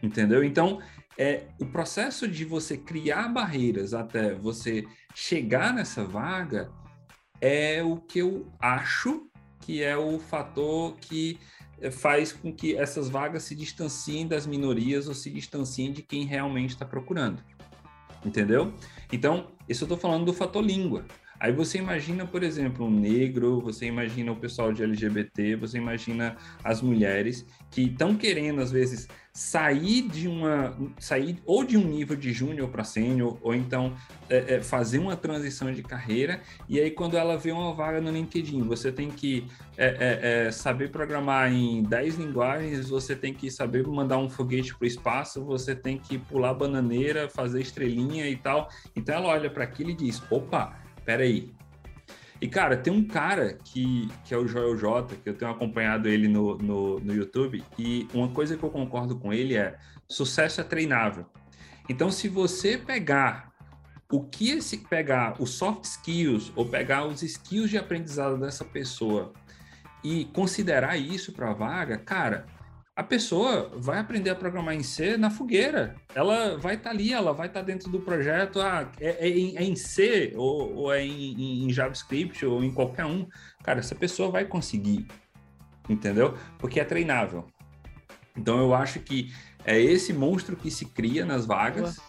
Entendeu? 0.00 0.44
Então, 0.44 0.78
é 1.18 1.48
o 1.60 1.66
processo 1.66 2.28
de 2.28 2.44
você 2.44 2.78
criar 2.78 3.28
barreiras 3.28 3.92
até 3.92 4.32
você 4.32 4.86
chegar 5.14 5.74
nessa 5.74 6.04
vaga 6.04 6.70
é 7.40 7.82
o 7.82 7.96
que 7.96 8.20
eu 8.20 8.46
acho 8.60 9.28
que 9.60 9.82
é 9.82 9.96
o 9.96 10.20
fator 10.20 10.96
que 10.96 11.38
faz 11.90 12.32
com 12.32 12.52
que 12.52 12.76
essas 12.76 13.08
vagas 13.08 13.42
se 13.42 13.54
distanciem 13.54 14.26
das 14.26 14.46
minorias 14.46 15.08
ou 15.08 15.14
se 15.14 15.30
distanciem 15.30 15.92
de 15.92 16.02
quem 16.02 16.24
realmente 16.24 16.70
está 16.70 16.86
procurando. 16.86 17.42
Entendeu? 18.24 18.72
Então, 19.12 19.48
isso 19.68 19.84
eu 19.84 19.86
estou 19.86 19.98
falando 19.98 20.24
do 20.24 20.32
fator 20.32 20.64
língua. 20.64 21.04
Aí 21.40 21.52
você 21.52 21.78
imagina, 21.78 22.26
por 22.26 22.42
exemplo, 22.42 22.86
um 22.86 22.90
negro, 22.90 23.60
você 23.60 23.86
imagina 23.86 24.32
o 24.32 24.36
pessoal 24.36 24.72
de 24.72 24.82
LGBT, 24.82 25.54
você 25.54 25.78
imagina 25.78 26.36
as 26.64 26.82
mulheres 26.82 27.46
que 27.70 27.82
estão 27.82 28.16
querendo, 28.16 28.60
às 28.60 28.72
vezes, 28.72 29.06
sair 29.38 30.02
de 30.02 30.26
uma. 30.26 30.76
sair 30.98 31.40
ou 31.46 31.62
de 31.62 31.76
um 31.76 31.84
nível 31.84 32.16
de 32.16 32.32
júnior 32.32 32.68
para 32.70 32.82
sênior, 32.82 33.38
ou 33.40 33.54
então 33.54 33.94
é, 34.28 34.56
é, 34.56 34.60
fazer 34.60 34.98
uma 34.98 35.16
transição 35.16 35.72
de 35.72 35.80
carreira, 35.80 36.40
e 36.68 36.80
aí 36.80 36.90
quando 36.90 37.16
ela 37.16 37.38
vê 37.38 37.52
uma 37.52 37.72
vaga 37.72 38.00
no 38.00 38.10
LinkedIn, 38.10 38.62
você 38.62 38.90
tem 38.90 39.08
que 39.08 39.46
é, 39.76 39.86
é, 39.86 40.46
é 40.46 40.50
saber 40.50 40.90
programar 40.90 41.52
em 41.52 41.84
10 41.84 42.16
linguagens, 42.16 42.88
você 42.88 43.14
tem 43.14 43.32
que 43.32 43.48
saber 43.48 43.86
mandar 43.86 44.18
um 44.18 44.28
foguete 44.28 44.74
para 44.74 44.84
o 44.84 44.88
espaço, 44.88 45.44
você 45.44 45.72
tem 45.72 45.98
que 45.98 46.18
pular 46.18 46.52
bananeira, 46.52 47.28
fazer 47.28 47.60
estrelinha 47.60 48.28
e 48.28 48.34
tal. 48.34 48.68
Então 48.96 49.14
ela 49.14 49.28
olha 49.28 49.48
para 49.48 49.62
aquilo 49.62 49.90
e 49.90 49.94
diz: 49.94 50.20
opa 50.32 50.76
peraí. 51.08 51.57
E, 52.40 52.46
cara, 52.46 52.76
tem 52.76 52.92
um 52.92 53.04
cara 53.04 53.54
que, 53.54 54.08
que 54.24 54.32
é 54.32 54.36
o 54.36 54.46
Joel 54.46 54.76
J, 54.76 55.16
que 55.16 55.28
eu 55.28 55.34
tenho 55.34 55.50
acompanhado 55.50 56.08
ele 56.08 56.28
no, 56.28 56.56
no, 56.58 57.00
no 57.00 57.14
YouTube, 57.14 57.64
e 57.76 58.06
uma 58.14 58.28
coisa 58.28 58.56
que 58.56 58.62
eu 58.62 58.70
concordo 58.70 59.16
com 59.16 59.32
ele 59.32 59.56
é: 59.56 59.76
sucesso 60.08 60.60
é 60.60 60.64
treinável. 60.64 61.26
Então, 61.88 62.10
se 62.10 62.28
você 62.28 62.78
pegar 62.78 63.48
o 64.10 64.22
que 64.22 64.50
esse 64.50 64.78
pegar 64.78 65.40
os 65.40 65.50
soft 65.50 65.84
skills 65.84 66.52
ou 66.56 66.64
pegar 66.64 67.06
os 67.06 67.22
skills 67.22 67.70
de 67.70 67.76
aprendizado 67.76 68.38
dessa 68.38 68.64
pessoa 68.64 69.32
e 70.02 70.24
considerar 70.26 70.96
isso 70.96 71.32
para 71.32 71.50
a 71.50 71.54
vaga, 71.54 71.98
cara, 71.98 72.46
a 72.98 73.02
pessoa 73.04 73.70
vai 73.76 74.00
aprender 74.00 74.28
a 74.28 74.34
programar 74.34 74.74
em 74.74 74.82
C 74.82 75.16
na 75.16 75.30
fogueira. 75.30 75.94
Ela 76.16 76.58
vai 76.58 76.74
estar 76.74 76.90
tá 76.90 76.96
ali, 76.96 77.12
ela 77.12 77.32
vai 77.32 77.46
estar 77.46 77.60
tá 77.60 77.66
dentro 77.66 77.88
do 77.88 78.00
projeto. 78.00 78.60
Ah, 78.60 78.90
é, 78.98 79.24
é, 79.24 79.28
em, 79.28 79.56
é 79.56 79.62
em, 79.62 79.76
C 79.76 80.32
ou, 80.34 80.74
ou 80.74 80.92
é 80.92 81.06
em, 81.06 81.64
em, 81.64 81.72
JavaScript 81.72 82.44
ou 82.44 82.64
em 82.64 82.72
qualquer 82.72 83.04
um. 83.04 83.24
Cara, 83.62 83.78
essa 83.78 83.94
pessoa 83.94 84.32
vai 84.32 84.44
conseguir, 84.46 85.06
entendeu? 85.88 86.36
Porque 86.58 86.80
é 86.80 86.84
treinável. 86.84 87.46
Então 88.36 88.58
eu 88.58 88.74
acho 88.74 88.98
que 88.98 89.32
é 89.64 89.80
esse 89.80 90.12
monstro 90.12 90.56
que 90.56 90.68
se 90.68 90.86
cria 90.86 91.24
nas 91.24 91.46
vagas. 91.46 92.00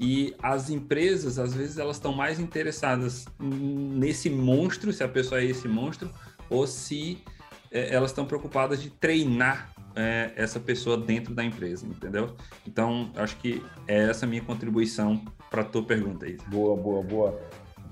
E 0.00 0.34
as 0.42 0.70
empresas, 0.70 1.38
às 1.38 1.52
vezes, 1.52 1.76
elas 1.76 1.96
estão 1.96 2.14
mais 2.14 2.40
interessadas 2.40 3.26
nesse 3.38 4.30
monstro, 4.30 4.90
se 4.90 5.04
a 5.04 5.08
pessoa 5.08 5.42
é 5.42 5.44
esse 5.44 5.68
monstro, 5.68 6.10
ou 6.48 6.66
se 6.66 7.22
é, 7.70 7.94
elas 7.94 8.10
estão 8.10 8.24
preocupadas 8.24 8.80
de 8.80 8.88
treinar 8.88 9.70
é, 10.00 10.32
essa 10.36 10.58
pessoa 10.58 10.96
dentro 10.96 11.34
da 11.34 11.44
empresa, 11.44 11.86
entendeu? 11.86 12.30
Então, 12.66 13.10
acho 13.16 13.36
que 13.36 13.62
é 13.86 14.08
essa 14.08 14.26
minha 14.26 14.42
contribuição 14.42 15.20
para 15.50 15.62
a 15.62 15.64
tua 15.64 15.82
pergunta, 15.82 16.26
Isa. 16.26 16.42
Boa, 16.48 16.76
boa, 16.76 17.02
boa. 17.02 17.40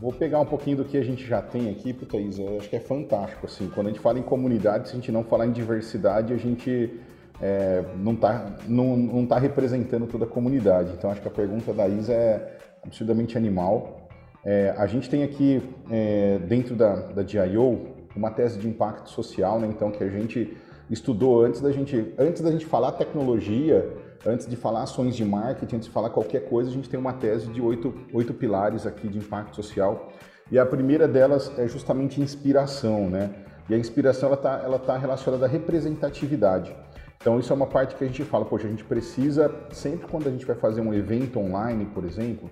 Vou 0.01 0.13
pegar 0.13 0.41
um 0.41 0.47
pouquinho 0.47 0.79
do 0.79 0.85
que 0.85 0.97
a 0.97 1.03
gente 1.03 1.27
já 1.27 1.43
tem 1.43 1.71
aqui, 1.71 1.93
puta 1.93 2.17
Isa, 2.17 2.43
eu 2.43 2.59
acho 2.59 2.69
que 2.69 2.77
é 2.77 2.81
fantástico, 2.81 3.47
assim, 3.47 3.69
quando 3.69 3.89
a 3.89 3.91
gente 3.91 4.01
fala 4.01 4.19
em 4.19 4.23
comunidade, 4.23 4.89
se 4.89 4.95
a 4.95 4.97
gente 4.97 5.11
não 5.11 5.25
falar 5.25 5.47
em 5.47 5.53
diversidade, 5.53 6.33
a 6.33 6.37
gente 6.37 7.01
é, 7.41 7.85
não 7.97 8.13
está 8.13 8.57
não, 8.67 8.97
não 8.97 9.27
tá 9.27 9.39
representando 9.39 10.07
toda 10.07 10.25
a 10.25 10.29
comunidade. 10.29 10.93
Então, 10.97 11.11
acho 11.11 11.21
que 11.21 11.29
a 11.29 11.33
pergunta 11.33 11.73
da 11.73 11.89
Isa 11.89 12.13
é 12.13 12.59
absurdamente 12.85 13.37
animal. 13.37 14.09
É, 14.45 14.73
a 14.77 14.87
gente 14.87 15.11
tem 15.11 15.25
aqui, 15.25 15.61
é, 15.91 16.39
dentro 16.39 16.77
da, 16.77 16.95
da 16.95 17.23
DIO, 17.23 17.97
uma 18.15 18.31
tese 18.31 18.59
de 18.59 18.69
impacto 18.69 19.11
social, 19.11 19.61
né, 19.61 19.69
então, 19.69 19.91
que 19.91 20.03
a 20.03 20.09
gente 20.09 20.57
estudou 20.91 21.45
antes 21.45 21.61
da 21.61 21.71
gente, 21.71 22.15
antes 22.19 22.43
da 22.43 22.51
gente 22.51 22.67
falar 22.67 22.93
tecnologia, 22.93 23.89
antes 24.27 24.47
de 24.47 24.57
falar 24.57 24.83
ações 24.83 25.17
de 25.17 25.25
marketing, 25.25 25.77
antes 25.77 25.89
de 25.89 25.93
falar 25.93 26.11
qualquer 26.11 26.49
coisa, 26.49 26.71
a 26.71 26.73
gente 26.73 26.89
tem 26.89 26.99
uma 26.99 27.13
tese 27.13 27.49
de 27.49 27.61
oito, 27.61 27.95
oito 28.13 28.35
pilares 28.35 28.87
aqui 28.87 29.09
de 29.09 29.19
impacto 29.19 29.57
social. 29.57 30.09
E 30.51 30.59
a 30.59 30.65
primeira 30.65 31.07
delas 31.07 31.53
é 31.59 31.69
justamente 31.69 32.21
inspiração, 32.21 33.11
né? 33.11 33.31
E 33.69 33.75
a 33.75 33.79
inspiração 33.79 34.29
ela 34.29 34.37
está 34.37 34.61
ela 34.65 34.79
tá 34.79 34.97
relacionada 34.97 35.45
à 35.45 35.49
representatividade. 35.49 36.75
Então 37.21 37.39
isso 37.39 37.53
é 37.53 37.57
uma 37.57 37.67
parte 37.67 37.95
que 37.97 38.05
a 38.05 38.07
gente 38.07 38.25
fala, 38.25 38.45
poxa, 38.45 38.67
a 38.67 38.71
gente 38.71 38.85
precisa 38.85 39.55
sempre 39.71 40.07
quando 40.07 40.29
a 40.29 40.31
gente 40.31 40.47
vai 40.47 40.57
fazer 40.57 40.81
um 40.81 40.95
evento 40.95 41.39
online, 41.39 41.85
por 41.87 42.05
exemplo, 42.05 42.49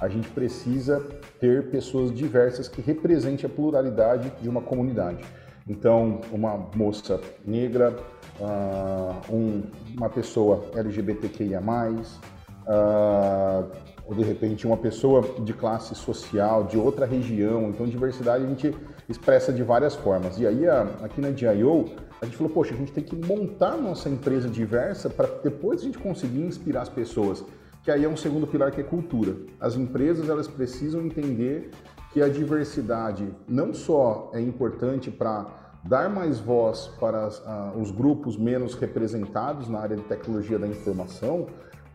a 0.00 0.08
gente 0.08 0.28
precisa 0.28 1.04
ter 1.38 1.70
pessoas 1.70 2.12
diversas 2.12 2.68
que 2.68 2.80
representem 2.80 3.46
a 3.46 3.52
pluralidade 3.52 4.32
de 4.40 4.48
uma 4.48 4.62
comunidade. 4.62 5.24
Então, 5.70 6.20
uma 6.32 6.56
moça 6.74 7.20
negra, 7.46 7.96
uh, 8.40 9.32
um, 9.32 9.62
uma 9.96 10.10
pessoa 10.10 10.64
LGBTQIA+, 10.74 11.60
uh, 11.60 13.70
ou 14.04 14.12
de 14.12 14.24
repente 14.24 14.66
uma 14.66 14.76
pessoa 14.76 15.22
de 15.44 15.52
classe 15.52 15.94
social, 15.94 16.64
de 16.64 16.76
outra 16.76 17.06
região. 17.06 17.68
Então, 17.68 17.86
diversidade 17.86 18.44
a 18.44 18.48
gente 18.48 18.74
expressa 19.08 19.52
de 19.52 19.62
várias 19.62 19.94
formas. 19.94 20.40
E 20.40 20.46
aí, 20.48 20.68
aqui 21.04 21.20
na 21.20 21.30
DIO, 21.30 21.88
a 22.20 22.24
gente 22.24 22.36
falou, 22.36 22.52
poxa, 22.52 22.74
a 22.74 22.76
gente 22.76 22.90
tem 22.90 23.04
que 23.04 23.14
montar 23.14 23.76
nossa 23.76 24.08
empresa 24.08 24.48
diversa 24.48 25.08
para 25.08 25.28
depois 25.40 25.82
a 25.82 25.84
gente 25.84 25.98
conseguir 25.98 26.40
inspirar 26.40 26.82
as 26.82 26.88
pessoas. 26.88 27.44
Que 27.84 27.92
aí 27.92 28.04
é 28.04 28.08
um 28.08 28.16
segundo 28.16 28.44
pilar 28.44 28.72
que 28.72 28.80
é 28.80 28.84
cultura. 28.84 29.36
As 29.60 29.76
empresas, 29.76 30.28
elas 30.28 30.48
precisam 30.48 31.00
entender 31.00 31.70
que 32.12 32.20
a 32.20 32.28
diversidade 32.28 33.28
não 33.48 33.72
só 33.72 34.30
é 34.34 34.40
importante 34.40 35.10
para 35.10 35.59
dar 35.84 36.10
mais 36.10 36.38
voz 36.38 36.88
para 37.00 37.28
os 37.76 37.90
grupos 37.90 38.36
menos 38.36 38.74
representados 38.74 39.68
na 39.68 39.80
área 39.80 39.96
de 39.96 40.02
tecnologia 40.02 40.58
da 40.58 40.66
informação, 40.66 41.46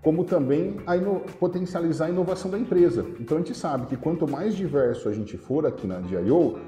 como 0.01 0.23
também 0.23 0.77
a 0.85 0.95
potencializar 1.39 2.05
a 2.05 2.09
inovação 2.09 2.49
da 2.51 2.59
empresa. 2.59 3.05
Então 3.19 3.37
a 3.37 3.39
gente 3.39 3.55
sabe 3.55 3.87
que 3.87 3.97
quanto 3.97 4.27
mais 4.27 4.55
diverso 4.55 5.09
a 5.09 5.11
gente 5.11 5.37
for 5.37 5.65
aqui 5.65 5.87
na 5.87 5.99
DIO, 5.99 6.59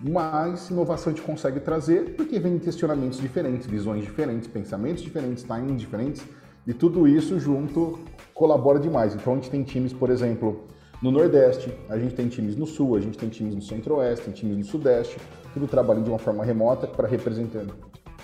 mais 0.00 0.70
inovação 0.70 1.12
a 1.12 1.16
gente 1.16 1.24
consegue 1.24 1.60
trazer, 1.60 2.14
porque 2.16 2.38
vem 2.38 2.58
questionamentos 2.58 3.18
diferentes, 3.18 3.66
visões 3.66 4.04
diferentes, 4.04 4.46
pensamentos 4.46 5.02
diferentes, 5.02 5.42
timings 5.42 5.80
diferentes, 5.80 6.24
e 6.66 6.74
tudo 6.74 7.06
isso 7.06 7.38
junto 7.38 7.98
colabora 8.34 8.78
demais. 8.78 9.14
Então 9.14 9.32
a 9.32 9.36
gente 9.36 9.50
tem 9.50 9.62
times, 9.62 9.92
por 9.92 10.10
exemplo, 10.10 10.64
no 11.02 11.10
Nordeste, 11.10 11.72
a 11.88 11.98
gente 11.98 12.14
tem 12.14 12.28
times 12.28 12.56
no 12.56 12.66
Sul, 12.66 12.96
a 12.96 13.00
gente 13.00 13.16
tem 13.16 13.28
times 13.28 13.54
no 13.54 13.62
Centro-Oeste, 13.62 14.24
tem 14.24 14.34
times 14.34 14.56
no 14.58 14.64
Sudeste, 14.64 15.18
tudo 15.56 15.66
trabalhando 15.66 16.04
de 16.04 16.10
uma 16.10 16.18
forma 16.18 16.44
remota 16.44 16.86
para 16.86 17.08
representar, 17.08 17.64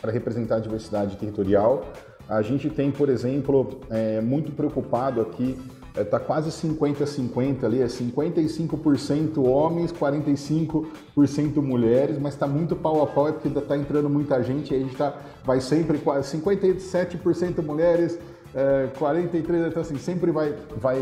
para 0.02 0.12
representar 0.12 0.56
a 0.56 0.58
diversidade 0.58 1.16
territorial. 1.16 1.86
A 2.28 2.42
gente 2.42 2.68
tem, 2.68 2.90
por 2.90 3.08
exemplo, 3.08 3.80
é, 3.88 4.20
muito 4.20 4.52
preocupado 4.52 5.22
aqui, 5.22 5.58
está 5.88 6.00
é, 6.02 6.04
tá 6.04 6.20
quase 6.20 6.50
50-50 6.50 7.64
ali, 7.64 7.80
é 7.80 7.86
55% 7.86 9.42
homens, 9.42 9.90
45% 9.92 11.56
mulheres, 11.56 12.18
mas 12.18 12.34
está 12.34 12.46
muito 12.46 12.76
pau 12.76 13.02
a 13.02 13.06
pau, 13.06 13.28
é 13.28 13.32
porque 13.32 13.48
está 13.48 13.78
entrando 13.78 14.10
muita 14.10 14.42
gente, 14.42 14.74
e 14.74 14.76
a 14.76 14.80
gente 14.80 14.94
tá, 14.94 15.16
vai 15.42 15.58
sempre 15.58 15.98
57% 15.98 17.62
mulheres, 17.62 18.18
é, 18.54 18.88
43%, 18.98 19.68
então 19.68 19.80
assim, 19.80 19.96
sempre 19.96 20.30
vai, 20.30 20.54
vai 20.76 20.98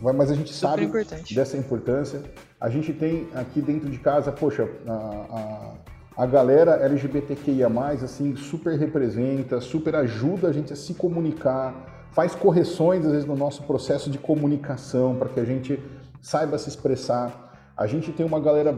mas 0.00 0.30
a 0.30 0.34
gente 0.34 0.52
Super 0.52 0.68
sabe 0.68 0.84
importante. 0.84 1.34
dessa 1.34 1.56
importância. 1.56 2.22
A 2.64 2.70
gente 2.70 2.94
tem 2.94 3.28
aqui 3.34 3.60
dentro 3.60 3.90
de 3.90 3.98
casa, 3.98 4.32
poxa, 4.32 4.66
a, 4.88 5.74
a, 6.16 6.22
a 6.22 6.26
galera 6.26 6.76
LGBTQIA+, 6.76 7.68
assim, 8.02 8.34
super 8.36 8.78
representa, 8.78 9.60
super 9.60 9.94
ajuda 9.94 10.48
a 10.48 10.52
gente 10.52 10.72
a 10.72 10.76
se 10.76 10.94
comunicar, 10.94 12.06
faz 12.12 12.34
correções, 12.34 13.04
às 13.04 13.12
vezes, 13.12 13.26
no 13.26 13.36
nosso 13.36 13.64
processo 13.64 14.08
de 14.08 14.16
comunicação, 14.16 15.14
para 15.14 15.28
que 15.28 15.40
a 15.40 15.44
gente 15.44 15.78
saiba 16.22 16.56
se 16.56 16.70
expressar. 16.70 17.54
A 17.76 17.86
gente 17.86 18.10
tem 18.12 18.24
uma 18.24 18.40
galera, 18.40 18.74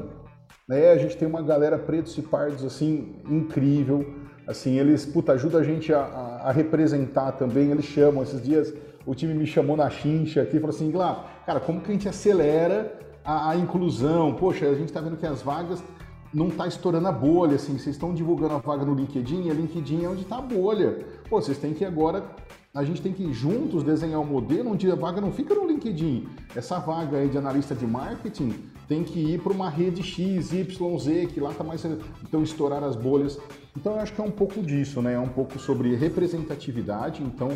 né, 0.69 0.91
a 0.91 0.99
gente 0.99 1.17
tem 1.17 1.29
uma 1.29 1.41
galera 1.41 1.79
pretos 1.79 2.19
e 2.19 2.23
pardos, 2.23 2.65
assim, 2.65 3.15
incrível, 3.31 4.05
assim, 4.49 4.81
eles, 4.81 5.07
puta, 5.07 5.35
ajudam 5.35 5.61
a 5.61 5.63
gente 5.63 5.95
a, 5.95 6.01
a, 6.01 6.49
a 6.49 6.51
representar 6.51 7.31
também, 7.39 7.71
eles 7.71 7.85
chamam 7.85 8.25
esses 8.25 8.43
dias 8.43 8.75
o 9.07 9.15
time 9.15 9.33
me 9.33 9.47
chamou 9.47 9.77
na 9.77 9.89
chincha 9.89 10.43
aqui 10.43 10.57
e 10.57 10.61
falou 10.61 10.75
assim, 10.75 10.91
Glá, 10.91 11.27
cara, 11.47 11.61
como 11.61 11.81
que 11.81 11.91
a 11.91 11.93
gente 11.93 12.09
acelera 12.09 13.07
a, 13.27 13.51
a 13.51 13.57
inclusão. 13.57 14.33
Poxa, 14.35 14.67
a 14.67 14.75
gente 14.75 14.87
está 14.87 15.01
vendo 15.01 15.17
que 15.17 15.27
as 15.27 15.43
vagas 15.43 15.83
não 16.33 16.49
está 16.49 16.67
estourando 16.67 17.09
a 17.09 17.13
bolha, 17.13 17.57
assim, 17.57 17.79
vocês 17.79 17.97
estão 17.97 18.15
divulgando 18.15 18.55
a 18.55 18.59
vaga 18.59 18.85
no 18.85 18.95
LinkedIn, 18.95 19.47
e 19.47 19.51
a 19.51 19.55
LinkedIn 19.55 20.05
é 20.05 20.09
onde 20.09 20.23
está 20.23 20.39
a 20.39 20.43
bolha. 20.43 21.05
Pô, 21.29 21.41
vocês 21.41 21.59
têm 21.59 21.73
que 21.73 21.85
agora, 21.85 22.25
a 22.75 22.85
gente 22.85 23.01
tem 23.01 23.13
que 23.13 23.33
juntos 23.33 23.83
desenhar 23.83 24.21
um 24.21 24.25
modelo 24.25 24.73
onde 24.73 24.91
a 24.91 24.95
vaga 24.95 25.21
não 25.21 25.33
fica 25.33 25.55
no 25.55 25.67
LinkedIn. 25.67 26.29
Essa 26.55 26.79
vaga 26.79 27.17
aí 27.17 27.29
de 27.29 27.39
analista 27.39 27.75
de 27.75 27.87
marketing 27.87 28.53
tem 28.87 29.03
que 29.03 29.19
ir 29.19 29.41
para 29.41 29.53
uma 29.53 29.71
rede 29.71 30.03
X, 30.03 30.53
Y, 30.53 30.99
Z, 30.99 31.27
que 31.27 31.41
lá 31.41 31.51
está 31.51 31.65
mais. 31.65 31.85
Então, 32.23 32.43
estourar 32.43 32.85
as 32.85 32.95
bolhas. 32.95 33.39
Então, 33.75 33.95
eu 33.95 34.01
acho 34.01 34.13
que 34.13 34.21
é 34.21 34.25
um 34.25 34.31
pouco 34.31 34.61
disso, 34.61 35.01
né? 35.01 35.15
É 35.15 35.19
um 35.19 35.29
pouco 35.29 35.59
sobre 35.59 35.95
representatividade. 35.97 37.23
Então, 37.23 37.49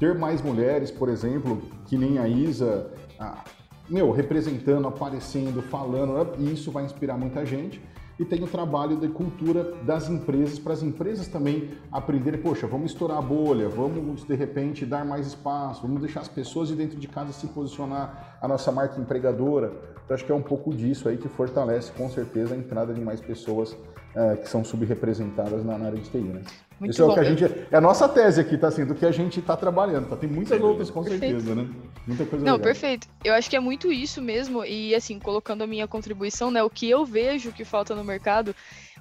ter 0.00 0.18
mais 0.18 0.40
mulheres, 0.40 0.90
por 0.90 1.08
exemplo, 1.08 1.60
que 1.86 1.96
nem 1.98 2.18
a 2.18 2.26
Isa, 2.26 2.90
a, 3.20 3.44
meu, 3.92 4.10
representando, 4.10 4.88
aparecendo, 4.88 5.62
falando, 5.62 6.34
e 6.38 6.52
isso 6.52 6.70
vai 6.70 6.84
inspirar 6.84 7.18
muita 7.18 7.44
gente 7.44 7.80
e 8.18 8.24
tem 8.24 8.42
o 8.42 8.46
trabalho 8.46 8.96
de 8.96 9.08
cultura 9.08 9.74
das 9.82 10.08
empresas, 10.08 10.58
para 10.58 10.72
as 10.72 10.82
empresas 10.82 11.26
também 11.26 11.70
aprenderem, 11.90 12.40
poxa, 12.40 12.66
vamos 12.66 12.92
estourar 12.92 13.18
a 13.18 13.22
bolha, 13.22 13.68
vamos 13.68 14.24
de 14.24 14.34
repente 14.34 14.86
dar 14.86 15.04
mais 15.04 15.26
espaço, 15.26 15.82
vamos 15.82 16.00
deixar 16.00 16.20
as 16.20 16.28
pessoas 16.28 16.68
de 16.68 16.76
dentro 16.76 16.98
de 16.98 17.08
casa 17.08 17.32
se 17.32 17.46
posicionar, 17.48 18.38
a 18.40 18.46
nossa 18.46 18.70
marca 18.70 19.00
empregadora. 19.00 19.72
Então 20.04 20.14
acho 20.14 20.24
que 20.24 20.32
é 20.32 20.34
um 20.34 20.42
pouco 20.42 20.72
disso 20.74 21.08
aí 21.08 21.16
que 21.16 21.28
fortalece 21.28 21.90
com 21.92 22.08
certeza 22.08 22.54
a 22.54 22.56
entrada 22.56 22.92
de 22.92 23.00
mais 23.00 23.20
pessoas 23.20 23.76
é, 24.14 24.36
que 24.36 24.48
são 24.48 24.64
subrepresentadas 24.64 25.64
na, 25.64 25.74
área 25.74 25.98
de 25.98 26.08
TI, 26.08 26.18
né? 26.18 26.42
Muito 26.78 26.92
Isso 26.92 27.02
bom. 27.02 27.10
é 27.10 27.12
o 27.12 27.14
que 27.14 27.20
a 27.20 27.24
gente. 27.24 27.44
É 27.70 27.76
a 27.76 27.80
nossa 27.80 28.08
tese 28.08 28.40
aqui, 28.40 28.58
tá 28.58 28.68
assim, 28.68 28.84
do 28.84 28.94
que 28.94 29.06
a 29.06 29.12
gente 29.12 29.38
está 29.38 29.56
trabalhando. 29.56 30.08
Tá? 30.08 30.16
Tem 30.16 30.28
muitas 30.28 30.58
Sim, 30.58 30.64
outras, 30.64 30.90
com 30.90 31.02
perfeito. 31.02 31.40
certeza, 31.40 31.54
né? 31.54 31.68
Muita 32.06 32.26
coisa 32.26 32.44
Não, 32.44 32.54
legal. 32.54 32.64
perfeito. 32.64 33.08
Eu 33.24 33.34
acho 33.34 33.48
que 33.48 33.56
é 33.56 33.60
muito 33.60 33.92
isso 33.92 34.20
mesmo. 34.20 34.64
E 34.64 34.94
assim, 34.94 35.18
colocando 35.18 35.62
a 35.62 35.66
minha 35.66 35.86
contribuição, 35.86 36.50
né? 36.50 36.62
O 36.62 36.68
que 36.68 36.90
eu 36.90 37.04
vejo 37.04 37.52
que 37.52 37.64
falta 37.64 37.94
no 37.94 38.02
mercado. 38.02 38.54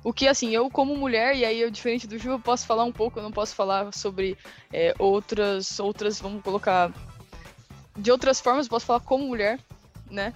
O 0.03 0.12
que, 0.12 0.28
assim, 0.28 0.49
eu 0.49 0.70
como 0.70 0.95
mulher, 0.95 1.36
e 1.36 1.45
aí 1.45 1.62
eu, 1.62 1.70
diferente 1.70 2.07
do 2.07 2.18
Ju, 2.18 2.32
eu 2.32 2.39
posso 2.39 2.66
falar 2.66 2.84
um 2.84 2.91
pouco, 2.91 3.20
eu 3.20 3.24
não 3.24 3.32
posso 3.32 3.53
falar 3.53 3.93
sobre 3.93 4.36
é, 4.74 4.95
outras, 4.97 5.80
outras, 5.80 6.20
vamos 6.20 6.41
colocar, 6.41 6.91
de 7.95 8.12
outras 8.12 8.41
formas, 8.41 8.68
posso 8.68 8.86
falar 8.88 9.01
como 9.01 9.28
mulher, 9.28 9.59
né? 10.09 10.34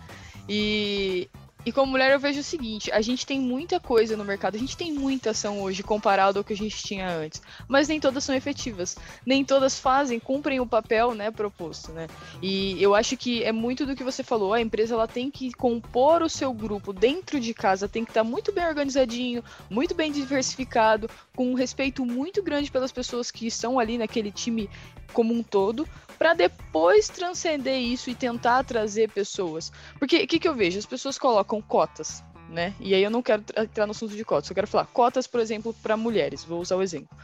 E 0.47 1.27
e 1.65 1.71
como 1.71 1.91
mulher 1.91 2.11
eu 2.11 2.19
vejo 2.19 2.41
o 2.41 2.43
seguinte, 2.43 2.91
a 2.91 3.01
gente 3.01 3.25
tem 3.25 3.39
muita 3.39 3.79
coisa 3.79 4.15
no 4.15 4.23
mercado, 4.23 4.55
a 4.55 4.59
gente 4.59 4.77
tem 4.77 4.93
muita 4.93 5.31
ação 5.31 5.61
hoje 5.61 5.81
comparado 5.81 6.37
ao 6.37 6.43
que 6.43 6.53
a 6.53 6.57
gente 6.57 6.83
tinha 6.83 7.09
antes, 7.09 7.41
mas 7.67 7.87
nem 7.87 7.99
todas 7.99 8.23
são 8.23 8.35
efetivas, 8.35 8.95
nem 9.25 9.43
todas 9.43 9.79
fazem, 9.79 10.19
cumprem 10.19 10.59
o 10.59 10.67
papel, 10.67 11.15
né, 11.15 11.31
proposto, 11.31 11.91
né? 11.91 12.07
E 12.41 12.81
eu 12.81 12.93
acho 12.93 13.17
que 13.17 13.43
é 13.43 13.51
muito 13.51 13.85
do 13.85 13.95
que 13.95 14.03
você 14.03 14.23
falou, 14.23 14.53
a 14.53 14.61
empresa 14.61 14.93
ela 14.93 15.07
tem 15.07 15.31
que 15.31 15.51
compor 15.53 16.21
o 16.21 16.29
seu 16.29 16.53
grupo 16.53 16.93
dentro 16.93 17.39
de 17.39 17.53
casa, 17.53 17.89
tem 17.89 18.05
que 18.05 18.11
estar 18.11 18.23
muito 18.23 18.51
bem 18.51 18.65
organizadinho, 18.65 19.43
muito 19.69 19.95
bem 19.95 20.11
diversificado, 20.11 21.09
com 21.35 21.51
um 21.51 21.55
respeito 21.55 22.05
muito 22.05 22.43
grande 22.43 22.71
pelas 22.71 22.91
pessoas 22.91 23.31
que 23.31 23.47
estão 23.47 23.79
ali 23.79 23.97
naquele 23.97 24.31
time 24.31 24.69
como 25.13 25.33
um 25.33 25.41
todo, 25.41 25.87
para 26.17 26.33
depois 26.33 27.07
transcender 27.07 27.79
isso 27.79 28.09
e 28.09 28.15
tentar 28.15 28.63
trazer 28.63 29.09
pessoas. 29.09 29.71
Porque 29.99 30.23
o 30.23 30.27
que, 30.27 30.39
que 30.39 30.47
eu 30.47 30.55
vejo? 30.55 30.79
As 30.79 30.85
pessoas 30.85 31.17
colocam 31.17 31.61
cotas, 31.61 32.23
né? 32.49 32.73
E 32.79 32.93
aí 32.93 33.03
eu 33.03 33.09
não 33.11 33.21
quero 33.21 33.43
entrar 33.57 33.85
no 33.85 33.91
assunto 33.91 34.15
de 34.15 34.25
cotas, 34.25 34.49
eu 34.49 34.55
quero 34.55 34.67
falar 34.67 34.85
cotas, 34.87 35.27
por 35.27 35.39
exemplo, 35.39 35.73
para 35.81 35.97
mulheres, 35.97 36.43
vou 36.43 36.59
usar 36.59 36.75
o 36.75 36.83
exemplo. 36.83 37.15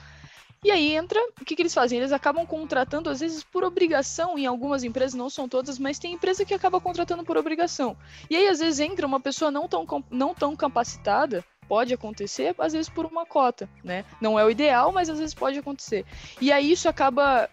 E 0.63 0.69
aí 0.69 0.93
entra, 0.93 1.19
o 1.41 1.43
que, 1.43 1.55
que 1.55 1.61
eles 1.63 1.73
fazem? 1.73 1.97
Eles 1.97 2.11
acabam 2.11 2.45
contratando, 2.45 3.09
às 3.09 3.19
vezes, 3.19 3.43
por 3.43 3.63
obrigação, 3.63 4.37
em 4.37 4.45
algumas 4.45 4.83
empresas, 4.83 5.15
não 5.15 5.27
são 5.27 5.49
todas, 5.49 5.79
mas 5.79 5.97
tem 5.97 6.13
empresa 6.13 6.45
que 6.45 6.53
acaba 6.53 6.79
contratando 6.79 7.23
por 7.23 7.35
obrigação. 7.35 7.97
E 8.29 8.35
aí, 8.35 8.47
às 8.47 8.59
vezes, 8.59 8.79
entra 8.79 9.07
uma 9.07 9.19
pessoa 9.19 9.49
não 9.49 9.67
tão, 9.67 9.87
não 10.11 10.35
tão 10.35 10.55
capacitada, 10.55 11.43
pode 11.67 11.93
acontecer, 11.93 12.53
às 12.59 12.73
vezes 12.73 12.89
por 12.89 13.05
uma 13.05 13.25
cota, 13.25 13.69
né? 13.83 14.03
Não 14.19 14.37
é 14.37 14.43
o 14.43 14.51
ideal, 14.51 14.91
mas 14.91 15.09
às 15.09 15.17
vezes 15.17 15.33
pode 15.33 15.57
acontecer. 15.57 16.05
E 16.41 16.51
aí 16.51 16.69
isso 16.69 16.89
acaba 16.89 17.49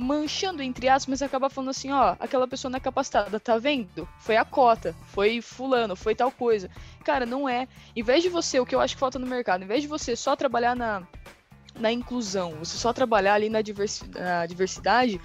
manchando, 0.00 0.62
entre 0.62 0.88
aspas, 0.88 1.08
mas 1.08 1.22
acaba 1.22 1.50
falando 1.50 1.68
assim, 1.68 1.92
ó, 1.92 2.16
aquela 2.18 2.48
pessoa 2.48 2.70
não 2.70 2.78
é 2.78 2.80
capacitada, 2.80 3.38
tá 3.38 3.58
vendo? 3.58 4.08
Foi 4.18 4.34
a 4.34 4.44
cota, 4.46 4.96
foi 5.08 5.42
fulano, 5.42 5.94
foi 5.94 6.14
tal 6.14 6.30
coisa. 6.30 6.70
Cara, 7.04 7.26
não 7.26 7.46
é. 7.46 7.68
Em 7.94 8.02
vez 8.02 8.22
de 8.22 8.30
você, 8.30 8.58
o 8.58 8.64
que 8.64 8.74
eu 8.74 8.80
acho 8.80 8.94
que 8.94 9.00
falta 9.00 9.18
no 9.18 9.26
mercado, 9.26 9.62
em 9.62 9.66
vez 9.66 9.82
de 9.82 9.88
você 9.88 10.16
só 10.16 10.34
trabalhar 10.34 10.74
na, 10.74 11.06
na 11.78 11.92
inclusão, 11.92 12.52
você 12.52 12.78
só 12.78 12.94
trabalhar 12.94 13.34
ali 13.34 13.50
na, 13.50 13.60
diversi 13.60 14.08
na 14.08 14.46
diversidade, 14.46 15.20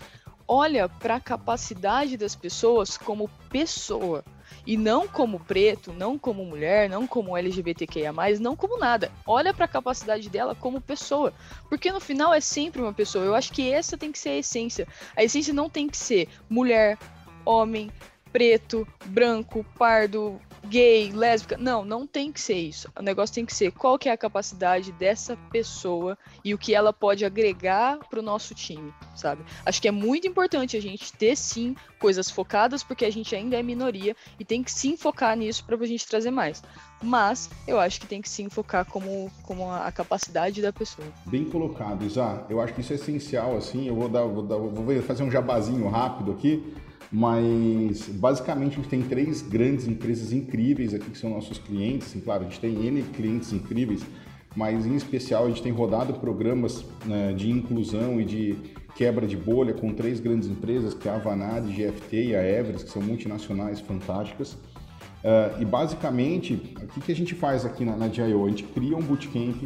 olha 0.46 0.90
para 0.90 1.16
a 1.16 1.22
capacidade 1.22 2.18
das 2.18 2.36
pessoas 2.36 2.98
como 2.98 3.30
pessoa. 3.50 4.26
E 4.66 4.76
não 4.76 5.08
como 5.08 5.40
preto, 5.40 5.94
não 5.94 6.18
como 6.18 6.44
mulher, 6.44 6.90
não 6.90 7.06
como 7.06 7.38
LGBTQIA, 7.38 8.12
não 8.40 8.56
como 8.56 8.80
nada. 8.80 9.12
Olha 9.26 9.54
para 9.54 9.66
a 9.66 9.68
capacidade 9.68 10.30
dela 10.30 10.56
como 10.56 10.82
pessoa. 10.82 11.32
Porque 11.70 11.92
no 11.92 12.00
final 12.00 12.34
é 12.34 12.40
sempre 12.40 12.82
uma 12.82 12.94
pessoa. 12.94 13.24
Eu 13.24 13.36
acho 13.36 13.54
que 13.54 13.72
essa 13.72 13.98
tem 13.98 14.12
que 14.12 14.18
ser 14.18 14.30
a 14.30 14.38
essência. 14.38 14.88
A 15.16 15.24
essência 15.24 15.54
não 15.54 15.70
tem 15.70 15.88
que 15.88 15.98
ser 15.98 16.28
mulher, 16.50 16.98
homem, 17.46 17.92
preto, 18.32 18.88
branco, 19.06 19.66
pardo, 19.78 20.42
gay, 20.66 21.12
lésbica. 21.12 21.58
Não, 21.58 21.86
não 21.86 22.06
tem 22.06 22.32
que 22.32 22.42
ser 22.42 22.56
isso. 22.56 22.92
O 22.98 23.02
negócio 23.02 23.34
tem 23.34 23.46
que 23.46 23.54
ser 23.54 23.72
qual 23.72 23.98
que 23.98 24.10
é 24.10 24.12
a 24.12 24.18
capacidade 24.18 24.92
dessa 24.94 25.38
pessoa 25.52 26.18
e 26.44 26.54
o 26.54 26.58
que 26.58 26.74
ela 26.74 26.92
pode 26.92 27.24
agregar 27.24 28.00
para 28.10 28.20
o 28.20 28.24
nosso 28.24 28.54
time, 28.54 28.94
sabe? 29.16 29.44
Acho 29.66 29.82
que 29.82 29.88
é 29.88 29.92
muito 29.92 30.28
importante 30.28 30.76
a 30.76 30.82
gente 30.82 31.14
ter 31.14 31.36
sim 31.36 31.76
coisas 32.00 32.30
focadas, 32.30 32.84
porque 32.84 33.06
a 33.06 33.12
gente 33.12 33.36
ainda 33.36 33.58
é 33.58 33.64
minoria 33.64 34.16
e 34.40 34.46
tem 34.46 34.62
que 34.62 34.72
sim 34.72 34.98
focar 34.98 35.36
nisso 35.38 35.64
para 35.66 35.76
a 35.76 35.86
gente 35.88 36.06
trazer 36.08 36.32
mais. 36.32 36.62
Mas 37.02 37.50
eu 37.68 37.80
acho 37.80 38.00
que 38.00 38.08
tem 38.08 38.22
que 38.22 38.30
sim 38.30 38.50
focar 38.50 38.86
como, 38.86 39.32
como 39.44 39.72
a, 39.72 39.92
capacidade 39.92 40.62
da 40.62 40.74
pessoa. 40.74 41.08
Bem 41.26 41.46
colocado, 41.46 42.04
Isa. 42.04 42.46
Eu 42.50 42.60
acho 42.60 42.74
que 42.74 42.82
isso 42.82 42.94
é 42.94 42.96
essencial, 42.96 43.58
assim. 43.58 43.88
Eu 43.88 43.96
vou 43.96 44.10
dar, 44.10 44.24
vou, 44.24 44.44
dar, 44.44 44.58
vou 44.58 45.02
fazer 45.02 45.24
um 45.24 45.32
jabazinho 45.32 45.88
rápido 45.88 46.32
aqui 46.32 46.76
mas 47.16 48.10
basicamente 48.10 48.74
a 48.74 48.76
gente 48.76 48.90
tem 48.90 49.02
três 49.02 49.42
grandes 49.42 49.88
empresas 49.88 50.34
incríveis 50.34 50.94
aqui 50.94 51.10
que 51.10 51.18
são 51.18 51.30
nossos 51.30 51.58
clientes. 51.58 52.10
Assim, 52.10 52.20
claro, 52.20 52.42
a 52.42 52.44
gente 52.44 52.60
tem 52.60 52.86
N 52.86 53.02
clientes 53.04 53.54
incríveis, 53.54 54.06
mas 54.54 54.86
em 54.86 54.96
especial 54.96 55.46
a 55.46 55.48
gente 55.48 55.64
tem 55.64 55.72
rodado 55.72 56.16
programas 56.16 56.84
né, 57.06 57.32
de 57.32 57.50
inclusão 57.50 58.20
e 58.20 58.26
de 58.26 58.58
quebra 58.98 59.26
de 59.26 59.38
bolha 59.38 59.74
com 59.74 59.94
três 59.94 60.20
grandes 60.20 60.50
empresas, 60.50 60.94
que 60.94 61.08
é 61.08 61.12
a 61.14 61.18
Vanad, 61.18 61.66
GFT 61.66 62.32
e 62.32 62.36
a 62.36 62.44
Everest, 62.44 62.84
que 62.84 62.92
são 62.92 63.02
multinacionais 63.02 63.80
fantásticas. 63.80 64.52
Uh, 64.52 65.62
e 65.62 65.64
basicamente, 65.64 66.76
o 66.84 66.88
que, 66.88 67.00
que 67.00 67.12
a 67.14 67.16
gente 67.16 67.34
faz 67.34 67.66
aqui 67.66 67.86
na, 67.86 67.96
na 67.96 68.10
DIO? 68.10 68.46
A 68.46 68.50
gente 68.50 68.64
cria 68.64 68.98
um 68.98 69.02
bootcamp 69.02 69.64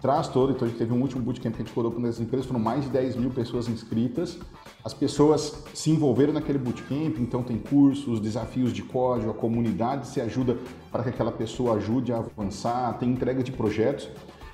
traz 0.00 0.28
todo. 0.28 0.52
Então 0.52 0.66
a 0.66 0.70
gente 0.70 0.78
teve 0.78 0.92
um 0.92 1.00
último 1.00 1.22
bootcamp 1.22 1.54
que 1.54 1.62
a 1.62 1.64
gente 1.64 1.74
rodou 1.74 1.92
com 1.92 2.04
as 2.06 2.18
empresas, 2.18 2.46
foram 2.46 2.60
mais 2.60 2.84
de 2.84 2.90
10 2.90 3.16
mil 3.16 3.30
pessoas 3.30 3.68
inscritas. 3.68 4.38
As 4.82 4.94
pessoas 4.94 5.62
se 5.74 5.90
envolveram 5.90 6.32
naquele 6.32 6.58
bootcamp, 6.58 7.18
então 7.18 7.42
tem 7.42 7.58
cursos, 7.58 8.18
desafios 8.18 8.72
de 8.72 8.82
código, 8.82 9.30
a 9.30 9.34
comunidade 9.34 10.06
se 10.06 10.22
ajuda 10.22 10.56
para 10.90 11.02
que 11.02 11.10
aquela 11.10 11.30
pessoa 11.30 11.74
ajude 11.74 12.12
a 12.12 12.18
avançar, 12.18 12.96
tem 12.98 13.10
entrega 13.10 13.42
de 13.42 13.52
projetos. 13.52 14.08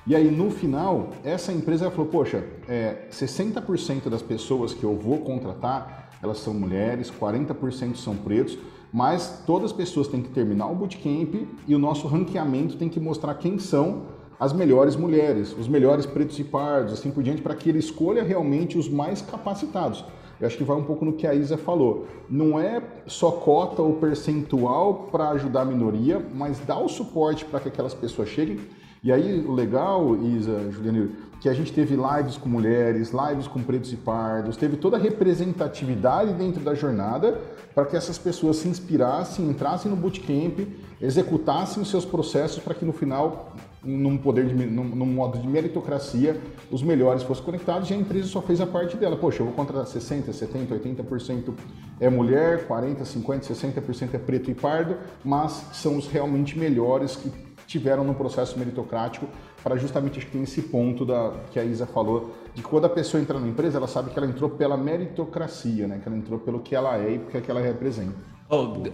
E 0.05 0.16
aí 0.16 0.29
no 0.29 0.51
final, 0.51 1.11
essa 1.22 1.53
empresa 1.53 1.91
falou, 1.91 2.07
poxa, 2.07 2.45
é, 2.68 3.07
60% 3.11 4.09
das 4.09 4.20
pessoas 4.20 4.74
que 4.74 4.83
eu 4.83 4.97
vou 4.97 5.18
contratar, 5.18 6.11
elas 6.20 6.39
são 6.39 6.53
mulheres, 6.53 7.09
40% 7.11 7.95
são 7.95 8.16
pretos, 8.16 8.59
mas 8.93 9.43
todas 9.47 9.70
as 9.70 9.77
pessoas 9.77 10.09
têm 10.09 10.22
que 10.22 10.31
terminar 10.31 10.66
o 10.66 10.74
bootcamp 10.74 11.35
e 11.68 11.74
o 11.74 11.79
nosso 11.79 12.09
ranqueamento 12.09 12.77
tem 12.77 12.89
que 12.89 12.99
mostrar 12.99 13.35
quem 13.35 13.59
são 13.59 14.16
as 14.39 14.53
melhores 14.53 14.97
mulheres, 14.97 15.57
os 15.59 15.66
melhores 15.66 16.05
pretos 16.05 16.39
e 16.39 16.45
pardos, 16.45 16.93
assim 16.93 17.11
por 17.11 17.22
diante, 17.22 17.43
para 17.43 17.55
que 17.55 17.68
ele 17.68 17.79
escolha 17.79 18.22
realmente 18.22 18.77
os 18.77 18.89
mais 18.89 19.22
capacitados. 19.22 20.05
Eu 20.41 20.47
acho 20.47 20.57
que 20.57 20.64
vai 20.64 20.76
um 20.76 20.84
pouco 20.84 21.05
no 21.05 21.14
que 21.14 21.26
a 21.26 21.34
Isa 21.34 21.57
falou. 21.57 22.07
Não 22.28 22.61
é 22.61 22.82
só 23.07 23.30
cota 23.30 23.80
ou 23.80 23.95
percentual 23.95 25.09
para 25.11 25.30
ajudar 25.30 25.62
a 25.62 25.64
minoria, 25.64 26.24
mas 26.34 26.61
dá 26.61 26.78
o 26.78 26.89
suporte 26.89 27.45
para 27.45 27.61
que 27.61 27.68
aquelas 27.68 27.95
pessoas 27.95 28.28
cheguem. 28.28 28.61
E 29.03 29.12
aí, 29.12 29.45
o 29.47 29.53
legal, 29.53 30.16
Isa, 30.16 30.70
Juliano, 30.70 31.11
que 31.41 31.49
a 31.49 31.55
gente 31.55 31.72
teve 31.72 31.95
lives 31.95 32.37
com 32.37 32.49
mulheres, 32.49 33.12
lives 33.12 33.47
com 33.47 33.62
pretos 33.62 33.93
e 33.93 33.97
pardos, 33.97 34.57
teve 34.57 34.76
toda 34.76 34.97
a 34.97 35.01
representatividade 35.01 36.32
dentro 36.32 36.62
da 36.62 36.74
jornada 36.74 37.41
para 37.74 37.84
que 37.84 37.97
essas 37.97 38.18
pessoas 38.18 38.57
se 38.57 38.68
inspirassem, 38.68 39.49
entrassem 39.49 39.91
no 39.91 39.97
bootcamp, 39.97 40.61
executassem 41.01 41.82
os 41.82 41.91
seus 41.91 42.05
processos 42.05 42.62
para 42.62 42.74
que 42.74 42.84
no 42.84 42.93
final 42.93 43.53
num 43.87 44.18
poder 44.18 44.47
de, 44.47 44.55
num, 44.55 44.84
num, 44.84 45.07
modo 45.07 45.39
de 45.39 45.47
meritocracia, 45.47 46.41
os 46.70 46.82
melhores 46.82 47.22
fossem 47.22 47.45
conectados 47.45 47.89
e 47.91 47.95
a 47.95 47.97
empresa 47.97 48.26
só 48.26 48.43
fez 48.43 48.61
a 48.61 48.66
parte 48.66 48.97
dela. 48.97 49.16
Poxa, 49.16 49.43
eu 49.43 49.47
vou 49.47 49.55
contratar 49.55 49.87
60, 49.87 50.32
70, 50.32 50.74
80% 50.74 51.55
é 52.01 52.11
mulher, 52.11 52.66
40, 52.66 53.05
50, 53.05 53.55
60% 53.55 54.14
é 54.14 54.18
preto 54.18 54.51
e 54.51 54.55
pardo, 54.55 54.97
mas 55.24 55.66
são 55.72 55.97
os 55.97 56.09
realmente 56.09 56.59
melhores 56.59 57.16
que 57.16 57.30
tiveram 57.66 58.05
no 58.05 58.14
processo 58.14 58.59
meritocrático 58.59 59.26
para 59.62 59.76
justamente 59.76 60.18
acho 60.18 60.26
que 60.26 60.32
tem 60.32 60.43
esse 60.43 60.62
ponto 60.62 61.05
da, 61.05 61.32
que 61.51 61.59
a 61.59 61.64
Isa 61.64 61.87
falou, 61.87 62.32
de 62.55 62.62
quando 62.62 62.84
a 62.84 62.89
pessoa 62.89 63.20
entra 63.20 63.39
na 63.41 63.49
empresa, 63.49 63.78
ela 63.78 63.89
sabe 63.89 64.11
que 64.11 64.18
ela 64.18 64.28
entrou 64.28 64.49
pela 64.51 64.76
meritocracia, 64.76 65.89
né? 65.89 65.99
que 66.01 66.09
ela 66.09 66.16
entrou 66.16 66.39
pelo 66.39 66.61
que 66.61 66.74
ela 66.74 66.97
é 66.97 67.14
e 67.14 67.18
porque 67.18 67.39
é 67.39 67.41
que 67.41 67.51
ela 67.51 67.61
representa. 67.61 68.36
Oh, 68.49 68.84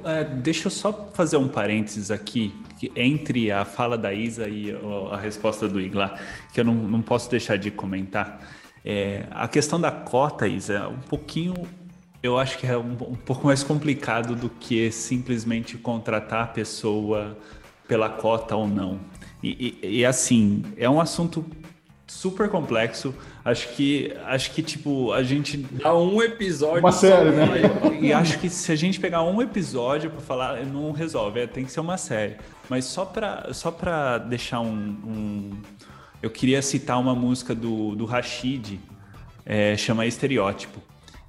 deixa 0.42 0.68
eu 0.68 0.70
só 0.70 1.10
fazer 1.12 1.36
um 1.36 1.46
parênteses 1.46 2.10
aqui, 2.10 2.54
entre 2.96 3.50
a 3.50 3.66
fala 3.66 3.98
da 3.98 4.12
Isa 4.12 4.48
e 4.48 4.74
a 5.10 5.16
resposta 5.16 5.68
do 5.68 5.78
Igla, 5.78 6.18
que 6.54 6.60
eu 6.60 6.64
não, 6.64 6.74
não 6.74 7.02
posso 7.02 7.30
deixar 7.30 7.56
de 7.56 7.70
comentar. 7.70 8.40
É, 8.82 9.26
a 9.30 9.46
questão 9.46 9.78
da 9.78 9.90
cota, 9.90 10.48
Isa, 10.48 10.74
é 10.74 10.86
um 10.86 11.00
pouquinho, 11.00 11.54
eu 12.22 12.38
acho 12.38 12.56
que 12.56 12.66
é 12.66 12.78
um, 12.78 12.92
um 12.92 13.14
pouco 13.14 13.46
mais 13.46 13.62
complicado 13.62 14.34
do 14.34 14.48
que 14.48 14.90
simplesmente 14.90 15.76
contratar 15.76 16.44
a 16.44 16.46
pessoa 16.46 17.36
pela 17.86 18.08
cota 18.08 18.56
ou 18.56 18.66
não. 18.66 19.00
E, 19.42 19.78
e, 19.82 19.98
e 19.98 20.06
assim, 20.06 20.64
é 20.78 20.88
um 20.88 21.00
assunto 21.00 21.44
super 22.12 22.48
complexo. 22.48 23.14
Acho 23.44 23.68
que, 23.70 24.14
acho 24.26 24.50
que 24.52 24.62
tipo, 24.62 25.12
a 25.12 25.22
gente. 25.22 25.56
Dá 25.56 25.94
um 25.96 26.22
episódio. 26.22 26.80
Uma 26.80 26.92
série, 26.92 27.30
né? 27.30 27.46
E 28.00 28.12
acho 28.12 28.38
que 28.38 28.48
se 28.48 28.70
a 28.70 28.76
gente 28.76 29.00
pegar 29.00 29.22
um 29.22 29.40
episódio 29.40 30.10
para 30.10 30.20
falar, 30.20 30.64
não 30.64 30.92
resolve. 30.92 31.40
É, 31.40 31.46
tem 31.46 31.64
que 31.64 31.72
ser 31.72 31.80
uma 31.80 31.96
série. 31.96 32.36
Mas 32.68 32.84
só 32.84 33.04
para 33.04 33.52
só 33.52 33.70
pra 33.70 34.18
deixar 34.18 34.60
um, 34.60 34.68
um, 35.04 35.50
Eu 36.22 36.30
queria 36.30 36.62
citar 36.62 37.00
uma 37.00 37.14
música 37.14 37.54
do, 37.54 37.96
do 37.96 38.04
Rashid, 38.04 38.78
é, 39.44 39.76
chama 39.76 40.06
Estereótipo. 40.06 40.80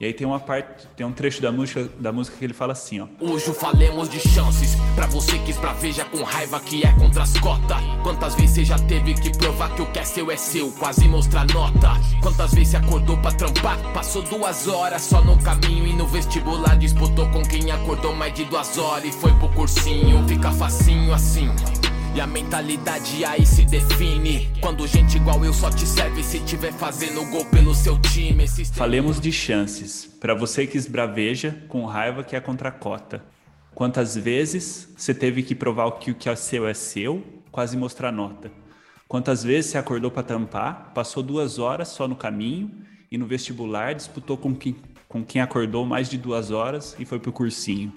E 0.03 0.07
aí 0.07 0.13
tem 0.13 0.27
uma 0.27 0.37
parte, 0.37 0.85
tem 0.97 1.05
um 1.05 1.13
trecho 1.13 1.41
da 1.41 1.49
música, 1.49 1.89
da 1.97 2.11
música 2.11 2.35
que 2.35 2.43
ele 2.43 2.53
fala 2.53 2.73
assim, 2.73 2.99
ó. 2.99 3.07
Hoje 3.21 3.53
falemos 3.53 4.09
de 4.09 4.19
chances, 4.19 4.75
pra 4.95 5.07
você 5.07 5.39
que 5.39 5.51
esbraveja 5.51 6.03
com 6.03 6.21
raiva 6.23 6.59
que 6.59 6.85
é 6.85 6.91
contra 6.91 7.23
as 7.23 7.39
cotas. 7.39 7.77
Quantas 8.03 8.35
vezes 8.35 8.51
você 8.51 8.65
já 8.65 8.77
teve 8.79 9.13
que 9.13 9.31
provar 9.37 9.73
que 9.73 9.81
o 9.81 9.85
que 9.85 9.99
é 9.99 10.03
seu 10.03 10.29
é 10.29 10.35
seu, 10.35 10.69
quase 10.73 11.07
mostrar 11.07 11.47
nota. 11.53 11.93
Quantas 12.21 12.53
vezes 12.53 12.71
você 12.71 12.77
acordou 12.79 13.17
pra 13.19 13.31
trampar, 13.31 13.77
passou 13.93 14.21
duas 14.23 14.67
horas 14.67 15.03
só 15.03 15.23
no 15.23 15.41
caminho 15.41 15.87
e 15.87 15.93
no 15.93 16.05
vestibular 16.05 16.77
disputou 16.77 17.29
com 17.29 17.41
quem 17.41 17.71
acordou 17.71 18.13
mais 18.13 18.33
de 18.33 18.43
duas 18.43 18.77
horas 18.77 19.05
e 19.05 19.11
foi 19.13 19.31
pro 19.35 19.47
cursinho. 19.53 20.27
Fica 20.27 20.51
facinho 20.51 21.13
assim. 21.13 21.49
E 22.15 22.21
a 22.21 22.27
mentalidade 22.27 23.25
aí 23.25 23.43
se 23.43 23.65
define. 23.65 24.47
Quando 24.61 24.85
gente 24.85 25.17
igual 25.17 25.43
eu 25.43 25.51
só 25.51 25.71
te 25.71 25.87
serve 25.87 26.23
se 26.23 26.39
tiver 26.41 26.71
fazendo 26.71 27.27
gol 27.31 27.43
pelo 27.45 27.73
seu 27.73 27.99
time. 27.99 28.47
Falemos 28.73 29.19
de 29.19 29.31
chances. 29.31 30.05
Para 30.19 30.35
você 30.35 30.67
que 30.67 30.77
esbraveja 30.77 31.63
com 31.67 31.85
raiva 31.85 32.23
que 32.23 32.35
é 32.35 32.39
contra 32.39 32.69
a 32.69 32.71
cota. 32.71 33.25
Quantas 33.73 34.15
vezes 34.15 34.93
você 34.95 35.11
teve 35.11 35.41
que 35.41 35.55
provar 35.55 35.89
que 35.93 36.11
o 36.11 36.15
que 36.15 36.29
é 36.29 36.35
seu 36.35 36.67
é 36.67 36.75
seu, 36.75 37.23
quase 37.51 37.75
mostrar 37.75 38.11
nota? 38.11 38.51
Quantas 39.07 39.43
vezes 39.43 39.71
você 39.71 39.79
acordou 39.79 40.11
para 40.11 40.21
tampar, 40.21 40.91
passou 40.93 41.23
duas 41.23 41.57
horas 41.57 41.87
só 41.87 42.07
no 42.07 42.15
caminho 42.15 42.69
e 43.11 43.17
no 43.17 43.25
vestibular 43.25 43.95
disputou 43.95 44.37
com 44.37 44.53
quem, 44.53 44.75
com 45.09 45.23
quem 45.25 45.41
acordou 45.41 45.83
mais 45.83 46.07
de 46.09 46.19
duas 46.19 46.51
horas 46.51 46.95
e 46.99 47.05
foi 47.05 47.17
pro 47.17 47.31
cursinho? 47.31 47.91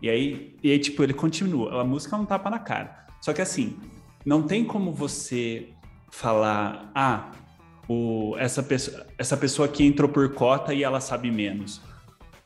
E 0.00 0.08
aí, 0.08 0.56
e 0.62 0.70
aí, 0.70 0.78
tipo, 0.78 1.02
ele 1.02 1.12
continua. 1.12 1.80
A 1.80 1.84
música 1.84 2.16
não 2.16 2.24
tapa 2.24 2.48
na 2.48 2.60
cara. 2.60 3.09
Só 3.20 3.32
que 3.32 3.42
assim, 3.42 3.76
não 4.24 4.42
tem 4.42 4.64
como 4.64 4.92
você 4.92 5.68
falar, 6.10 6.90
ah, 6.94 7.30
o, 7.88 8.36
essa, 8.38 8.62
pessoa, 8.62 9.06
essa 9.18 9.36
pessoa 9.36 9.66
aqui 9.66 9.84
entrou 9.84 10.08
por 10.08 10.32
cota 10.34 10.72
e 10.72 10.82
ela 10.82 11.00
sabe 11.00 11.30
menos. 11.30 11.80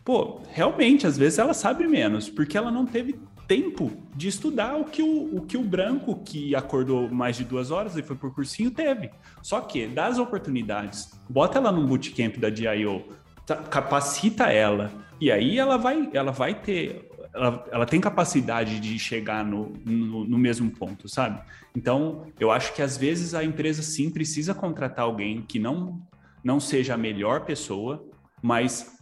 Pô, 0.04 0.40
realmente, 0.50 1.06
às 1.06 1.16
vezes 1.16 1.38
ela 1.38 1.54
sabe 1.54 1.86
menos, 1.86 2.28
porque 2.28 2.58
ela 2.58 2.70
não 2.70 2.84
teve 2.84 3.18
tempo 3.46 3.90
de 4.14 4.28
estudar 4.28 4.76
o 4.76 4.84
que 4.84 5.02
o, 5.02 5.36
o 5.36 5.42
que 5.42 5.56
o 5.56 5.62
branco 5.62 6.22
que 6.24 6.54
acordou 6.54 7.10
mais 7.10 7.36
de 7.36 7.44
duas 7.44 7.70
horas 7.70 7.96
e 7.96 8.02
foi 8.02 8.16
por 8.16 8.34
cursinho 8.34 8.70
teve. 8.70 9.10
Só 9.42 9.60
que, 9.60 9.86
das 9.86 10.18
oportunidades, 10.18 11.10
bota 11.28 11.58
ela 11.58 11.72
num 11.72 11.86
bootcamp 11.86 12.36
da 12.36 12.50
DIO, 12.50 13.04
tá, 13.46 13.56
capacita 13.56 14.44
ela, 14.44 14.90
e 15.20 15.30
aí 15.30 15.58
ela 15.58 15.76
vai, 15.76 16.08
ela 16.12 16.32
vai 16.32 16.54
ter 16.54 17.10
ela, 17.34 17.66
ela 17.70 17.86
tem 17.86 18.00
capacidade 18.00 18.78
de 18.78 18.98
chegar 18.98 19.44
no, 19.44 19.72
no, 19.84 20.24
no, 20.24 20.38
mesmo 20.38 20.70
ponto, 20.70 21.08
sabe? 21.08 21.42
Então, 21.76 22.26
eu 22.38 22.50
acho 22.50 22.72
que 22.72 22.80
às 22.80 22.96
vezes 22.96 23.34
a 23.34 23.42
empresa 23.42 23.82
sim 23.82 24.08
precisa 24.08 24.54
contratar 24.54 25.04
alguém 25.04 25.42
que 25.42 25.58
não, 25.58 26.00
não 26.42 26.60
seja 26.60 26.94
a 26.94 26.96
melhor 26.96 27.44
pessoa, 27.44 28.06
mas 28.40 28.94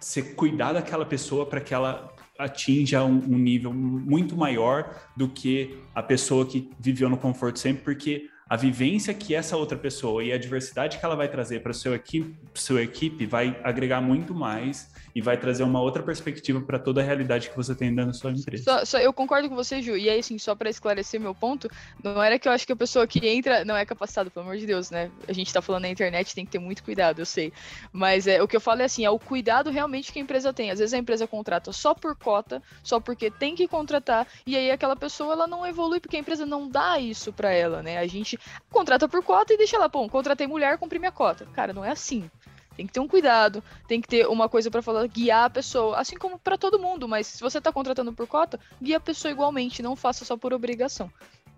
você 0.00 0.22
cuidar 0.22 0.72
daquela 0.72 1.04
pessoa 1.04 1.44
para 1.44 1.60
que 1.60 1.74
ela 1.74 2.14
atinja 2.38 3.04
um, 3.04 3.16
um, 3.16 3.38
nível 3.38 3.74
muito 3.74 4.36
maior 4.36 4.94
do 5.16 5.28
que 5.28 5.76
a 5.92 6.02
pessoa 6.02 6.46
que 6.46 6.70
viveu 6.78 7.10
no 7.10 7.16
conforto 7.16 7.58
sempre, 7.58 7.82
porque 7.82 8.30
a 8.48 8.56
vivência 8.56 9.12
que 9.12 9.34
essa 9.34 9.56
outra 9.56 9.76
pessoa 9.76 10.24
e 10.24 10.32
a 10.32 10.38
diversidade 10.38 10.98
que 10.98 11.04
ela 11.04 11.14
vai 11.14 11.28
trazer 11.28 11.60
para 11.62 11.72
sua 11.74 11.96
equipe, 11.96 12.34
sua 12.54 12.82
equipe 12.82 13.26
vai 13.26 13.60
agregar 13.62 14.00
muito 14.00 14.34
mais 14.34 14.90
e 15.14 15.20
vai 15.20 15.36
trazer 15.36 15.64
uma 15.64 15.80
outra 15.80 16.02
perspectiva 16.02 16.60
para 16.60 16.78
toda 16.78 17.00
a 17.00 17.04
realidade 17.04 17.50
que 17.50 17.56
você 17.56 17.74
tem 17.74 17.94
dentro 17.94 18.12
da 18.12 18.16
sua 18.16 18.30
empresa. 18.30 18.62
Só, 18.64 18.84
só, 18.84 18.98
eu 18.98 19.12
concordo 19.12 19.48
com 19.48 19.54
você, 19.54 19.82
Ju. 19.82 19.96
E 19.96 20.08
aí, 20.08 20.20
assim, 20.20 20.38
só 20.38 20.54
para 20.54 20.70
esclarecer 20.70 21.20
meu 21.20 21.34
ponto, 21.34 21.68
não 22.02 22.22
era 22.22 22.38
que 22.38 22.48
eu 22.48 22.52
acho 22.52 22.66
que 22.66 22.72
a 22.72 22.76
pessoa 22.76 23.06
que 23.06 23.26
entra 23.26 23.64
não 23.64 23.76
é 23.76 23.84
capacitada, 23.84 24.30
pelo 24.30 24.46
amor 24.46 24.56
de 24.56 24.64
Deus, 24.64 24.90
né? 24.90 25.10
A 25.26 25.32
gente 25.32 25.48
está 25.48 25.60
falando 25.60 25.82
na 25.82 25.88
internet, 25.88 26.34
tem 26.34 26.46
que 26.46 26.52
ter 26.52 26.58
muito 26.58 26.82
cuidado, 26.84 27.20
eu 27.20 27.26
sei. 27.26 27.52
Mas 27.92 28.26
é, 28.26 28.40
o 28.42 28.48
que 28.48 28.56
eu 28.56 28.60
falo 28.60 28.80
é 28.80 28.84
assim, 28.84 29.04
é 29.04 29.10
o 29.10 29.18
cuidado 29.18 29.70
realmente 29.70 30.12
que 30.12 30.18
a 30.18 30.22
empresa 30.22 30.52
tem. 30.52 30.70
Às 30.70 30.78
vezes 30.78 30.94
a 30.94 30.98
empresa 30.98 31.26
contrata 31.26 31.72
só 31.72 31.94
por 31.94 32.16
cota, 32.16 32.62
só 32.82 33.00
porque 33.00 33.30
tem 33.30 33.54
que 33.54 33.66
contratar, 33.66 34.26
e 34.46 34.56
aí 34.56 34.70
aquela 34.70 34.96
pessoa 34.96 35.32
ela 35.32 35.46
não 35.46 35.66
evolui 35.66 36.00
porque 36.00 36.16
a 36.16 36.20
empresa 36.20 36.46
não 36.46 36.68
dá 36.68 36.98
isso 36.98 37.32
para 37.32 37.50
ela, 37.50 37.82
né? 37.82 37.98
A 37.98 38.06
gente 38.06 38.37
contrata 38.70 39.08
por 39.08 39.22
cota 39.22 39.54
e 39.54 39.56
deixa 39.56 39.78
lá, 39.78 39.88
pô, 39.88 40.08
contratei 40.08 40.46
mulher, 40.46 40.78
cumpri 40.78 40.98
minha 40.98 41.12
cota. 41.12 41.46
Cara, 41.54 41.72
não 41.72 41.84
é 41.84 41.90
assim. 41.90 42.30
Tem 42.76 42.86
que 42.86 42.92
ter 42.92 43.00
um 43.00 43.08
cuidado, 43.08 43.62
tem 43.88 44.00
que 44.00 44.06
ter 44.06 44.28
uma 44.28 44.48
coisa 44.48 44.70
para 44.70 44.80
falar, 44.80 45.04
guiar 45.08 45.46
a 45.46 45.50
pessoa, 45.50 45.96
assim 45.96 46.16
como 46.16 46.38
para 46.38 46.56
todo 46.56 46.78
mundo, 46.78 47.08
mas 47.08 47.26
se 47.26 47.40
você 47.40 47.60
tá 47.60 47.72
contratando 47.72 48.12
por 48.12 48.28
cota, 48.28 48.60
guia 48.80 48.98
a 48.98 49.00
pessoa 49.00 49.32
igualmente, 49.32 49.82
não 49.82 49.96
faça 49.96 50.24
só 50.24 50.36
por 50.36 50.54
obrigação. 50.54 51.10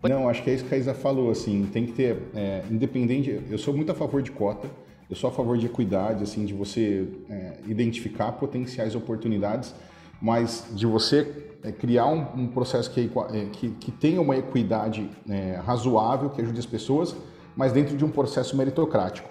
Não, 0.03 0.31
acho 0.31 0.43
que 0.43 0.49
é 0.49 0.55
isso 0.55 0.65
que 0.65 0.75
a 0.75 0.79
Isa 0.79 0.95
falou, 0.95 1.31
assim, 1.31 1.69
tem 1.71 1.85
que 1.85 1.93
ter, 1.93 2.17
é, 2.35 2.65
independente, 2.71 3.39
eu 3.51 3.59
sou 3.59 3.75
muito 3.75 3.93
a 3.93 3.95
favor 3.95 4.23
de 4.23 4.31
cota, 4.31 4.71
eu 5.11 5.15
sou 5.15 5.29
a 5.29 5.33
favor 5.33 5.59
de 5.59 5.67
equidade, 5.67 6.23
assim, 6.23 6.47
de 6.47 6.55
você 6.55 7.07
é, 7.29 7.59
identificar 7.67 8.33
potenciais 8.33 8.95
oportunidades, 8.95 9.75
mas 10.23 10.65
de 10.71 10.87
você 10.87 11.50
é, 11.63 11.71
criar 11.73 12.07
um, 12.07 12.27
um 12.35 12.47
processo 12.47 12.91
que, 12.91 13.11
é, 13.33 13.45
que, 13.53 13.71
que, 13.71 13.91
tenha 13.91 14.21
uma 14.21 14.37
equidade 14.37 15.11
é, 15.29 15.61
razoável, 15.65 16.31
que 16.31 16.41
ajude 16.41 16.59
as 16.59 16.67
pessoas, 16.67 17.15
mas 17.55 17.73
dentro 17.73 17.97
de 17.97 18.05
um 18.05 18.11
processo 18.11 18.57
meritocrático. 18.57 19.29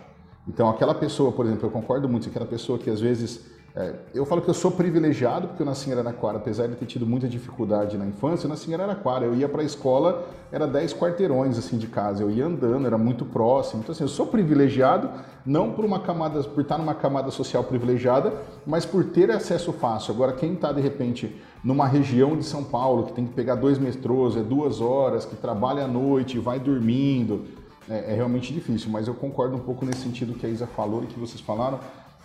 Então, 0.47 0.69
aquela 0.69 0.95
pessoa, 0.95 1.31
por 1.31 1.45
exemplo, 1.45 1.67
eu 1.67 1.71
concordo 1.71 2.07
muito, 2.07 2.29
aquela 2.29 2.45
pessoa 2.45 2.77
que 2.77 2.89
às 2.89 2.99
vezes. 2.99 3.57
É, 3.75 3.93
eu 4.15 4.25
falo 4.25 4.41
que 4.41 4.49
eu 4.49 4.53
sou 4.53 4.71
privilegiado 4.71 5.47
porque 5.47 5.61
eu 5.61 5.65
nasci 5.65 5.91
em 5.91 5.93
Araraquara, 5.93 6.37
apesar 6.37 6.67
de 6.67 6.75
ter 6.75 6.87
tido 6.87 7.05
muita 7.05 7.27
dificuldade 7.27 7.99
na 7.99 8.05
infância, 8.07 8.45
eu 8.45 8.49
nasci 8.49 8.71
em 8.71 8.73
Araraquara. 8.73 9.25
Eu 9.25 9.35
ia 9.35 9.47
para 9.47 9.61
a 9.61 9.63
escola, 9.63 10.27
era 10.51 10.65
10 10.65 10.95
quarteirões 10.95 11.55
assim 11.55 11.77
de 11.77 11.85
casa, 11.85 12.23
eu 12.23 12.31
ia 12.31 12.47
andando, 12.47 12.87
era 12.87 12.97
muito 12.97 13.25
próximo. 13.25 13.81
Então, 13.83 13.93
assim, 13.93 14.03
eu 14.03 14.07
sou 14.07 14.25
privilegiado, 14.25 15.11
não 15.45 15.71
por 15.71 15.85
uma 15.85 15.99
camada, 15.99 16.41
por 16.43 16.61
estar 16.61 16.79
numa 16.79 16.95
camada 16.95 17.29
social 17.29 17.63
privilegiada, 17.63 18.33
mas 18.65 18.87
por 18.87 19.03
ter 19.05 19.29
acesso 19.29 19.71
fácil. 19.71 20.15
Agora, 20.15 20.33
quem 20.33 20.53
está 20.53 20.71
de 20.71 20.81
repente 20.81 21.39
numa 21.63 21.87
região 21.87 22.37
de 22.37 22.45
São 22.45 22.63
Paulo, 22.63 23.07
que 23.07 23.13
tem 23.13 23.25
que 23.25 23.33
pegar 23.33 23.55
dois 23.55 23.77
metrôs, 23.77 24.35
é 24.37 24.41
duas 24.41 24.79
horas, 24.79 25.25
que 25.25 25.35
trabalha 25.35 25.85
à 25.85 25.87
noite, 25.87 26.39
vai 26.39 26.59
dormindo, 26.59 27.45
é, 27.89 28.11
é, 28.11 28.15
realmente 28.15 28.53
difícil, 28.53 28.89
mas 28.89 29.07
eu 29.07 29.13
concordo 29.13 29.55
um 29.55 29.59
pouco 29.59 29.85
nesse 29.85 30.01
sentido 30.01 30.33
que 30.35 30.45
a 30.45 30.49
Isa 30.49 30.67
falou 30.67 31.03
e 31.03 31.07
que 31.07 31.19
vocês 31.19 31.41
falaram, 31.41 31.79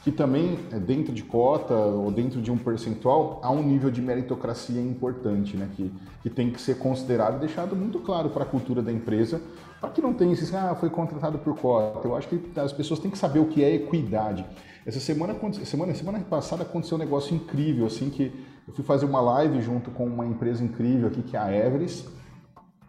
que 0.04 0.12
também 0.12 0.58
é, 0.70 0.78
dentro 0.78 1.12
de 1.12 1.22
cota 1.22 1.74
ou 1.74 2.10
dentro 2.10 2.42
de 2.42 2.52
um 2.52 2.58
percentual 2.58 3.40
há 3.42 3.50
um 3.50 3.62
nível 3.62 3.90
de 3.90 4.02
meritocracia 4.02 4.80
importante, 4.80 5.56
né, 5.56 5.68
que, 5.74 5.90
que 6.22 6.28
tem 6.28 6.50
que 6.50 6.60
ser 6.60 6.78
considerado 6.78 7.36
e 7.36 7.40
deixado 7.40 7.74
muito 7.74 7.98
claro 8.00 8.28
para 8.28 8.42
a 8.42 8.46
cultura 8.46 8.82
da 8.82 8.92
empresa, 8.92 9.40
para 9.80 9.88
que 9.90 10.02
não 10.02 10.12
tenha 10.12 10.32
esses, 10.32 10.54
ah, 10.54 10.76
foi 10.78 10.90
contratado 10.90 11.38
por 11.38 11.56
cota. 11.56 12.06
Eu 12.06 12.14
acho 12.14 12.28
que 12.28 12.40
as 12.60 12.72
pessoas 12.72 13.00
têm 13.00 13.10
que 13.10 13.18
saber 13.18 13.38
o 13.38 13.46
que 13.46 13.64
é 13.64 13.74
equidade. 13.74 14.44
Essa 14.86 15.00
semana, 15.00 15.34
semana, 15.64 15.94
semana 15.94 16.20
passada 16.20 16.62
aconteceu 16.62 16.96
um 16.96 17.00
negócio 17.00 17.34
incrível, 17.34 17.86
assim, 17.86 18.10
que 18.10 18.30
eu 18.66 18.74
fui 18.74 18.84
fazer 18.84 19.06
uma 19.06 19.20
live 19.20 19.60
junto 19.60 19.90
com 19.90 20.06
uma 20.06 20.26
empresa 20.26 20.64
incrível 20.64 21.08
aqui, 21.08 21.22
que 21.22 21.36
é 21.36 21.40
a 21.40 21.54
Everest, 21.54 22.08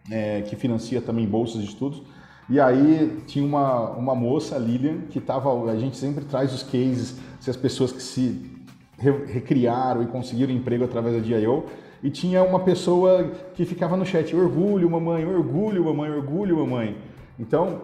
é, 0.09 0.41
que 0.41 0.55
financia 0.55 1.01
também 1.01 1.27
bolsas 1.27 1.61
de 1.61 1.67
estudos. 1.67 2.01
E 2.49 2.59
aí 2.59 3.23
tinha 3.25 3.43
uma, 3.43 3.89
uma 3.91 4.13
moça, 4.13 4.57
Lilian, 4.57 5.01
que 5.09 5.17
estava. 5.17 5.51
A 5.71 5.77
gente 5.77 5.97
sempre 5.97 6.23
traz 6.25 6.53
os 6.53 6.61
cases, 6.61 7.15
se 7.39 7.49
as 7.49 7.57
pessoas 7.57 7.91
que 7.91 8.01
se 8.01 8.51
recriaram 8.97 10.03
e 10.03 10.07
conseguiram 10.07 10.53
emprego 10.53 10.85
através 10.85 11.15
da 11.15 11.21
DIO. 11.21 11.65
E 12.03 12.09
tinha 12.09 12.43
uma 12.43 12.59
pessoa 12.59 13.31
que 13.55 13.65
ficava 13.65 13.97
no 13.97 14.05
chat: 14.05 14.35
orgulho, 14.35 14.89
mamãe, 14.89 15.25
orgulho, 15.25 15.85
mamãe, 15.85 16.11
orgulho, 16.11 16.57
mamãe. 16.57 16.97
Então, 17.37 17.81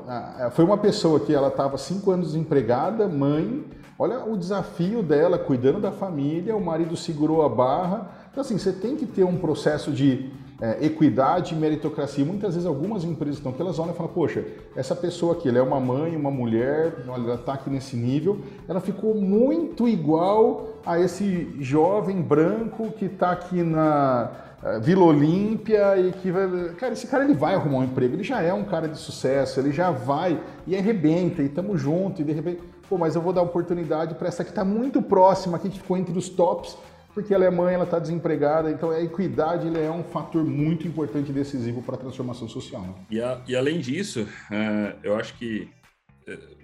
foi 0.52 0.64
uma 0.64 0.78
pessoa 0.78 1.20
que 1.20 1.34
ela 1.34 1.50
estava 1.50 1.78
cinco 1.78 2.12
anos 2.12 2.28
desempregada, 2.28 3.08
mãe. 3.08 3.66
Olha 4.02 4.26
o 4.26 4.36
desafio 4.36 5.04
dela, 5.04 5.38
cuidando 5.38 5.80
da 5.80 5.92
família, 5.92 6.56
o 6.56 6.66
marido 6.66 6.98
segurou 6.98 7.44
a 7.44 7.48
barra. 7.48 8.10
Então, 8.32 8.42
assim, 8.42 8.58
você 8.58 8.72
tem 8.72 8.96
que 8.96 9.06
ter 9.06 9.24
um 9.24 9.38
processo 9.38 9.92
de 9.92 10.32
é, 10.60 10.84
equidade 10.84 11.54
e 11.54 11.56
meritocracia. 11.56 12.26
Muitas 12.26 12.56
vezes 12.56 12.68
algumas 12.68 13.04
empresas 13.04 13.38
estão 13.38 13.52
que 13.52 13.62
elas 13.62 13.78
olham 13.78 13.94
e 13.94 13.96
falam, 13.96 14.12
poxa, 14.12 14.44
essa 14.76 14.96
pessoa 14.96 15.34
aqui, 15.34 15.50
ela 15.50 15.60
é 15.60 15.62
uma 15.62 15.80
mãe, 15.80 16.16
uma 16.16 16.32
mulher, 16.32 16.96
olha, 17.08 17.22
ela 17.22 17.36
está 17.36 17.54
aqui 17.54 17.70
nesse 17.70 17.96
nível, 17.96 18.40
ela 18.68 18.82
ficou 18.82 19.14
muito 19.14 19.88
igual 19.88 20.70
a 20.84 21.00
esse 21.00 21.56
jovem 21.60 22.24
branco 22.24 22.92
que 22.94 23.06
está 23.06 23.30
aqui 23.30 23.62
na 23.62 24.32
uh, 24.64 24.82
Vila 24.82 25.04
Olímpia 25.04 25.96
e 26.00 26.12
que 26.14 26.32
vai... 26.32 26.74
Cara, 26.74 26.94
esse 26.94 27.06
cara 27.06 27.24
ele 27.24 27.36
vai 27.36 27.54
arrumar 27.54 27.78
um 27.78 27.84
emprego, 27.84 28.16
ele 28.16 28.24
já 28.24 28.42
é 28.42 28.52
um 28.52 28.64
cara 28.64 28.88
de 28.88 28.98
sucesso, 28.98 29.60
ele 29.60 29.72
já 29.72 29.92
vai 29.92 30.42
e 30.66 30.76
arrebenta, 30.76 31.44
e 31.44 31.46
estamos 31.46 31.80
juntos, 31.80 32.22
e 32.22 32.24
de 32.24 32.32
repente, 32.32 32.62
pô, 32.92 32.98
mas 32.98 33.16
eu 33.16 33.22
vou 33.22 33.32
dar 33.32 33.42
oportunidade 33.42 34.16
para 34.16 34.28
essa 34.28 34.44
que 34.44 34.50
está 34.50 34.66
muito 34.66 35.02
próxima, 35.02 35.56
aqui 35.56 35.70
que 35.70 35.78
ficou 35.78 35.96
entre 35.96 36.18
os 36.18 36.28
tops, 36.28 36.78
porque 37.14 37.34
ela 37.34 37.46
é 37.46 37.50
mãe, 37.50 37.74
ela 37.74 37.86
está 37.86 37.98
desempregada, 37.98 38.70
então 38.70 38.90
a 38.90 39.02
equidade 39.02 39.66
é 39.80 39.90
um 39.90 40.04
fator 40.04 40.44
muito 40.44 40.86
importante 40.86 41.30
e 41.30 41.34
decisivo 41.34 41.82
para 41.82 41.96
a 41.96 41.98
transformação 41.98 42.50
social. 42.50 42.82
Né? 42.82 42.94
E, 43.10 43.22
a, 43.22 43.42
e, 43.48 43.56
além 43.56 43.80
disso, 43.80 44.24
uh, 44.24 45.00
eu 45.02 45.16
acho 45.16 45.38
que 45.38 45.70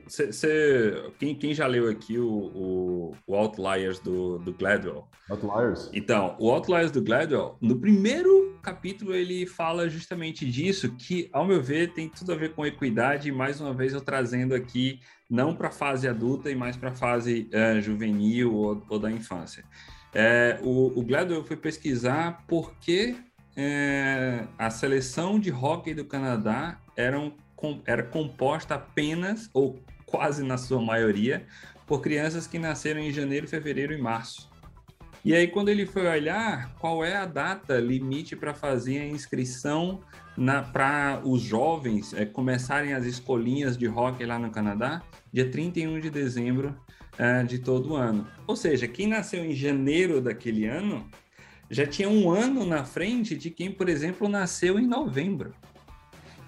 Cê, 0.08 0.32
cê, 0.32 1.12
quem, 1.20 1.36
quem, 1.36 1.54
já 1.54 1.68
leu 1.68 1.90
aqui 1.90 2.18
o, 2.18 2.30
o, 2.30 3.16
o, 3.26 3.36
Outliers 3.36 4.00
do, 4.00 4.38
do 4.38 4.54
Gladwell? 4.54 5.06
Outliers? 5.30 5.90
Então, 5.94 6.36
o 6.40 6.50
Outliers 6.50 6.92
do 6.92 7.02
Gladwell, 7.02 7.58
no 7.60 7.78
primeiro 7.78 8.58
capítulo 8.62 9.14
ele 9.14 9.46
fala 9.46 9.90
justamente 9.90 10.50
disso, 10.50 10.96
que, 10.96 11.30
ao 11.34 11.46
meu 11.46 11.62
ver, 11.62 11.94
tem 11.94 12.08
tudo 12.08 12.32
a 12.32 12.36
ver 12.36 12.54
com 12.54 12.66
equidade, 12.66 13.28
e 13.28 13.32
mais 13.34 13.60
uma 13.60 13.74
vez 13.74 13.94
eu 13.94 14.00
trazendo 14.00 14.56
aqui, 14.56 15.02
não 15.30 15.56
para 15.56 15.68
a 15.68 15.72
fase 15.72 16.08
adulta 16.08 16.50
e 16.50 16.56
mais 16.56 16.78
para 16.78 16.90
a 16.90 16.96
fase 16.96 17.50
é, 17.52 17.82
juvenil 17.82 18.54
ou, 18.54 18.86
ou, 18.90 19.00
da 19.00 19.12
infância. 19.12 19.64
É, 20.14 20.60
o, 20.64 21.00
o 21.00 21.04
Gladwell 21.04 21.44
foi 21.44 21.58
pesquisar 21.58 22.46
por 22.48 22.74
que 22.80 23.16
é, 23.56 24.48
a 24.58 24.70
seleção 24.70 25.40
de 25.40 25.52
hockey 25.52 25.94
do 25.94 26.06
Canadá 26.06 26.80
eram 26.96 27.34
era 27.86 28.04
composta 28.04 28.76
apenas, 28.76 29.50
ou 29.52 29.82
quase 30.06 30.44
na 30.44 30.58
sua 30.58 30.80
maioria, 30.80 31.46
por 31.88 32.02
crianças 32.02 32.46
que 32.46 32.60
nasceram 32.60 33.00
em 33.00 33.12
janeiro, 33.12 33.48
fevereiro 33.48 33.94
e 33.94 33.98
março. 33.98 34.48
E 35.26 35.34
aí, 35.34 35.48
quando 35.48 35.70
ele 35.70 35.86
foi 35.86 36.08
olhar 36.08 36.74
qual 36.76 37.04
é 37.04 37.16
a 37.16 37.26
data 37.26 37.80
limite 37.80 38.36
para 38.36 38.54
fazer 38.54 39.00
a 39.00 39.08
inscrição 39.08 40.02
para 40.72 41.20
os 41.24 41.42
jovens 41.42 42.14
é, 42.14 42.26
começarem 42.26 42.94
as 42.94 43.06
escolinhas 43.06 43.78
de 43.78 43.88
hockey 43.88 44.26
lá 44.26 44.38
no 44.38 44.52
Canadá, 44.52 45.02
dia 45.34 45.50
31 45.50 46.00
de 46.00 46.10
dezembro 46.10 46.76
é, 47.18 47.44
de 47.44 47.60
todo 47.60 47.96
ano. 47.96 48.28
Ou 48.46 48.56
seja, 48.56 48.88
quem 48.88 49.08
nasceu 49.08 49.44
em 49.44 49.54
janeiro 49.54 50.22
daquele 50.22 50.66
ano 50.66 51.10
já 51.70 51.86
tinha 51.86 52.08
um 52.08 52.30
ano 52.30 52.66
na 52.66 52.86
frente 52.86 53.36
de 53.36 53.50
quem, 53.50 53.72
por 53.72 53.90
exemplo, 53.90 54.30
nasceu 54.30 54.80
em 54.80 54.88
novembro. 54.88 55.54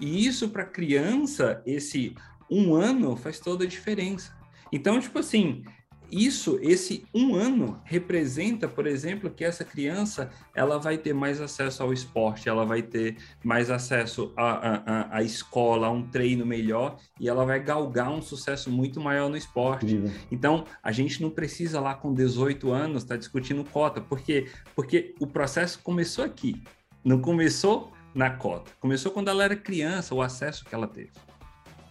E 0.00 0.26
isso 0.26 0.48
para 0.48 0.64
criança, 0.64 1.62
esse 1.66 2.14
um 2.50 2.74
ano 2.74 3.16
faz 3.16 3.38
toda 3.38 3.64
a 3.64 3.68
diferença. 3.68 4.34
Então, 4.72 4.98
tipo 4.98 5.18
assim, 5.18 5.62
isso, 6.10 6.58
esse 6.62 7.04
um 7.14 7.34
ano 7.34 7.80
representa, 7.84 8.68
por 8.68 8.86
exemplo, 8.86 9.30
que 9.30 9.44
essa 9.44 9.64
criança 9.64 10.30
ela 10.54 10.78
vai 10.78 10.98
ter 10.98 11.12
mais 11.12 11.40
acesso 11.40 11.82
ao 11.82 11.92
esporte, 11.92 12.48
ela 12.48 12.64
vai 12.64 12.82
ter 12.82 13.16
mais 13.44 13.70
acesso 13.70 14.32
à, 14.36 15.10
à, 15.14 15.16
à 15.18 15.22
escola, 15.22 15.86
a 15.86 15.90
um 15.90 16.02
treino 16.02 16.44
melhor 16.44 16.98
e 17.18 17.28
ela 17.28 17.44
vai 17.44 17.62
galgar 17.62 18.10
um 18.10 18.22
sucesso 18.22 18.70
muito 18.70 19.00
maior 19.00 19.28
no 19.28 19.36
esporte. 19.36 20.02
Então, 20.30 20.64
a 20.82 20.92
gente 20.92 21.22
não 21.22 21.30
precisa 21.30 21.80
lá 21.80 21.94
com 21.94 22.12
18 22.12 22.70
anos 22.72 23.02
estar 23.02 23.14
tá 23.14 23.18
discutindo 23.18 23.64
cota, 23.64 24.00
porque 24.00 24.48
porque 24.74 25.14
o 25.20 25.26
processo 25.26 25.80
começou 25.82 26.24
aqui, 26.24 26.62
não 27.04 27.20
começou 27.20 27.92
na 28.14 28.30
cota. 28.30 28.70
Começou 28.80 29.12
quando 29.12 29.28
ela 29.28 29.44
era 29.44 29.56
criança, 29.56 30.14
o 30.14 30.22
acesso 30.22 30.64
que 30.64 30.74
ela 30.74 30.86
teve. 30.86 31.12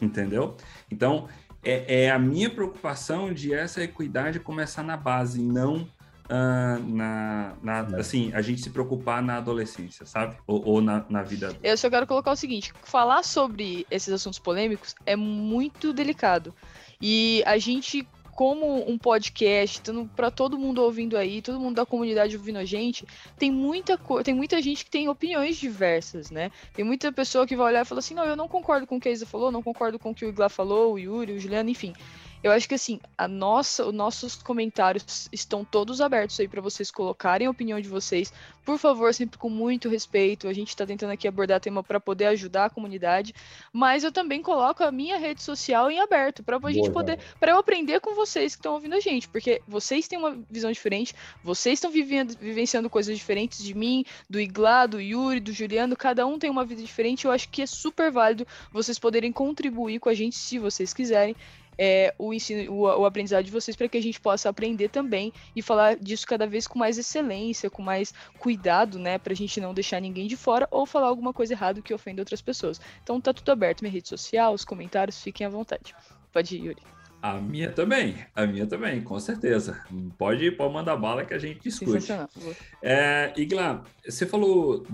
Entendeu? 0.02 0.56
Então, 0.90 1.28
é, 1.64 2.04
é 2.04 2.12
a 2.12 2.20
minha 2.20 2.50
preocupação 2.50 3.34
de 3.34 3.54
essa 3.54 3.84
equidade 3.84 4.40
começar 4.40 4.84
na 4.84 4.96
base, 4.96 5.42
não 5.42 5.88
uh, 6.30 6.88
na, 6.88 7.54
na 7.62 7.80
assim, 7.98 8.32
a 8.34 8.42
gente 8.42 8.62
se 8.62 8.70
preocupar 8.70 9.22
na 9.22 9.38
adolescência, 9.38 10.06
sabe? 10.06 10.38
Ou, 10.48 10.66
ou 10.66 10.82
na, 10.82 11.06
na 11.10 11.24
vida. 11.24 11.56
Eu 11.62 11.78
só 11.78 11.90
quero 11.90 12.08
colocar 12.08 12.32
o 12.32 12.36
seguinte: 12.36 12.74
falar 12.84 13.24
sobre 13.24 13.86
esses 13.90 14.14
assuntos 14.14 14.40
polêmicos 14.40 14.96
é 15.06 15.16
muito 15.16 15.92
delicado. 15.92 16.54
E 17.02 17.44
a 17.46 17.58
gente 17.58 18.08
como 18.40 18.90
um 18.90 18.98
podcast, 18.98 19.82
para 20.16 20.32
todo 20.32 20.58
mundo 20.58 20.82
ouvindo 20.82 21.18
aí, 21.18 21.42
todo 21.42 21.60
mundo 21.60 21.76
da 21.76 21.86
comunidade 21.86 22.38
ouvindo 22.38 22.58
a 22.58 22.64
gente, 22.64 23.06
tem 23.38 23.52
muita 23.52 24.00
tem 24.24 24.34
muita 24.34 24.62
gente 24.62 24.86
que 24.86 24.90
tem 24.90 25.10
opiniões 25.10 25.58
diversas, 25.58 26.32
né? 26.32 26.50
Tem 26.74 26.86
muita 26.86 27.12
pessoa 27.12 27.46
que 27.46 27.54
vai 27.54 27.66
olhar 27.66 27.82
e 27.82 27.86
falar 27.86 28.00
assim: 28.00 28.14
"Não, 28.14 28.24
eu 28.24 28.38
não 28.38 28.48
concordo 28.48 28.88
com 28.88 28.96
o 28.96 29.00
que 29.02 29.10
a 29.10 29.12
Isa 29.12 29.26
falou, 29.26 29.52
não 29.52 29.62
concordo 29.62 30.00
com 30.00 30.12
o 30.12 30.16
que 30.16 30.24
o 30.24 30.30
Igla 30.30 30.48
falou, 30.48 30.94
o 30.94 30.98
Yuri, 30.98 31.34
o 31.34 31.40
Juliano, 31.40 31.70
enfim". 31.70 31.92
Eu 32.42 32.52
acho 32.52 32.70
que 32.70 32.76
assim, 32.76 33.00
a 33.18 33.28
nossa, 33.28 33.86
os 33.86 33.94
nossos 33.94 34.36
comentários 34.42 35.28
estão 35.32 35.66
todos 35.66 36.00
abertos 36.00 36.40
aí 36.40 36.48
para 36.48 36.62
vocês 36.62 36.90
colocarem 36.90 37.48
a 37.48 37.50
opinião 37.50 37.82
de 37.82 37.90
vocês. 37.90 38.32
Por 38.64 38.78
favor, 38.78 39.14
sempre 39.14 39.38
com 39.38 39.50
muito 39.50 39.90
respeito. 39.90 40.48
A 40.48 40.54
gente 40.54 40.70
está 40.70 40.86
tentando 40.86 41.12
aqui 41.12 41.28
abordar 41.28 41.60
tema 41.60 41.84
para 41.84 42.00
poder 42.00 42.28
ajudar 42.28 42.66
a 42.66 42.70
comunidade, 42.70 43.34
mas 43.74 44.04
eu 44.04 44.12
também 44.12 44.42
coloco 44.42 44.84
a 44.84 44.92
minha 44.92 45.18
rede 45.18 45.44
social 45.44 45.92
em 45.92 46.00
aberto 46.00 46.42
para 46.42 46.58
a 46.64 46.72
gente 46.72 46.92
poder, 46.92 47.20
para 47.40 47.52
eu 47.52 47.58
aprender 47.58 48.00
com 48.00 48.16
vocês 48.16 48.56
que 48.56 48.60
estão 48.60 48.74
ouvindo 48.74 48.96
a 48.96 49.00
gente, 49.00 49.28
porque 49.28 49.62
vocês 49.68 50.08
têm 50.08 50.18
uma 50.18 50.38
visão 50.50 50.72
diferente, 50.72 51.14
vocês 51.44 51.74
estão 51.74 51.92
vivendo, 51.92 52.38
vivenciando 52.38 52.90
coisas 52.90 53.18
diferentes 53.18 53.62
de 53.62 53.74
mim, 53.74 54.06
do 54.30 54.40
Iglá, 54.40 54.86
do 54.86 55.02
Yuri, 55.02 55.40
do 55.40 55.52
Juliano, 55.52 55.96
cada 55.96 56.26
um 56.26 56.40
tem 56.40 56.50
uma 56.50 56.64
vida 56.64 56.82
diferente. 56.82 57.26
Eu 57.26 57.32
acho 57.32 57.50
que 57.50 57.62
é 57.62 57.66
super 57.66 58.12
válido 58.12 58.48
vocês 58.72 58.98
poderem 58.98 59.32
contribuir 59.32 60.00
com 60.00 60.10
a 60.10 60.14
gente 60.14 60.38
se 60.38 60.60
vocês 60.60 60.94
quiserem 60.94 61.36
é, 61.82 62.14
o 62.20 62.34
ensino, 62.34 62.70
o, 62.74 62.82
o 62.82 63.06
aprendizado 63.06 63.46
de 63.46 63.52
vocês 63.52 63.78
para 63.78 63.88
que 63.88 63.98
a 63.98 64.02
gente 64.02 64.20
possa 64.20 64.50
aprender 64.50 64.90
também 64.90 65.32
e 65.56 65.62
falar 65.62 65.96
disso 65.96 66.28
cada 66.28 66.46
vez 66.46 66.68
com 66.68 66.78
mais 66.78 66.98
excelência, 66.98 67.70
com 67.70 67.82
mais 67.82 68.14
cuidado, 68.38 69.00
né, 69.00 69.18
para 69.18 69.32
a 69.32 69.36
gente 69.36 69.62
não 69.62 69.74
deixar 69.74 70.02
ninguém 70.02 70.28
de 70.28 70.36
fora 70.36 70.68
ou 70.70 70.86
falar 70.86 71.08
alguma 71.08 71.32
coisa 71.32 71.54
errada 71.54 71.82
que 71.82 71.94
ofenda 71.94 72.22
outras 72.22 72.42
pessoas. 72.42 72.82
Então 73.02 73.22
tá 73.22 73.34
tudo 73.34 73.50
aberto, 73.50 73.82
minha 73.82 73.94
rede 73.94 74.10
social, 74.10 74.54
os 74.54 74.66
comentários, 74.66 75.24
fiquem 75.24 75.48
à 75.48 75.50
vontade. 75.50 75.96
Pode 76.34 76.58
ir, 76.58 76.66
Yuri. 76.66 76.82
A 77.22 77.34
minha 77.36 77.72
também, 77.72 78.16
a 78.36 78.46
minha 78.46 78.66
também, 78.66 79.02
com 79.02 79.20
certeza. 79.20 79.84
Pode, 80.18 80.52
pode 80.52 80.74
mandar 80.74 80.96
bala 80.96 81.26
que 81.26 81.34
a 81.34 81.40
gente 81.40 81.62
discute. 81.62 82.12
É, 82.82 83.34
Igla, 83.36 83.84
você 84.06 84.26
falou 84.26 84.86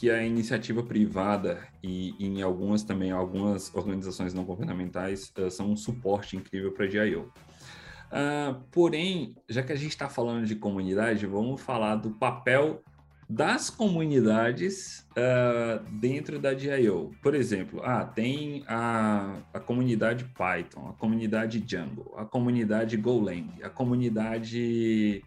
que 0.00 0.10
a 0.10 0.24
iniciativa 0.24 0.82
privada 0.82 1.60
e, 1.82 2.14
e, 2.18 2.26
em 2.26 2.40
algumas 2.40 2.82
também, 2.82 3.10
algumas 3.10 3.70
organizações 3.74 4.32
não 4.32 4.44
governamentais 4.44 5.30
uh, 5.36 5.50
são 5.50 5.72
um 5.72 5.76
suporte 5.76 6.38
incrível 6.38 6.72
para 6.72 6.86
a 6.86 6.88
DIO. 6.88 7.24
Uh, 7.24 7.30
ah, 8.10 8.60
porém, 8.70 9.36
já 9.46 9.62
que 9.62 9.72
a 9.72 9.76
gente 9.76 9.90
está 9.90 10.08
falando 10.08 10.46
de 10.46 10.56
comunidade, 10.56 11.26
vamos 11.26 11.60
falar 11.60 11.96
do 11.96 12.12
papel 12.12 12.82
das 13.28 13.68
comunidades 13.68 15.06
uh, 15.10 15.84
dentro 16.00 16.38
da 16.38 16.54
DIO. 16.54 17.10
Por 17.22 17.34
exemplo, 17.34 17.82
ah, 17.84 18.02
tem 18.06 18.64
a, 18.66 19.36
a 19.52 19.60
comunidade 19.60 20.24
Python, 20.24 20.88
a 20.88 20.92
comunidade 20.94 21.60
Django, 21.60 22.14
a 22.16 22.24
comunidade 22.24 22.96
Golang, 22.96 23.50
a 23.62 23.68
comunidade 23.68 25.22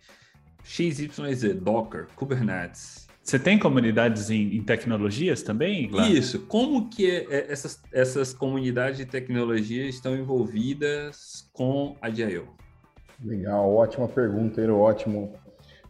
XYZ, 0.63 1.53
Docker, 1.61 2.07
Kubernetes, 2.15 3.02
você 3.23 3.39
tem 3.39 3.57
comunidades 3.57 4.29
em, 4.29 4.57
em 4.57 4.61
tecnologias 4.61 5.41
também? 5.41 5.89
Isso. 6.11 6.41
Como 6.41 6.89
que 6.89 7.09
é, 7.09 7.25
é, 7.29 7.51
essas, 7.51 7.81
essas 7.93 8.33
comunidades 8.33 8.97
de 8.97 9.05
tecnologia 9.05 9.87
estão 9.87 10.13
envolvidas 10.13 11.49
com 11.53 11.95
a 12.01 12.09
DIO? 12.09 12.49
Legal, 13.23 13.73
ótima 13.73 14.09
pergunta, 14.09 14.59
era 14.59 14.73
ótimo. 14.73 15.33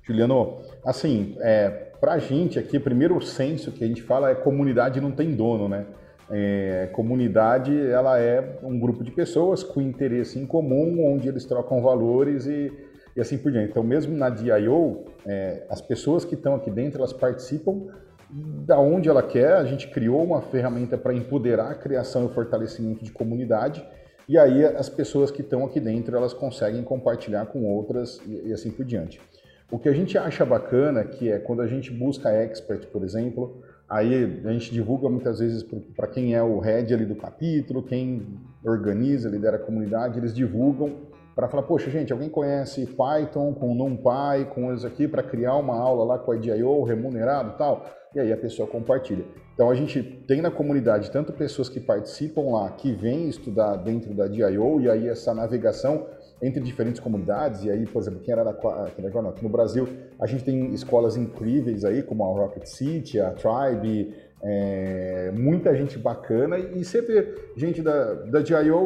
Juliano, 0.04 0.60
assim, 0.86 1.36
é, 1.40 1.70
para 2.00 2.14
a 2.14 2.20
gente 2.20 2.60
aqui, 2.60 2.80
primeiro 2.80 3.20
senso 3.20 3.72
que 3.72 3.84
a 3.84 3.88
gente 3.88 4.04
fala 4.04 4.30
é 4.30 4.36
comunidade 4.36 5.02
não 5.02 5.12
tem 5.12 5.34
dono, 5.34 5.68
né? 5.68 5.88
É, 6.30 6.90
comunidade, 6.94 7.76
ela 7.88 8.20
é 8.20 8.60
um 8.62 8.80
grupo 8.80 9.04
de 9.04 9.12
pessoas 9.12 9.64
com 9.64 9.82
interesse 9.82 10.38
em 10.38 10.46
comum, 10.46 11.04
onde 11.12 11.28
eles 11.28 11.46
trocam 11.46 11.82
valores 11.82 12.46
e 12.46 12.72
e 13.16 13.22
assim 13.22 13.38
por 13.38 13.52
diante. 13.52 13.72
Então, 13.72 13.84
mesmo 13.84 14.16
na 14.16 14.30
DIO, 14.30 15.06
é, 15.26 15.66
as 15.70 15.82
pessoas 15.82 16.26
que 16.26 16.36
estão 16.36 16.56
aqui 16.56 16.72
dentro, 16.72 17.00
elas 17.00 17.14
participam 17.14 17.88
da 18.30 18.80
onde 18.80 19.08
ela 19.08 19.22
quer. 19.22 19.54
A 19.54 19.66
gente 19.66 19.88
criou 19.90 20.24
uma 20.24 20.42
ferramenta 20.42 20.98
para 20.98 21.14
empoderar 21.14 21.72
a 21.72 21.76
criação 21.76 22.24
e 22.24 22.26
o 22.26 22.30
fortalecimento 22.30 23.04
de 23.04 23.12
comunidade. 23.12 23.86
E 24.28 24.38
aí 24.38 24.66
as 24.66 24.90
pessoas 24.90 25.30
que 25.30 25.42
estão 25.42 25.66
aqui 25.66 25.80
dentro, 25.80 26.16
elas 26.16 26.34
conseguem 26.34 26.84
compartilhar 26.84 27.46
com 27.48 27.66
outras 27.66 28.22
e, 28.26 28.50
e 28.50 28.54
assim 28.54 28.72
por 28.72 28.86
diante. 28.86 29.20
O 29.70 29.78
que 29.78 29.90
a 29.90 29.94
gente 29.94 30.18
acha 30.18 30.46
bacana 30.46 31.04
que 31.04 31.32
é 31.32 31.40
quando 31.40 31.62
a 31.62 31.68
gente 31.68 31.92
busca 31.92 32.30
expert, 32.30 32.88
por 32.88 33.04
exemplo, 33.04 33.62
aí 33.90 34.42
a 34.46 34.52
gente 34.52 34.72
divulga 34.72 35.10
muitas 35.10 35.40
vezes 35.40 35.66
para 35.96 36.08
quem 36.08 36.36
é 36.36 36.44
o 36.44 36.60
head 36.60 36.94
ali 36.94 37.06
do 37.06 37.16
capítulo, 37.16 37.84
quem 37.84 38.40
organiza, 38.64 39.30
lidera 39.30 39.58
a 39.58 39.60
comunidade, 39.60 40.20
eles 40.20 40.34
divulgam 40.34 41.13
para 41.36 41.48
falar, 41.48 41.64
poxa, 41.64 41.90
gente, 41.90 42.14
alguém 42.14 42.30
conhece 42.30 42.86
Python 42.86 43.54
com 43.54 43.74
NumPy, 43.74 44.46
com 44.54 44.74
isso 44.74 44.86
aqui, 44.86 45.08
para 45.08 45.24
criar 45.24 45.56
uma 45.56 45.76
aula 45.76 46.06
lá 46.06 46.20
com 46.20 46.32
a 46.32 46.36
DIO 46.36 46.84
remunerado 46.84 47.52
e 47.52 47.58
tal? 47.58 47.86
E 48.16 48.20
aí 48.20 48.32
a 48.32 48.38
pessoa 48.38 48.68
compartilha. 48.68 49.26
Então 49.56 49.70
a 49.70 49.76
gente 49.76 50.04
tem 50.28 50.42
na 50.42 50.52
comunidade 50.52 51.10
tanto 51.12 51.34
pessoas 51.34 51.70
que 51.70 51.80
participam 51.80 52.52
lá, 52.52 52.70
que 52.72 52.92
vêm 52.92 53.28
estudar 53.28 53.76
dentro 53.78 54.14
da 54.14 54.28
DIO, 54.28 54.82
e 54.82 54.90
aí 54.90 55.08
essa 55.08 55.34
navegação 55.34 56.06
entre 56.42 56.62
diferentes 56.62 57.00
comunidades, 57.00 57.64
e 57.64 57.72
aí, 57.72 57.86
por 57.86 58.02
exemplo, 58.02 58.20
quem 58.20 58.34
era 58.34 58.50
aqui 58.50 59.44
no 59.44 59.50
Brasil, 59.50 59.88
a 60.20 60.28
gente 60.28 60.44
tem 60.44 60.74
escolas 60.74 61.16
incríveis 61.16 61.86
aí, 61.86 62.04
como 62.04 62.24
a 62.24 62.28
Rocket 62.28 62.66
City, 62.66 63.20
a 63.20 63.32
Tribe, 63.32 64.14
é, 64.44 65.32
muita 65.34 65.74
gente 65.76 65.98
bacana, 65.98 66.58
e 66.60 66.84
vê 67.02 67.34
gente 67.56 67.82
da, 67.82 68.14
da 68.14 68.42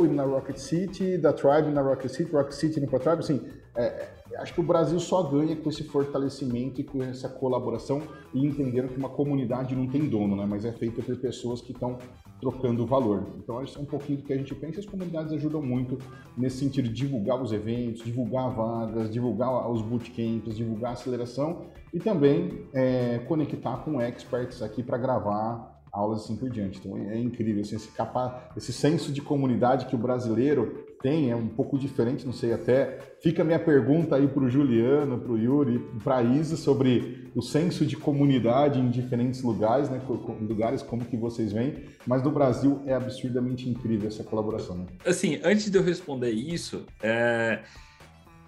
indo 0.05 0.13
na 0.13 0.23
Rocket 0.23 0.57
City, 0.57 1.17
da 1.17 1.33
Tribe 1.33 1.71
na 1.71 1.81
Rocket 1.81 2.11
City, 2.11 2.31
Rocket 2.31 2.53
City 2.53 2.79
indo 2.79 2.87
para 2.87 2.99
Tribe, 2.99 3.19
assim, 3.19 3.41
é, 3.75 4.07
acho 4.39 4.53
que 4.53 4.59
o 4.59 4.63
Brasil 4.63 4.99
só 4.99 5.23
ganha 5.23 5.55
com 5.55 5.69
esse 5.69 5.83
fortalecimento 5.83 6.81
e 6.81 6.83
com 6.83 7.03
essa 7.03 7.27
colaboração 7.27 8.01
e 8.33 8.45
entendendo 8.45 8.89
que 8.89 8.97
uma 8.97 9.09
comunidade 9.09 9.75
não 9.75 9.88
tem 9.88 10.07
dono, 10.07 10.35
né? 10.35 10.45
Mas 10.45 10.65
é 10.65 10.71
feita 10.71 11.01
por 11.01 11.15
pessoas 11.17 11.61
que 11.61 11.71
estão 11.71 11.97
trocando 12.39 12.85
valor. 12.85 13.25
Então, 13.38 13.63
isso 13.63 13.77
é 13.79 13.81
um 13.81 13.85
pouquinho 13.85 14.19
do 14.19 14.25
que 14.25 14.33
a 14.33 14.38
gente 14.38 14.53
pensa. 14.55 14.79
As 14.79 14.85
comunidades 14.85 15.33
ajudam 15.33 15.61
muito 15.61 15.97
nesse 16.38 16.57
sentido 16.57 16.88
de 16.88 16.93
divulgar 16.93 17.41
os 17.41 17.51
eventos, 17.51 18.03
divulgar 18.03 18.53
vagas, 18.53 19.09
divulgar 19.09 19.69
os 19.69 19.81
bootcamps, 19.81 20.55
divulgar 20.55 20.91
a 20.91 20.93
aceleração 20.93 21.65
e 21.93 21.99
também 21.99 22.65
é, 22.73 23.19
conectar 23.27 23.77
com 23.77 24.01
experts 24.01 24.61
aqui 24.61 24.83
para 24.83 24.97
gravar 24.97 25.77
aulas 25.91 26.23
assim 26.23 26.35
por 26.35 26.49
diante. 26.49 26.79
Então 26.79 26.97
é 26.97 27.19
incrível 27.19 27.61
assim, 27.61 27.75
esse, 27.75 27.89
capa, 27.89 28.51
esse 28.55 28.71
senso 28.71 29.11
de 29.11 29.21
comunidade 29.21 29.88
que 29.88 29.95
o 29.95 29.97
brasileiro 29.97 30.85
tem, 31.01 31.31
é 31.31 31.35
um 31.35 31.47
pouco 31.47 31.77
diferente, 31.77 32.25
não 32.25 32.33
sei 32.33 32.53
até. 32.53 32.99
Fica 33.21 33.41
a 33.41 33.45
minha 33.45 33.59
pergunta 33.59 34.15
aí 34.15 34.27
para 34.27 34.43
o 34.43 34.49
Juliano, 34.49 35.19
para 35.19 35.31
o 35.31 35.37
Yuri, 35.37 35.79
para 36.03 36.17
a 36.17 36.23
Isa 36.23 36.57
sobre 36.57 37.29
o 37.35 37.41
senso 37.41 37.85
de 37.85 37.95
comunidade 37.95 38.79
em 38.79 38.89
diferentes 38.89 39.41
lugares, 39.41 39.89
né? 39.89 40.01
Lugares 40.41 40.81
como 40.81 41.05
que 41.05 41.17
vocês 41.17 41.51
veem, 41.53 41.83
mas 42.05 42.23
no 42.23 42.31
Brasil 42.31 42.81
é 42.85 42.93
absurdamente 42.93 43.69
incrível 43.69 44.07
essa 44.07 44.23
colaboração. 44.23 44.77
Né? 44.77 44.85
Assim, 45.05 45.39
antes 45.43 45.69
de 45.69 45.77
eu 45.77 45.83
responder 45.83 46.31
isso, 46.31 46.85
é... 47.01 47.59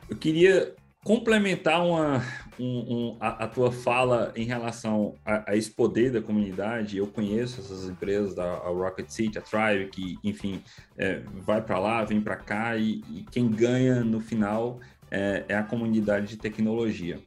eu 0.10 0.16
queria 0.16 0.76
complementar 1.10 1.84
uma, 1.84 2.24
um, 2.60 2.66
um, 2.66 3.18
a, 3.20 3.46
a, 3.46 3.48
tua 3.48 3.72
fala 3.72 4.32
em 4.36 4.46
relação 4.46 5.16
a, 5.26 5.50
a, 5.50 5.58
esse 5.58 5.72
poder 5.72 6.12
da 6.12 6.22
comunidade, 6.22 7.00
eu 7.00 7.08
conheço 7.08 7.62
essas 7.62 7.90
empresas, 7.90 8.36
da 8.36 8.58
Rocket 8.58 9.10
City, 9.10 9.40
a 9.40 9.42
Tribe, 9.42 9.90
que, 9.90 10.20
enfim, 10.24 10.62
é, 10.96 11.24
vai 11.44 11.64
para 11.64 11.80
lá, 11.80 12.04
vem 12.04 12.22
para 12.22 12.36
cá 12.36 12.78
e, 12.78 13.02
e, 13.10 13.26
quem 13.32 13.50
ganha 13.50 14.04
no 14.04 14.20
final 14.20 14.80
é, 15.10 15.46
é 15.50 15.56
a 15.56 15.64
comunidade 15.64 16.28
de 16.28 16.38
tecnologia. 16.38 17.18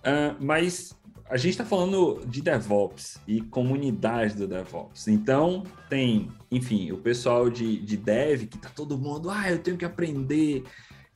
Uh, 0.00 0.34
mas 0.40 0.92
a 1.30 1.36
gente 1.36 1.50
está 1.50 1.64
falando 1.64 2.26
de 2.26 2.42
DevOps 2.42 3.20
e 3.24 3.40
comunidade 3.40 4.34
do 4.34 4.48
DevOps. 4.48 5.06
Então, 5.06 5.62
tem, 5.88 6.28
enfim, 6.50 6.90
o 6.90 6.98
pessoal 6.98 7.48
de, 7.48 7.76
de 7.78 7.96
Dev, 7.96 8.46
que 8.46 8.56
está 8.56 8.68
todo 8.68 8.98
mundo, 8.98 9.30
ah, 9.30 9.48
eu 9.48 9.60
tenho 9.60 9.76
que 9.76 9.84
aprender 9.84 10.64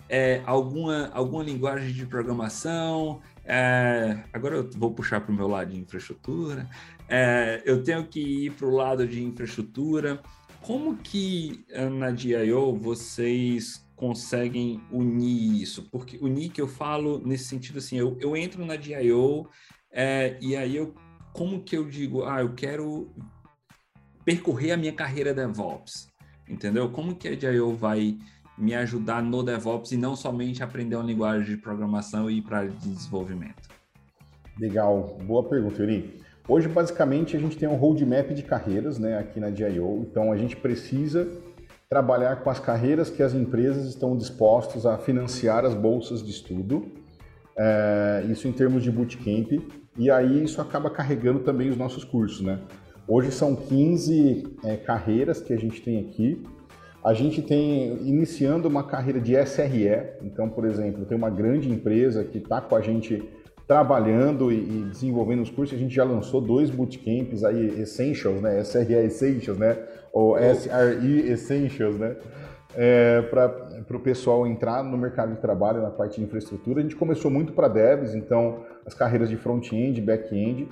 é, 0.09 0.42
alguma, 0.44 1.09
alguma 1.12 1.42
linguagem 1.42 1.92
de 1.92 2.07
programação. 2.07 3.20
É, 3.44 4.24
agora 4.32 4.57
eu 4.57 4.70
vou 4.72 4.92
puxar 4.92 5.20
para 5.20 5.32
o 5.32 5.34
meu 5.34 5.48
lado 5.48 5.72
de 5.72 5.78
infraestrutura. 5.78 6.68
É, 7.09 7.62
eu 7.64 7.82
tenho 7.82 8.07
que 8.07 8.46
ir 8.46 8.52
para 8.52 8.66
o 8.66 8.74
lado 8.74 9.07
de 9.07 9.22
infraestrutura. 9.22 10.20
Como 10.61 10.96
que 10.96 11.64
na 11.92 12.11
DIO 12.11 12.74
vocês 12.74 13.86
conseguem 13.94 14.80
unir 14.90 15.62
isso? 15.62 15.88
Porque 15.90 16.18
unir 16.20 16.50
que 16.50 16.61
eu 16.61 16.66
falo 16.66 17.22
nesse 17.24 17.44
sentido 17.44 17.78
assim, 17.78 17.96
eu, 17.96 18.16
eu 18.20 18.36
entro 18.36 18.64
na 18.66 18.74
DIO 18.74 19.48
é, 19.92 20.36
e 20.40 20.57
aí 20.57 20.76
eu 20.76 20.94
como 21.32 21.62
que 21.62 21.76
eu 21.76 21.86
digo, 21.86 22.24
ah, 22.24 22.40
eu 22.40 22.54
quero 22.54 23.12
percorrer 24.24 24.72
a 24.72 24.76
minha 24.76 24.92
carreira 24.92 25.34
DevOps, 25.34 26.09
entendeu? 26.48 26.90
Como 26.90 27.14
que 27.14 27.28
a 27.28 27.36
DIO 27.36 27.76
vai 27.76 28.18
me 28.59 28.74
ajudar 28.74 29.22
no 29.22 29.42
DevOps 29.42 29.92
e 29.92 29.96
não 29.96 30.16
somente 30.16 30.62
aprender 30.62 30.96
uma 30.96 31.04
linguagem 31.04 31.57
de 31.57 31.61
programação 31.61 32.30
e 32.30 32.38
ir 32.38 32.42
para 32.42 32.66
desenvolvimento? 32.66 33.68
Legal, 34.59 35.18
boa 35.26 35.44
pergunta, 35.44 35.82
Yuri. 35.82 36.20
Hoje, 36.48 36.68
basicamente, 36.68 37.36
a 37.36 37.40
gente 37.40 37.59
tem 37.59 37.68
um 37.68 37.74
roadmap 37.74 38.30
de 38.32 38.42
carreiras 38.42 38.98
né, 38.98 39.18
aqui 39.18 39.40
na 39.40 39.50
DIO, 39.50 40.07
então 40.09 40.32
a 40.32 40.36
gente 40.36 40.57
precisa 40.57 41.28
trabalhar 41.88 42.36
com 42.36 42.50
as 42.50 42.59
carreiras 42.59 43.11
que 43.11 43.22
as 43.22 43.34
empresas 43.34 43.86
estão 43.86 44.16
dispostas 44.16 44.86
a 44.86 44.96
financiar 44.96 45.64
as 45.64 45.74
bolsas 45.74 46.22
de 46.22 46.30
estudo, 46.30 46.86
é, 47.59 48.24
isso 48.30 48.48
em 48.48 48.52
termos 48.52 48.82
de 48.82 48.90
bootcamp, 48.90 49.52
e 49.96 50.11
aí 50.11 50.44
isso 50.44 50.61
acaba 50.61 50.90
carregando 50.90 51.40
também 51.40 51.68
os 51.68 51.76
nossos 51.76 52.04
cursos. 52.04 52.40
Né? 52.40 52.61
Hoje 53.09 53.30
são 53.32 53.54
15 53.54 54.57
é, 54.64 54.76
carreiras 54.76 55.40
que 55.40 55.52
a 55.52 55.57
gente 55.57 55.80
tem 55.82 56.00
aqui, 56.00 56.42
a 57.07 57.14
gente 57.14 57.40
tem 57.40 57.98
iniciando 58.04 58.66
uma 58.66 58.82
carreira 58.82 59.20
de 59.20 59.36
SRE, 59.46 60.18
então, 60.22 60.48
por 60.48 60.64
exemplo, 60.64 61.04
tem 61.04 61.16
uma 61.16 61.30
grande 61.30 61.70
empresa 61.70 62.24
que 62.24 62.38
está 62.38 62.61
com 62.61 62.74
a 62.74 62.80
gente 62.80 63.22
trabalhando 63.64 64.50
e, 64.50 64.57
e, 64.57 64.84
desenvolvendo 64.90 65.42
os 65.42 65.48
cursos. 65.48 65.78
A 65.78 65.80
gente 65.80 65.94
já 65.94 66.02
lançou 66.02 66.40
dois 66.40 66.68
bootcamps 66.68 67.44
aí, 67.44 67.80
Essentials, 67.80 68.42
né? 68.42 68.61
SRE 68.64 68.94
Essentials, 68.94 69.57
né? 69.57 69.78
Ou 70.12 70.32
oh. 70.32 70.36
SRE 70.36 71.30
Essentials, 71.30 71.96
né? 71.96 72.16
É, 72.74 73.22
para 73.22 73.96
o 73.96 74.00
pessoal 74.00 74.44
entrar 74.44 74.82
no 74.82 74.98
mercado 74.98 75.32
de 75.32 75.40
trabalho 75.40 75.82
na 75.82 75.90
parte 75.90 76.16
de 76.16 76.24
infraestrutura. 76.24 76.80
A 76.80 76.82
gente 76.82 76.96
começou 76.96 77.30
muito 77.30 77.52
para 77.52 77.68
devs, 77.68 78.16
então 78.16 78.64
as 78.84 78.94
carreiras 78.94 79.28
de 79.28 79.36
front-end, 79.36 80.00
back-end. 80.00 80.66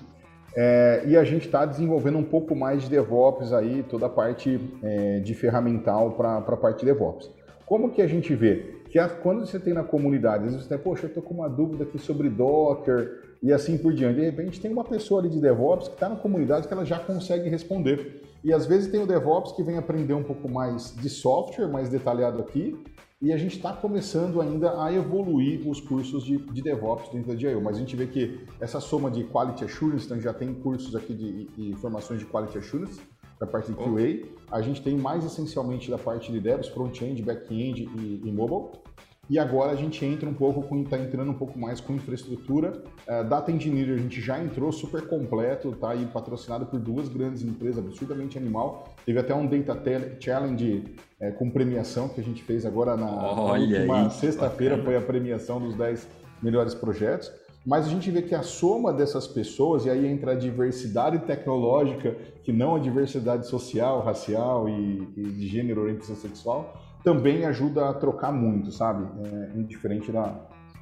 É, 0.57 1.03
e 1.07 1.17
a 1.17 1.25
gente 1.25 1.47
está 1.47 1.65
desenvolvendo 1.65 2.19
um 2.19 2.25
pouco 2.25 2.55
mais 2.55 2.83
de 2.83 2.91
DevOps 2.91 3.53
aí, 3.53 3.83
toda 3.83 4.07
a 4.07 4.09
parte 4.09 4.61
é, 4.83 5.19
de 5.19 5.35
ferramental 5.35 6.13
para 6.13 6.39
a 6.39 6.57
parte 6.57 6.81
de 6.81 6.87
DevOps. 6.87 7.29
Como 7.67 7.91
que 7.91 8.01
a 8.01 8.07
gente 8.07 8.35
vê? 8.35 8.83
Que 8.89 8.99
a, 8.99 9.09
quando 9.09 9.45
você 9.45 9.59
tem 9.59 9.75
na 9.75 9.83
comunidade, 9.83 10.45
às 10.45 10.53
vezes 10.53 10.63
você 10.63 10.69
tem, 10.69 10.79
poxa, 10.79 11.07
eu 11.07 11.09
estou 11.09 11.23
com 11.23 11.35
uma 11.35 11.49
dúvida 11.49 11.85
aqui 11.85 11.99
sobre 11.99 12.29
Docker 12.29 13.23
e 13.43 13.53
assim 13.53 13.77
por 13.77 13.93
diante. 13.93 14.21
De 14.21 14.25
repente 14.25 14.61
tem 14.61 14.71
uma 14.71 14.85
pessoa 14.85 15.21
ali 15.21 15.29
de 15.29 15.41
DevOps 15.41 15.89
que 15.89 15.95
está 15.95 16.09
na 16.09 16.17
comunidade 16.17 16.69
que 16.69 16.73
ela 16.73 16.85
já 16.85 17.01
consegue 17.01 17.49
responder. 17.49 18.23
E 18.45 18.53
às 18.53 18.67
vezes 18.67 18.91
tem 18.91 19.03
o 19.03 19.07
DevOps 19.07 19.53
que 19.53 19.63
vem 19.63 19.79
aprender 19.79 20.15
um 20.15 20.23
pouco 20.23 20.49
mais 20.49 20.95
de 20.95 21.09
software, 21.09 21.67
mais 21.67 21.89
detalhado 21.89 22.41
aqui, 22.41 22.77
e 23.25 23.33
a 23.33 23.39
gente 23.39 23.57
está 23.57 23.73
começando 23.73 24.39
ainda 24.39 24.83
a 24.83 24.93
evoluir 24.93 25.67
os 25.67 25.81
cursos 25.81 26.23
de, 26.23 26.37
de 26.37 26.61
DevOps 26.61 27.09
dentro 27.09 27.29
da 27.29 27.35
DIO, 27.35 27.59
mas 27.59 27.79
a 27.79 27.81
gente 27.81 27.97
vê 27.97 28.07
que 28.07 28.39
essa 28.61 28.81
soma 28.81 29.11
de 29.11 29.25
Quality 29.25 29.65
Assurance, 29.65 30.05
então 30.05 30.21
já 30.21 30.35
tem 30.35 30.53
cursos 30.53 30.95
aqui 30.95 31.15
de, 31.15 31.45
de 31.47 31.75
formações 31.77 32.21
de 32.21 32.27
Quality 32.27 32.59
Assurance, 32.59 33.01
da 33.41 33.47
parte 33.47 33.73
de 33.73 33.79
QA, 33.79 34.29
a 34.53 34.61
gente 34.61 34.83
tem 34.83 34.95
mais 34.99 35.25
essencialmente 35.25 35.91
da 35.91 35.97
parte 35.97 36.31
de 36.31 36.39
devs, 36.39 36.69
front-end, 36.69 37.23
back-end 37.23 37.89
e, 37.97 38.21
e 38.29 38.31
mobile, 38.31 38.79
e 39.29 39.39
agora 39.39 39.73
a 39.73 39.75
gente 39.75 40.05
entra 40.05 40.29
um 40.29 40.35
pouco 40.35 40.63
com, 40.63 40.83
está 40.83 40.99
entrando 40.99 41.31
um 41.31 41.35
pouco 41.35 41.59
mais 41.59 41.81
com 41.81 41.95
infraestrutura. 41.95 42.83
Uh, 43.09 43.25
Data 43.25 43.51
Engineer 43.51 43.95
a 43.95 43.97
gente 43.97 44.21
já 44.21 44.43
entrou 44.43 44.71
super 44.71 45.07
completo, 45.07 45.73
tá 45.73 45.91
aí 45.91 46.07
patrocinado 46.07 46.67
por 46.67 46.79
duas 46.79 47.09
grandes 47.09 47.43
empresas, 47.43 47.79
absurdamente 47.79 48.37
animal. 48.37 48.95
Teve 49.07 49.19
até 49.19 49.35
um 49.35 49.47
Data 49.47 49.81
Challenge 50.21 50.85
é, 51.21 51.31
com 51.31 51.51
premiação 51.51 52.09
que 52.09 52.21
a 52.21 52.25
gente 52.25 52.43
fez 52.43 52.67
agora 52.67 52.97
na, 52.97 53.07
na 53.07 53.43
última 53.53 54.11
sexta-feira, 54.11 54.83
foi 54.83 54.97
a 54.97 55.01
premiação 55.01 55.61
dos 55.61 55.75
10 55.75 56.07
melhores 56.43 56.75
projetos. 56.75 57.31
Mas 57.67 57.87
a 57.87 57.89
gente 57.89 58.11
vê 58.11 58.21
que 58.21 58.35
a 58.35 58.43
soma 58.43 58.93
dessas 58.93 59.27
pessoas, 59.27 59.87
e 59.87 59.91
aí 59.91 60.07
entra 60.07 60.33
a 60.33 60.35
diversidade 60.35 61.21
tecnológica, 61.21 62.15
que 62.43 62.53
não 62.53 62.77
a 62.77 62.79
diversidade 62.79 63.47
social, 63.47 64.03
racial 64.03 64.69
e, 64.69 65.09
e 65.17 65.23
de 65.23 65.49
gênero, 65.49 65.81
orientação 65.81 66.15
sexual, 66.15 66.84
também 67.05 67.45
ajuda 67.45 67.91
a 67.91 67.95
trocar 67.95 68.33
muito, 68.33 68.73
sabe? 68.73 69.07
É, 69.29 69.59
indiferente 69.59 70.11
da, 70.11 70.35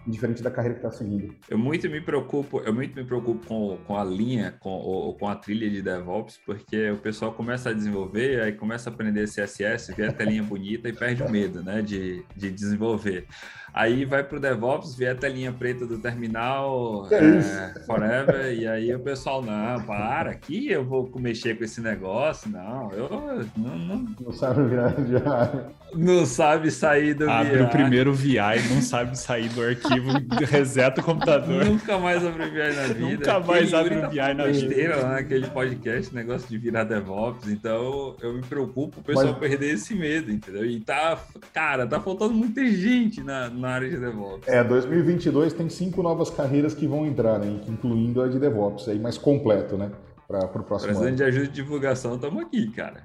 indiferente 0.07 0.43
da 0.43 0.51
carreira 0.51 0.79
que 0.79 0.87
está 0.87 0.97
seguindo. 0.97 1.35
Eu 1.49 1.59
muito 1.59 1.89
me 1.91 2.01
preocupo, 2.01 2.61
eu 2.61 2.73
muito 2.73 2.95
me 2.95 3.05
preocupo 3.05 3.47
com, 3.47 3.77
com 3.85 3.97
a 3.97 4.05
linha, 4.05 4.55
com, 4.61 4.70
ou, 4.70 5.14
com 5.14 5.29
a 5.29 5.35
trilha 5.35 5.68
de 5.68 5.83
DevOps, 5.83 6.39
porque 6.45 6.91
o 6.91 6.99
pessoal 6.99 7.33
começa 7.33 7.70
a 7.70 7.73
desenvolver, 7.73 8.41
aí 8.41 8.53
começa 8.53 8.89
a 8.89 8.93
aprender 8.93 9.25
CSS, 9.25 9.93
vê 9.95 10.07
a 10.07 10.12
telinha 10.12 10.43
bonita 10.43 10.89
e 10.89 10.93
perde 10.93 11.23
o 11.23 11.31
medo, 11.31 11.62
né, 11.62 11.83
de, 11.83 12.25
de 12.37 12.51
desenvolver. 12.51 13.27
Aí 13.75 14.05
vai 14.05 14.23
pro 14.23 14.39
DevOps, 14.41 14.95
vê 14.95 15.09
a 15.09 15.14
telinha 15.14 15.53
preta 15.53 15.87
do 15.87 15.99
terminal 15.99 17.07
Que 17.09 17.14
é, 17.14 17.75
forever, 17.87 18.53
e 18.55 18.66
aí 18.66 18.95
o 18.95 19.01
pessoal, 19.01 19.43
não, 19.43 19.81
para, 19.83 20.31
aqui 20.31 20.70
eu 20.70 20.85
vou 20.85 21.11
mexer 21.16 21.57
com 21.57 21.64
esse 21.64 21.81
negócio, 21.81 22.51
não, 22.51 22.91
eu 22.93 23.09
não, 23.57 23.79
não, 23.79 24.07
Não 24.20 24.33
sabe 24.33 24.68
virar 24.68 24.91
diário. 25.01 25.64
não 25.95 26.27
sabe 26.27 26.70
sair 26.70 27.14
do 27.14 27.29
Abre 27.31 27.59
VI. 27.59 27.62
o 27.64 27.68
primeiro 27.68 28.12
VI, 28.12 28.37
não 28.70 28.83
sabe 28.83 29.18
sair 29.18 29.49
do 29.49 29.62
arquivo, 29.62 30.09
reseta 30.51 31.01
o 31.01 31.05
computador. 31.05 31.64
Nunca 31.64 31.99
mais 31.99 32.25
abri 32.27 32.51
VI 32.51 32.73
na 32.77 32.83
vida. 32.89 33.01
Nunca 33.01 33.41
mais 33.41 33.73
Aquele 33.75 33.95
abre 33.95 33.95
VI 33.95 34.01
tá 34.01 34.07
na 34.07 34.12
falando 34.35 34.53
vida. 34.55 34.66
besteira 34.68 34.97
lá 34.97 35.09
naquele 35.12 35.47
podcast, 35.49 36.14
negócio 36.14 36.49
de 36.49 36.59
virar 36.59 36.85
DevOps. 36.85 37.49
Então 37.49 38.16
eu 38.20 38.35
me 38.35 38.43
preocupo 38.43 39.01
o 39.01 39.03
pessoal 39.03 39.29
Mas- 39.29 39.39
perder 39.39 39.75
esse 39.75 39.95
medo, 39.95 40.31
entendeu? 40.31 40.64
E 40.66 40.79
tá, 40.81 41.18
cara, 41.53 41.87
tá 41.87 42.01
faltando 42.01 42.35
muita 42.35 42.64
gente 42.66 43.23
na, 43.23 43.49
na 43.63 43.71
área 43.71 43.89
de 43.89 43.97
DevOps. 43.97 44.49
É, 44.49 44.63
2022 44.63 45.53
tem 45.53 45.69
cinco 45.69 46.03
novas 46.03 46.29
carreiras 46.29 46.75
que 46.75 46.87
vão 46.87 47.07
entrar, 47.07 47.39
né? 47.39 47.61
Incluindo 47.69 48.21
a 48.21 48.29
de 48.29 48.39
DevOps, 48.39 48.89
aí 48.89 48.99
mais 48.99 49.17
completo, 49.17 49.77
né? 49.77 49.91
Para 50.27 50.47
o 50.47 50.49
próximo 50.65 50.89
Precisando 50.89 51.09
ano. 51.09 51.17
de 51.17 51.25
ajuda 51.25 51.47
de 51.47 51.53
divulgação, 51.53 52.15
estamos 52.15 52.43
aqui, 52.43 52.71
cara. 52.73 53.05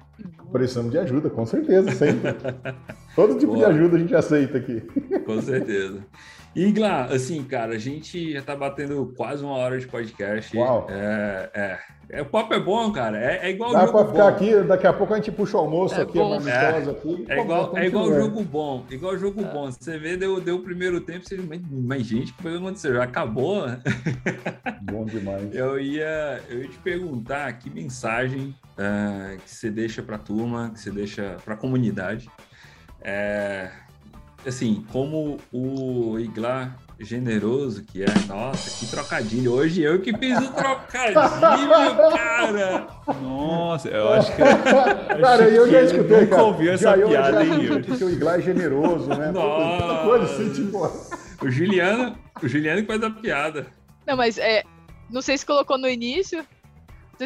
Precisamos 0.50 0.90
de 0.90 0.98
ajuda, 0.98 1.28
com 1.28 1.44
certeza, 1.44 1.90
sempre. 1.92 2.34
Todo 3.14 3.34
tipo 3.38 3.52
de 3.52 3.58
Boa. 3.60 3.68
ajuda 3.68 3.96
a 3.96 4.00
gente 4.00 4.14
aceita 4.14 4.58
aqui. 4.58 4.80
Com 5.26 5.40
certeza. 5.42 5.98
E, 6.58 6.72
Glá, 6.72 7.04
assim, 7.04 7.44
cara, 7.44 7.74
a 7.76 7.78
gente 7.78 8.32
já 8.32 8.42
tá 8.42 8.56
batendo 8.56 9.14
quase 9.16 9.44
uma 9.44 9.54
hora 9.54 9.78
de 9.78 9.86
podcast. 9.86 10.56
Uau. 10.56 10.88
É, 10.90 11.50
é, 11.54 11.78
é, 12.18 12.22
o 12.22 12.26
papo 12.26 12.52
é 12.52 12.58
bom, 12.58 12.90
cara. 12.90 13.16
É, 13.16 13.46
é 13.46 13.50
igual 13.50 13.72
Dá 13.72 13.86
jogo 13.86 13.92
para 13.92 14.06
ficar 14.08 14.22
bom. 14.24 14.28
aqui, 14.28 14.66
daqui 14.66 14.86
a 14.88 14.92
pouco 14.92 15.14
a 15.14 15.16
gente 15.18 15.30
puxa 15.30 15.56
o 15.56 15.60
almoço 15.60 15.94
É 15.94 16.02
aqui, 16.02 16.18
bom. 16.18 16.26
uma 16.26 16.36
amistosa 16.38 16.90
aqui. 16.90 17.26
É 17.28 17.40
igual, 17.40 17.78
é 17.78 17.86
igual 17.86 18.12
jogo 18.12 18.42
bom, 18.42 18.84
igual 18.90 19.16
jogo 19.16 19.44
bom. 19.44 19.70
Você 19.70 20.00
vê, 20.00 20.16
deu, 20.16 20.40
deu 20.40 20.56
o 20.56 20.62
primeiro 20.64 21.00
tempo, 21.00 21.28
você 21.28 21.36
mas, 21.36 21.60
mas 21.70 22.02
gente, 22.04 22.32
o 22.32 22.34
que 22.34 22.42
foi 22.42 22.50
que 22.50 22.58
aconteceu? 22.58 22.94
Já 22.94 23.04
acabou? 23.04 23.64
Bom 24.82 25.04
demais. 25.04 25.54
Eu 25.54 25.78
ia, 25.78 26.40
eu 26.48 26.62
ia 26.62 26.68
te 26.68 26.78
perguntar 26.78 27.52
que 27.52 27.70
mensagem 27.70 28.52
ah, 28.76 29.36
que 29.44 29.48
você 29.48 29.70
deixa 29.70 30.02
para 30.02 30.16
a 30.16 30.18
turma, 30.18 30.70
que 30.70 30.80
você 30.80 30.90
deixa 30.90 31.36
para 31.44 31.54
a 31.54 31.56
comunidade. 31.56 32.28
É, 33.00 33.70
assim, 34.48 34.84
como 34.90 35.38
o 35.52 36.18
Iglar 36.18 36.76
generoso 37.00 37.84
que 37.84 38.02
é, 38.02 38.06
nossa, 38.26 38.78
que 38.78 38.90
trocadilho. 38.90 39.52
Hoje 39.52 39.82
eu 39.82 40.00
que 40.00 40.16
fiz 40.16 40.36
o 40.38 40.52
trocadilho, 40.52 41.16
cara. 42.12 42.86
Nossa, 43.22 43.88
eu 43.88 44.12
acho 44.12 44.32
que. 44.32 44.38
Cara, 44.38 45.34
acho 45.34 45.42
eu 45.44 45.64
que 45.64 45.70
já 45.70 45.82
escutei, 45.82 46.20
Nunca 46.22 46.42
ouviu 46.42 46.72
essa 46.72 46.82
já 46.90 46.96
eu 46.96 47.08
piada, 47.08 47.44
hein, 47.44 47.82
que 47.82 48.04
o 48.04 48.10
Iglar 48.10 48.38
é 48.38 48.42
generoso, 48.42 49.08
né? 49.08 49.30
Nossa. 49.30 49.82
Toda 49.82 50.02
coisa 50.02 50.24
assim, 50.24 50.52
tipo... 50.52 51.08
O 51.40 51.50
Juliano, 51.50 52.18
o 52.42 52.48
Juliano 52.48 52.80
que 52.80 52.86
faz 52.88 53.02
a 53.02 53.10
piada. 53.10 53.66
Não, 54.06 54.16
mas 54.16 54.38
é. 54.38 54.64
Não 55.08 55.22
sei 55.22 55.38
se 55.38 55.46
colocou 55.46 55.78
no 55.78 55.88
início. 55.88 56.44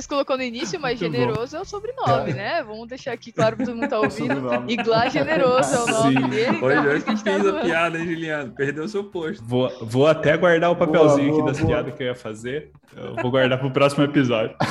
Se 0.01 0.09
colocou 0.09 0.37
no 0.37 0.43
início, 0.43 0.81
mas 0.81 1.01
Muito 1.01 1.15
generoso 1.15 1.57
é 1.57 1.61
o 1.61 1.65
sobrenome, 1.65 2.33
né? 2.33 2.63
Vamos 2.63 2.89
deixar 2.89 3.13
aqui 3.13 3.31
claro 3.31 3.57
pra 3.57 3.67
todo 3.67 3.77
mundo 3.77 3.89
tá 3.89 3.99
ouvindo. 4.01 4.71
Iglá 4.71 5.09
Generoso 5.09 5.75
é 5.75 5.81
o 5.81 5.87
nome 5.87 6.23
Sim. 6.23 6.29
dele. 6.29 6.57
então 6.57 6.69
Hoje 6.69 6.81
por 6.81 6.87
eu 6.87 7.03
que 7.03 7.11
a 7.11 7.15
gente 7.15 7.25
tá 7.25 7.33
fiz 7.35 7.47
a 7.47 7.61
piada, 7.61 7.99
hein, 7.99 8.07
Juliano? 8.07 8.53
Perdeu 8.53 8.89
seu 8.89 9.05
posto. 9.05 9.45
Vou, 9.45 9.71
vou 9.83 10.07
até 10.07 10.37
guardar 10.37 10.71
o 10.71 10.77
papelzinho 10.77 11.31
Boa, 11.31 11.41
boa, 11.41 11.51
aqui 11.51 11.61
das 11.61 11.67
piadas 11.69 11.95
que 11.95 12.03
eu 12.03 12.07
ia 12.07 12.15
fazer. 12.15 12.71
Eu 12.97 13.17
vou 13.17 13.31
guardar 13.31 13.59
pro 13.59 13.71
próximo 13.71 14.05
episódio. 14.05 14.57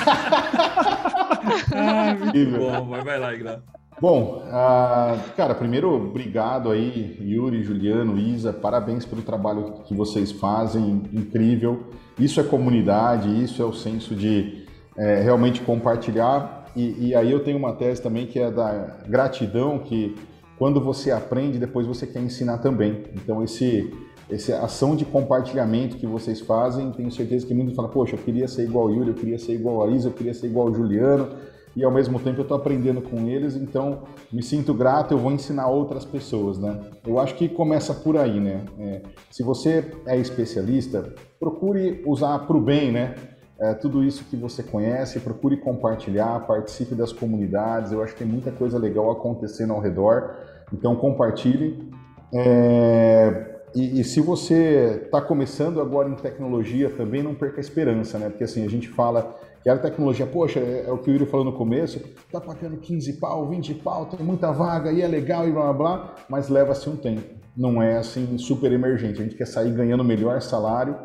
Ah, 1.73 2.15
bom, 2.57 2.87
vai, 2.87 3.03
vai 3.03 3.19
lá, 3.19 3.33
Iglar. 3.33 3.61
Bom, 3.99 4.43
ah, 4.51 5.15
cara, 5.35 5.53
primeiro, 5.53 5.93
obrigado 5.93 6.71
aí, 6.71 7.17
Yuri, 7.21 7.63
Juliano, 7.63 8.17
Isa, 8.17 8.51
parabéns 8.51 9.05
pelo 9.05 9.21
trabalho 9.21 9.83
que 9.85 9.93
vocês 9.93 10.31
fazem, 10.31 11.03
incrível. 11.13 11.91
Isso 12.17 12.39
é 12.39 12.43
comunidade, 12.43 13.43
isso 13.43 13.61
é 13.61 13.65
o 13.65 13.73
senso 13.73 14.15
de 14.15 14.60
é, 14.97 15.21
realmente 15.21 15.61
compartilhar. 15.61 16.65
E, 16.75 17.09
e 17.09 17.15
aí 17.15 17.31
eu 17.31 17.43
tenho 17.43 17.57
uma 17.57 17.73
tese 17.73 18.01
também 18.01 18.25
que 18.25 18.39
é 18.39 18.49
da 18.49 18.97
gratidão, 19.07 19.79
que 19.79 20.15
quando 20.57 20.79
você 20.79 21.11
aprende, 21.11 21.57
depois 21.57 21.87
você 21.87 22.05
quer 22.05 22.21
ensinar 22.21 22.59
também. 22.59 23.03
Então, 23.15 23.43
esse, 23.43 23.91
essa 24.29 24.63
ação 24.63 24.95
de 24.95 25.03
compartilhamento 25.03 25.97
que 25.97 26.05
vocês 26.05 26.39
fazem, 26.39 26.91
tenho 26.91 27.11
certeza 27.11 27.45
que 27.45 27.53
mundo 27.53 27.73
fala, 27.73 27.89
poxa, 27.89 28.15
eu 28.15 28.19
queria 28.19 28.47
ser 28.47 28.63
igual 28.63 28.87
ao 28.87 28.93
Yuri, 28.93 29.09
eu 29.09 29.15
queria 29.15 29.39
ser 29.39 29.53
igual 29.53 29.83
a 29.83 29.89
Isa, 29.89 30.09
eu 30.09 30.13
queria 30.13 30.33
ser 30.33 30.47
igual 30.47 30.67
ao 30.67 30.73
Juliano, 30.73 31.29
e 31.75 31.83
ao 31.83 31.91
mesmo 31.91 32.19
tempo 32.19 32.39
eu 32.39 32.43
estou 32.43 32.57
aprendendo 32.57 33.01
com 33.01 33.27
eles, 33.27 33.55
então 33.55 34.03
me 34.31 34.43
sinto 34.43 34.73
grato, 34.73 35.13
eu 35.13 35.17
vou 35.17 35.31
ensinar 35.31 35.67
outras 35.67 36.03
pessoas, 36.03 36.57
né? 36.57 36.79
Eu 37.07 37.17
acho 37.17 37.35
que 37.35 37.47
começa 37.47 37.93
por 37.93 38.17
aí, 38.17 38.39
né? 38.39 38.65
É, 38.77 39.01
se 39.29 39.41
você 39.41 39.91
é 40.05 40.17
especialista, 40.17 41.13
procure 41.39 42.03
usar 42.05 42.39
para 42.39 42.57
o 42.57 42.61
bem, 42.61 42.91
né? 42.91 43.15
É, 43.61 43.75
tudo 43.75 44.03
isso 44.03 44.25
que 44.25 44.35
você 44.35 44.63
conhece, 44.63 45.19
procure 45.19 45.55
compartilhar, 45.55 46.39
participe 46.47 46.95
das 46.95 47.13
comunidades. 47.13 47.91
Eu 47.91 48.01
acho 48.01 48.13
que 48.13 48.23
tem 48.23 48.27
muita 48.27 48.51
coisa 48.51 48.79
legal 48.79 49.11
acontecendo 49.11 49.71
ao 49.71 49.79
redor, 49.79 50.35
então 50.73 50.95
compartilhe. 50.95 51.87
É, 52.33 53.59
e, 53.75 54.01
e 54.01 54.03
se 54.03 54.19
você 54.19 55.03
está 55.05 55.21
começando 55.21 55.79
agora 55.79 56.09
em 56.09 56.15
tecnologia, 56.15 56.89
também 56.89 57.21
não 57.21 57.35
perca 57.35 57.57
a 57.57 57.61
esperança, 57.61 58.17
né? 58.17 58.29
Porque 58.29 58.43
assim, 58.43 58.65
a 58.65 58.69
gente 58.69 58.89
fala 58.89 59.39
que 59.61 59.69
a 59.69 59.77
tecnologia, 59.77 60.25
poxa, 60.25 60.59
é, 60.59 60.85
é 60.87 60.91
o 60.91 60.97
que 60.97 61.11
o 61.11 61.13
Yuri 61.13 61.27
falou 61.27 61.45
no 61.45 61.53
começo, 61.53 62.01
tá 62.31 62.41
pagando 62.41 62.77
15 62.77 63.13
pau, 63.19 63.47
20 63.47 63.75
pau, 63.75 64.07
tem 64.07 64.25
muita 64.25 64.51
vaga 64.51 64.91
e 64.91 65.03
é 65.03 65.07
legal 65.07 65.47
e 65.47 65.51
blá 65.51 65.71
blá 65.71 65.73
blá, 65.73 66.15
mas 66.27 66.49
leva-se 66.49 66.89
um 66.89 66.95
tempo. 66.95 67.21
Não 67.55 67.79
é 67.79 67.97
assim 67.97 68.39
super 68.39 68.71
emergente. 68.71 69.21
A 69.21 69.23
gente 69.23 69.35
quer 69.35 69.45
sair 69.45 69.71
ganhando 69.71 70.01
o 70.01 70.05
melhor 70.05 70.41
salário. 70.41 70.97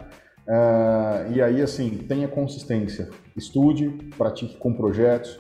Ah, 0.49 1.27
e 1.35 1.41
aí, 1.43 1.61
assim, 1.61 1.91
tenha 2.09 2.29
consistência. 2.29 3.09
Estude, 3.37 3.89
pratique 4.17 4.57
com 4.57 4.73
projetos, 4.73 5.39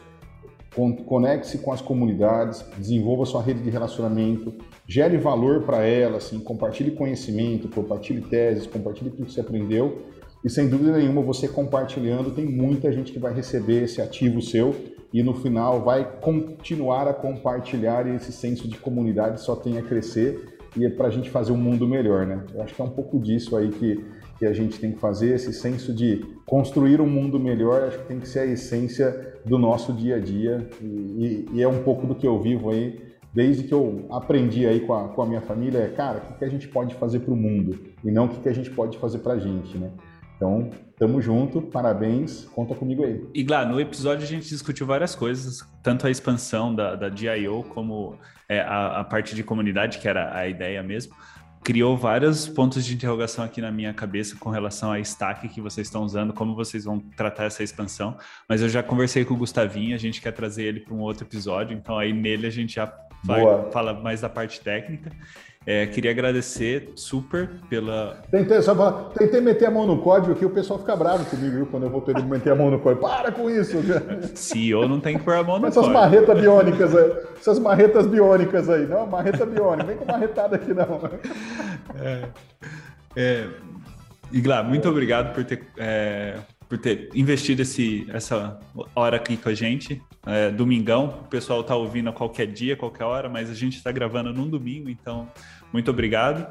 con- 0.74 0.96
conecte-se 0.96 1.58
com 1.58 1.72
as 1.72 1.80
comunidades, 1.80 2.64
desenvolva 2.76 3.24
sua 3.24 3.42
rede 3.42 3.62
de 3.62 3.70
relacionamento, 3.70 4.54
gere 4.86 5.16
valor 5.16 5.62
para 5.62 5.84
ela, 5.84 6.18
assim, 6.18 6.38
compartilhe 6.38 6.90
conhecimento, 6.90 7.68
compartilhe 7.68 8.20
teses, 8.22 8.66
compartilhe 8.66 9.10
tudo 9.10 9.26
que 9.26 9.32
você 9.32 9.40
aprendeu. 9.40 10.02
E 10.44 10.50
sem 10.50 10.68
dúvida 10.68 10.96
nenhuma, 10.96 11.22
você 11.22 11.48
compartilhando, 11.48 12.30
tem 12.30 12.44
muita 12.44 12.92
gente 12.92 13.10
que 13.10 13.18
vai 13.18 13.32
receber 13.32 13.84
esse 13.84 14.00
ativo 14.00 14.40
seu 14.40 14.74
e 15.12 15.22
no 15.22 15.34
final 15.34 15.82
vai 15.82 16.18
continuar 16.20 17.08
a 17.08 17.14
compartilhar 17.14 18.06
e 18.06 18.16
esse 18.16 18.32
senso 18.32 18.68
de 18.68 18.76
comunidade 18.76 19.40
só 19.40 19.56
tem 19.56 19.78
a 19.78 19.82
crescer 19.82 20.58
e 20.76 20.84
é 20.84 20.90
para 20.90 21.08
a 21.08 21.10
gente 21.10 21.30
fazer 21.30 21.52
um 21.52 21.56
mundo 21.56 21.88
melhor, 21.88 22.26
né? 22.26 22.44
Eu 22.54 22.62
acho 22.62 22.74
que 22.74 22.82
é 22.82 22.84
um 22.84 22.90
pouco 22.90 23.18
disso 23.18 23.56
aí 23.56 23.70
que, 23.70 24.04
que 24.38 24.46
a 24.46 24.52
gente 24.52 24.78
tem 24.78 24.92
que 24.92 24.98
fazer, 24.98 25.34
esse 25.34 25.52
senso 25.52 25.94
de 25.94 26.24
construir 26.44 27.00
um 27.00 27.06
mundo 27.06 27.38
melhor, 27.38 27.84
acho 27.84 27.98
que 27.98 28.04
tem 28.06 28.20
que 28.20 28.28
ser 28.28 28.40
a 28.40 28.46
essência 28.46 29.34
do 29.44 29.58
nosso 29.58 29.92
dia 29.92 30.16
a 30.16 30.18
dia 30.18 30.68
e, 30.82 31.46
e- 31.52 31.62
é 31.62 31.68
um 31.68 31.82
pouco 31.82 32.06
do 32.06 32.14
que 32.14 32.26
eu 32.26 32.40
vivo 32.40 32.70
aí 32.70 33.06
desde 33.36 33.64
que 33.64 33.74
eu 33.74 34.06
aprendi 34.10 34.66
aí 34.66 34.80
com 34.80 34.94
a, 34.94 35.08
com 35.08 35.20
a 35.20 35.26
minha 35.26 35.42
família, 35.42 35.80
é, 35.80 35.88
cara, 35.88 36.18
o 36.18 36.20
que, 36.22 36.38
que 36.38 36.44
a 36.46 36.48
gente 36.48 36.66
pode 36.68 36.94
fazer 36.94 37.20
para 37.20 37.34
o 37.34 37.36
mundo 37.36 37.78
e 38.02 38.10
não 38.10 38.24
o 38.24 38.28
que, 38.30 38.40
que 38.40 38.48
a 38.48 38.54
gente 38.54 38.70
pode 38.70 38.96
fazer 38.96 39.18
para 39.18 39.34
a 39.34 39.38
gente, 39.38 39.76
né? 39.76 39.90
Então, 40.36 40.70
tamo 40.98 41.20
junto, 41.20 41.60
parabéns, 41.60 42.44
conta 42.46 42.74
comigo 42.74 43.04
aí. 43.04 43.22
E 43.34 43.42
Glá, 43.42 43.66
no 43.66 43.78
episódio 43.78 44.24
a 44.24 44.26
gente 44.26 44.48
discutiu 44.48 44.86
várias 44.86 45.14
coisas, 45.14 45.62
tanto 45.82 46.06
a 46.06 46.10
expansão 46.10 46.74
da, 46.74 46.94
da 46.94 47.10
DIO 47.10 47.62
como 47.74 48.18
é, 48.48 48.60
a, 48.60 49.00
a 49.00 49.04
parte 49.04 49.34
de 49.34 49.42
comunidade, 49.42 49.98
que 49.98 50.08
era 50.08 50.34
a 50.34 50.48
ideia 50.48 50.82
mesmo. 50.82 51.14
Criou 51.66 51.96
vários 51.96 52.46
pontos 52.46 52.86
de 52.86 52.94
interrogação 52.94 53.44
aqui 53.44 53.60
na 53.60 53.72
minha 53.72 53.92
cabeça 53.92 54.36
com 54.38 54.50
relação 54.50 54.92
a 54.92 55.00
stack 55.00 55.48
que 55.48 55.60
vocês 55.60 55.88
estão 55.88 56.04
usando, 56.04 56.32
como 56.32 56.54
vocês 56.54 56.84
vão 56.84 57.00
tratar 57.00 57.46
essa 57.46 57.60
expansão. 57.60 58.16
Mas 58.48 58.62
eu 58.62 58.68
já 58.68 58.84
conversei 58.84 59.24
com 59.24 59.34
o 59.34 59.36
Gustavinho, 59.36 59.92
a 59.92 59.98
gente 59.98 60.20
quer 60.20 60.30
trazer 60.30 60.62
ele 60.62 60.78
para 60.78 60.94
um 60.94 61.00
outro 61.00 61.26
episódio, 61.26 61.76
então 61.76 61.98
aí 61.98 62.12
nele 62.12 62.46
a 62.46 62.50
gente 62.50 62.76
já 62.76 62.96
vai, 63.24 63.42
fala 63.72 63.92
mais 63.92 64.20
da 64.20 64.28
parte 64.28 64.60
técnica. 64.60 65.10
É, 65.66 65.84
queria 65.84 66.12
agradecer 66.12 66.92
super 66.94 67.50
pela, 67.68 68.22
Tentei, 68.30 68.62
só 68.62 68.72
falar, 68.72 69.10
tentei 69.10 69.40
meter 69.40 69.66
a 69.66 69.70
mão 69.70 69.84
no 69.84 70.00
código 70.00 70.32
aqui, 70.32 70.44
o 70.44 70.50
pessoal 70.50 70.78
fica 70.78 70.94
bravo 70.94 71.24
comigo, 71.24 71.56
viu? 71.56 71.66
Quando 71.66 71.82
eu 71.82 71.90
vou 71.90 72.00
ter 72.00 72.14
que 72.14 72.22
meter 72.22 72.52
a 72.52 72.54
mão 72.54 72.70
no 72.70 72.78
código. 72.78 73.00
Para 73.00 73.32
com 73.32 73.50
isso! 73.50 73.78
CEO 74.36 74.86
não 74.86 75.00
tem 75.00 75.18
que 75.18 75.24
pôr 75.24 75.34
a 75.34 75.42
mão 75.42 75.58
no 75.58 75.66
Essas 75.66 75.84
código. 75.84 75.92
marretas 75.92 76.40
biônicas 76.40 76.94
aí. 76.94 77.12
Essas 77.36 77.58
marretas 77.58 78.06
biônicas 78.06 78.70
aí. 78.70 78.86
Não, 78.86 79.06
marreta 79.08 79.44
biônica. 79.44 79.84
Vem 79.88 79.96
com 79.96 80.04
marretada 80.04 80.54
aqui, 80.54 80.72
não. 80.72 81.00
É, 83.16 83.48
Igla, 84.32 84.62
muito 84.62 84.88
obrigado 84.88 85.34
por 85.34 85.44
ter, 85.44 85.66
é, 85.78 86.34
por 86.68 86.78
ter 86.78 87.08
investido 87.14 87.62
esse, 87.62 88.06
essa 88.12 88.58
hora 88.94 89.16
aqui 89.16 89.36
com 89.36 89.48
a 89.48 89.54
gente. 89.54 90.02
É, 90.26 90.50
domingão, 90.50 91.20
o 91.24 91.28
pessoal 91.28 91.62
tá 91.62 91.76
ouvindo 91.76 92.10
a 92.10 92.12
qualquer 92.12 92.46
dia, 92.46 92.76
qualquer 92.76 93.04
hora, 93.04 93.28
mas 93.28 93.48
a 93.48 93.54
gente 93.54 93.76
está 93.76 93.92
gravando 93.92 94.32
num 94.32 94.48
domingo, 94.48 94.90
então 94.90 95.28
muito 95.76 95.90
obrigado. 95.90 96.46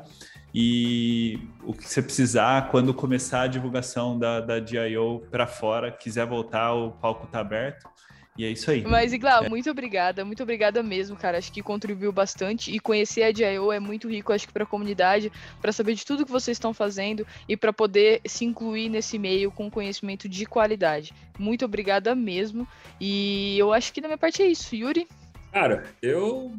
E 0.54 1.40
o 1.64 1.74
que 1.74 1.84
você 1.84 2.02
precisar, 2.02 2.70
quando 2.70 2.94
começar 2.94 3.42
a 3.42 3.48
divulgação 3.48 4.18
da, 4.18 4.40
da 4.40 4.60
DIO 4.60 5.24
para 5.30 5.48
fora, 5.48 5.92
quiser 5.92 6.26
voltar, 6.26 6.74
o 6.74 6.92
palco 6.92 7.26
está 7.26 7.40
aberto. 7.40 7.90
E 8.38 8.44
é 8.46 8.52
isso 8.52 8.70
aí. 8.70 8.84
Mas, 8.84 9.14
Iglau, 9.14 9.46
É. 9.46 9.50
muito 9.50 9.70
obrigada, 9.70 10.24
muito 10.26 10.44
obrigada 10.44 10.84
mesmo, 10.84 11.16
cara. 11.16 11.38
Acho 11.38 11.52
que 11.52 11.62
contribuiu 11.64 12.12
bastante 12.12 12.70
e 12.70 12.80
conhecer 12.80 13.24
a 13.24 13.32
DIO 13.32 13.72
é 13.72 13.80
muito 13.80 14.10
rico, 14.10 14.32
acho 14.32 14.46
que 14.46 14.54
para 14.54 14.64
a 14.64 14.68
comunidade, 14.68 15.32
para 15.62 15.72
saber 15.72 15.96
de 15.96 16.06
tudo 16.06 16.26
que 16.26 16.32
vocês 16.32 16.56
estão 16.56 16.74
fazendo 16.74 17.26
e 17.48 17.58
para 17.58 17.74
poder 17.74 18.22
se 18.26 18.46
incluir 18.46 18.90
nesse 18.90 19.18
meio 19.18 19.52
com 19.52 19.72
conhecimento 19.72 20.28
de 20.30 20.46
qualidade. 20.46 21.14
Muito 21.40 21.66
obrigada 21.66 22.14
mesmo. 22.14 22.68
E 23.00 23.58
eu 23.58 23.74
acho 23.74 23.92
que 23.92 24.02
da 24.02 24.08
minha 24.08 24.18
parte 24.18 24.42
é 24.44 24.48
isso, 24.48 24.76
Yuri. 24.76 25.08
Cara, 25.56 25.86
eu. 26.02 26.52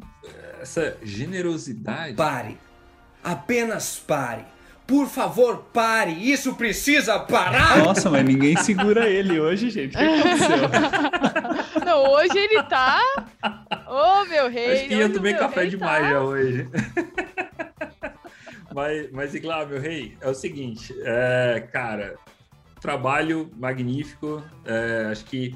Essa 0.59 0.97
generosidade. 1.03 2.15
Pare. 2.15 2.57
Apenas 3.23 3.99
pare. 3.99 4.43
Por 4.87 5.07
favor, 5.07 5.65
pare. 5.71 6.13
Isso 6.13 6.55
precisa 6.55 7.19
parar. 7.19 7.77
Nossa, 7.77 8.09
mas 8.09 8.25
ninguém 8.25 8.57
segura 8.57 9.07
ele 9.07 9.39
hoje, 9.39 9.69
gente. 9.69 9.95
O 9.95 9.99
que 9.99 10.03
aconteceu? 10.03 10.57
Não, 11.85 12.11
hoje 12.11 12.39
ele 12.39 12.63
tá. 12.63 12.99
Ô, 13.87 14.25
meu 14.25 14.49
rei. 14.49 14.79
Acho 14.79 14.87
que 14.87 14.93
eu 14.95 15.13
tomei 15.13 15.35
café 15.35 15.67
demais 15.67 16.03
tá- 16.03 16.09
já 16.09 16.19
hoje. 16.19 16.67
mas, 18.73 19.11
mas, 19.11 19.35
Iglau, 19.35 19.67
meu 19.67 19.79
rei, 19.79 20.17
é 20.19 20.27
o 20.27 20.33
seguinte, 20.33 20.91
é, 21.03 21.67
cara, 21.71 22.15
trabalho 22.81 23.51
magnífico, 23.55 24.43
é, 24.65 25.09
acho 25.11 25.23
que 25.25 25.55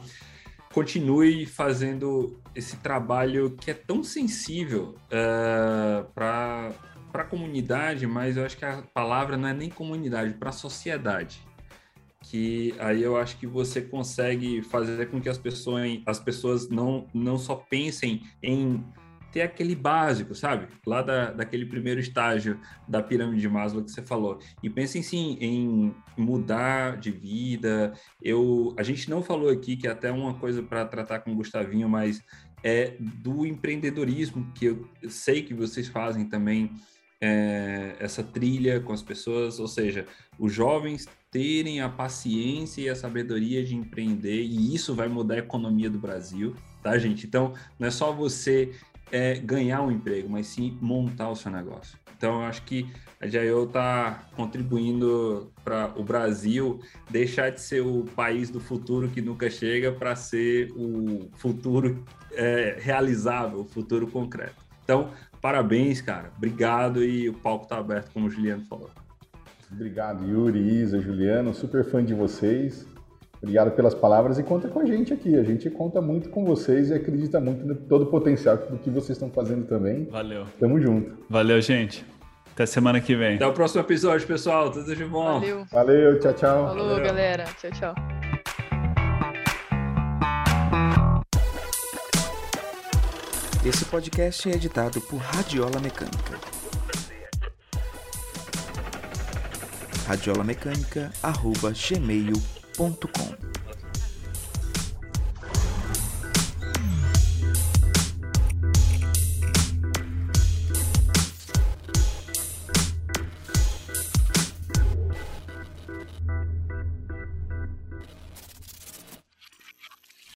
continue 0.73 1.45
fazendo 1.45 2.39
esse 2.55 2.77
trabalho 2.77 3.51
que 3.51 3.71
é 3.71 3.73
tão 3.73 4.03
sensível 4.03 4.95
é, 5.09 6.03
para 6.13 6.73
a 7.13 7.23
comunidade, 7.23 8.07
mas 8.07 8.37
eu 8.37 8.45
acho 8.45 8.57
que 8.57 8.65
a 8.65 8.81
palavra 8.93 9.37
não 9.37 9.49
é 9.49 9.53
nem 9.53 9.69
comunidade, 9.69 10.33
para 10.33 10.49
a 10.49 10.53
sociedade. 10.53 11.41
Que 12.23 12.73
aí 12.79 13.01
eu 13.01 13.17
acho 13.17 13.37
que 13.37 13.47
você 13.47 13.81
consegue 13.81 14.61
fazer 14.61 15.09
com 15.09 15.19
que 15.19 15.27
as 15.27 15.37
pessoas, 15.37 15.99
as 16.05 16.19
pessoas 16.19 16.69
não, 16.69 17.07
não 17.13 17.37
só 17.37 17.55
pensem 17.55 18.21
em 18.41 18.83
ter 19.31 19.41
aquele 19.41 19.75
básico, 19.75 20.35
sabe? 20.35 20.67
Lá 20.85 21.01
da, 21.01 21.31
daquele 21.31 21.65
primeiro 21.65 21.99
estágio 21.99 22.59
da 22.87 23.01
pirâmide 23.01 23.41
de 23.41 23.49
Maslow 23.49 23.83
que 23.83 23.91
você 23.91 24.01
falou. 24.01 24.39
E 24.61 24.69
pensem 24.69 25.01
sim 25.01 25.37
em 25.39 25.95
mudar 26.17 26.97
de 26.97 27.11
vida. 27.11 27.93
Eu, 28.21 28.75
a 28.77 28.83
gente 28.83 29.09
não 29.09 29.23
falou 29.23 29.49
aqui 29.49 29.77
que 29.77 29.87
é 29.87 29.91
até 29.91 30.11
uma 30.11 30.33
coisa 30.33 30.61
para 30.61 30.85
tratar 30.85 31.19
com 31.19 31.31
o 31.31 31.35
Gustavinho, 31.35 31.87
mas 31.87 32.23
é 32.63 32.95
do 32.99 33.45
empreendedorismo 33.45 34.51
que 34.53 34.65
eu 34.65 34.87
sei 35.09 35.41
que 35.41 35.53
vocês 35.53 35.87
fazem 35.87 36.25
também 36.25 36.71
é, 37.21 37.95
essa 37.99 38.23
trilha 38.23 38.79
com 38.79 38.91
as 38.91 39.03
pessoas, 39.03 39.59
ou 39.59 39.67
seja, 39.67 40.07
os 40.39 40.51
jovens 40.51 41.07
terem 41.29 41.79
a 41.79 41.87
paciência 41.87 42.81
e 42.81 42.89
a 42.89 42.95
sabedoria 42.95 43.63
de 43.63 43.75
empreender, 43.75 44.41
e 44.41 44.75
isso 44.75 44.93
vai 44.93 45.07
mudar 45.07 45.35
a 45.35 45.39
economia 45.39 45.89
do 45.89 45.99
Brasil, 45.99 46.55
tá, 46.81 46.97
gente? 46.97 47.25
Então, 47.25 47.53
não 47.79 47.87
é 47.87 47.91
só 47.91 48.11
você 48.11 48.71
é, 49.11 49.35
ganhar 49.35 49.81
um 49.81 49.91
emprego, 49.91 50.29
mas 50.29 50.47
sim 50.47 50.77
montar 50.81 51.29
o 51.29 51.35
seu 51.35 51.51
negócio. 51.51 51.97
Então, 52.17 52.41
eu 52.41 52.47
acho 52.47 52.61
que 52.63 52.87
a 53.19 53.27
Jaio 53.27 53.63
está 53.63 54.27
contribuindo 54.35 55.51
para 55.63 55.91
o 55.95 56.03
Brasil 56.03 56.79
deixar 57.09 57.49
de 57.49 57.59
ser 57.59 57.81
o 57.81 58.05
país 58.15 58.49
do 58.49 58.59
futuro 58.59 59.09
que 59.09 59.21
nunca 59.21 59.49
chega 59.49 59.91
para 59.91 60.15
ser 60.15 60.71
o 60.75 61.29
futuro 61.33 62.05
é, 62.33 62.77
realizável, 62.79 63.61
o 63.61 63.65
futuro 63.65 64.07
concreto. 64.07 64.63
Então, 64.83 65.09
parabéns, 65.41 65.99
cara. 65.99 66.31
Obrigado 66.37 67.03
e 67.03 67.27
o 67.27 67.33
palco 67.33 67.63
está 67.63 67.77
aberto, 67.77 68.11
como 68.11 68.27
o 68.27 68.29
Juliano 68.29 68.63
falou. 68.65 68.89
Obrigado, 69.71 70.27
Yuri, 70.27 70.59
Isa, 70.59 70.99
Juliano, 70.99 71.53
super 71.53 71.83
fã 71.83 72.03
de 72.03 72.13
vocês. 72.13 72.85
Obrigado 73.41 73.71
pelas 73.71 73.95
palavras 73.95 74.37
e 74.37 74.43
conta 74.43 74.67
com 74.67 74.79
a 74.79 74.85
gente 74.85 75.11
aqui. 75.13 75.35
A 75.35 75.43
gente 75.43 75.69
conta 75.69 75.99
muito 75.99 76.29
com 76.29 76.45
vocês 76.45 76.89
e 76.89 76.93
acredita 76.93 77.39
muito 77.39 77.65
no 77.65 77.73
todo 77.75 78.03
o 78.03 78.05
potencial 78.05 78.55
do 78.57 78.77
que 78.77 78.89
vocês 78.89 79.17
estão 79.17 79.31
fazendo 79.31 79.65
também. 79.65 80.05
Valeu. 80.05 80.45
Tamo 80.59 80.79
junto. 80.79 81.17
Valeu, 81.27 81.59
gente. 81.59 82.05
Até 82.53 82.65
semana 82.67 83.01
que 83.01 83.15
vem. 83.15 83.35
Até 83.37 83.47
o 83.47 83.53
próximo 83.53 83.81
episódio, 83.81 84.27
pessoal. 84.27 84.69
Tudo 84.69 84.95
de 84.95 85.05
bom. 85.05 85.39
Valeu. 85.39 85.65
Valeu, 85.71 86.19
tchau, 86.19 86.33
tchau. 86.33 86.67
Falou, 86.67 86.89
Valeu. 86.89 87.03
galera. 87.03 87.45
Tchau, 87.59 87.71
tchau. 87.71 87.95
Esse 93.65 93.85
podcast 93.85 94.49
é 94.49 94.53
editado 94.53 95.01
por 95.01 95.17
Radiola 95.17 95.79
Mecânica. 95.79 96.37
radiolamecânica.gmail.com 102.77 103.50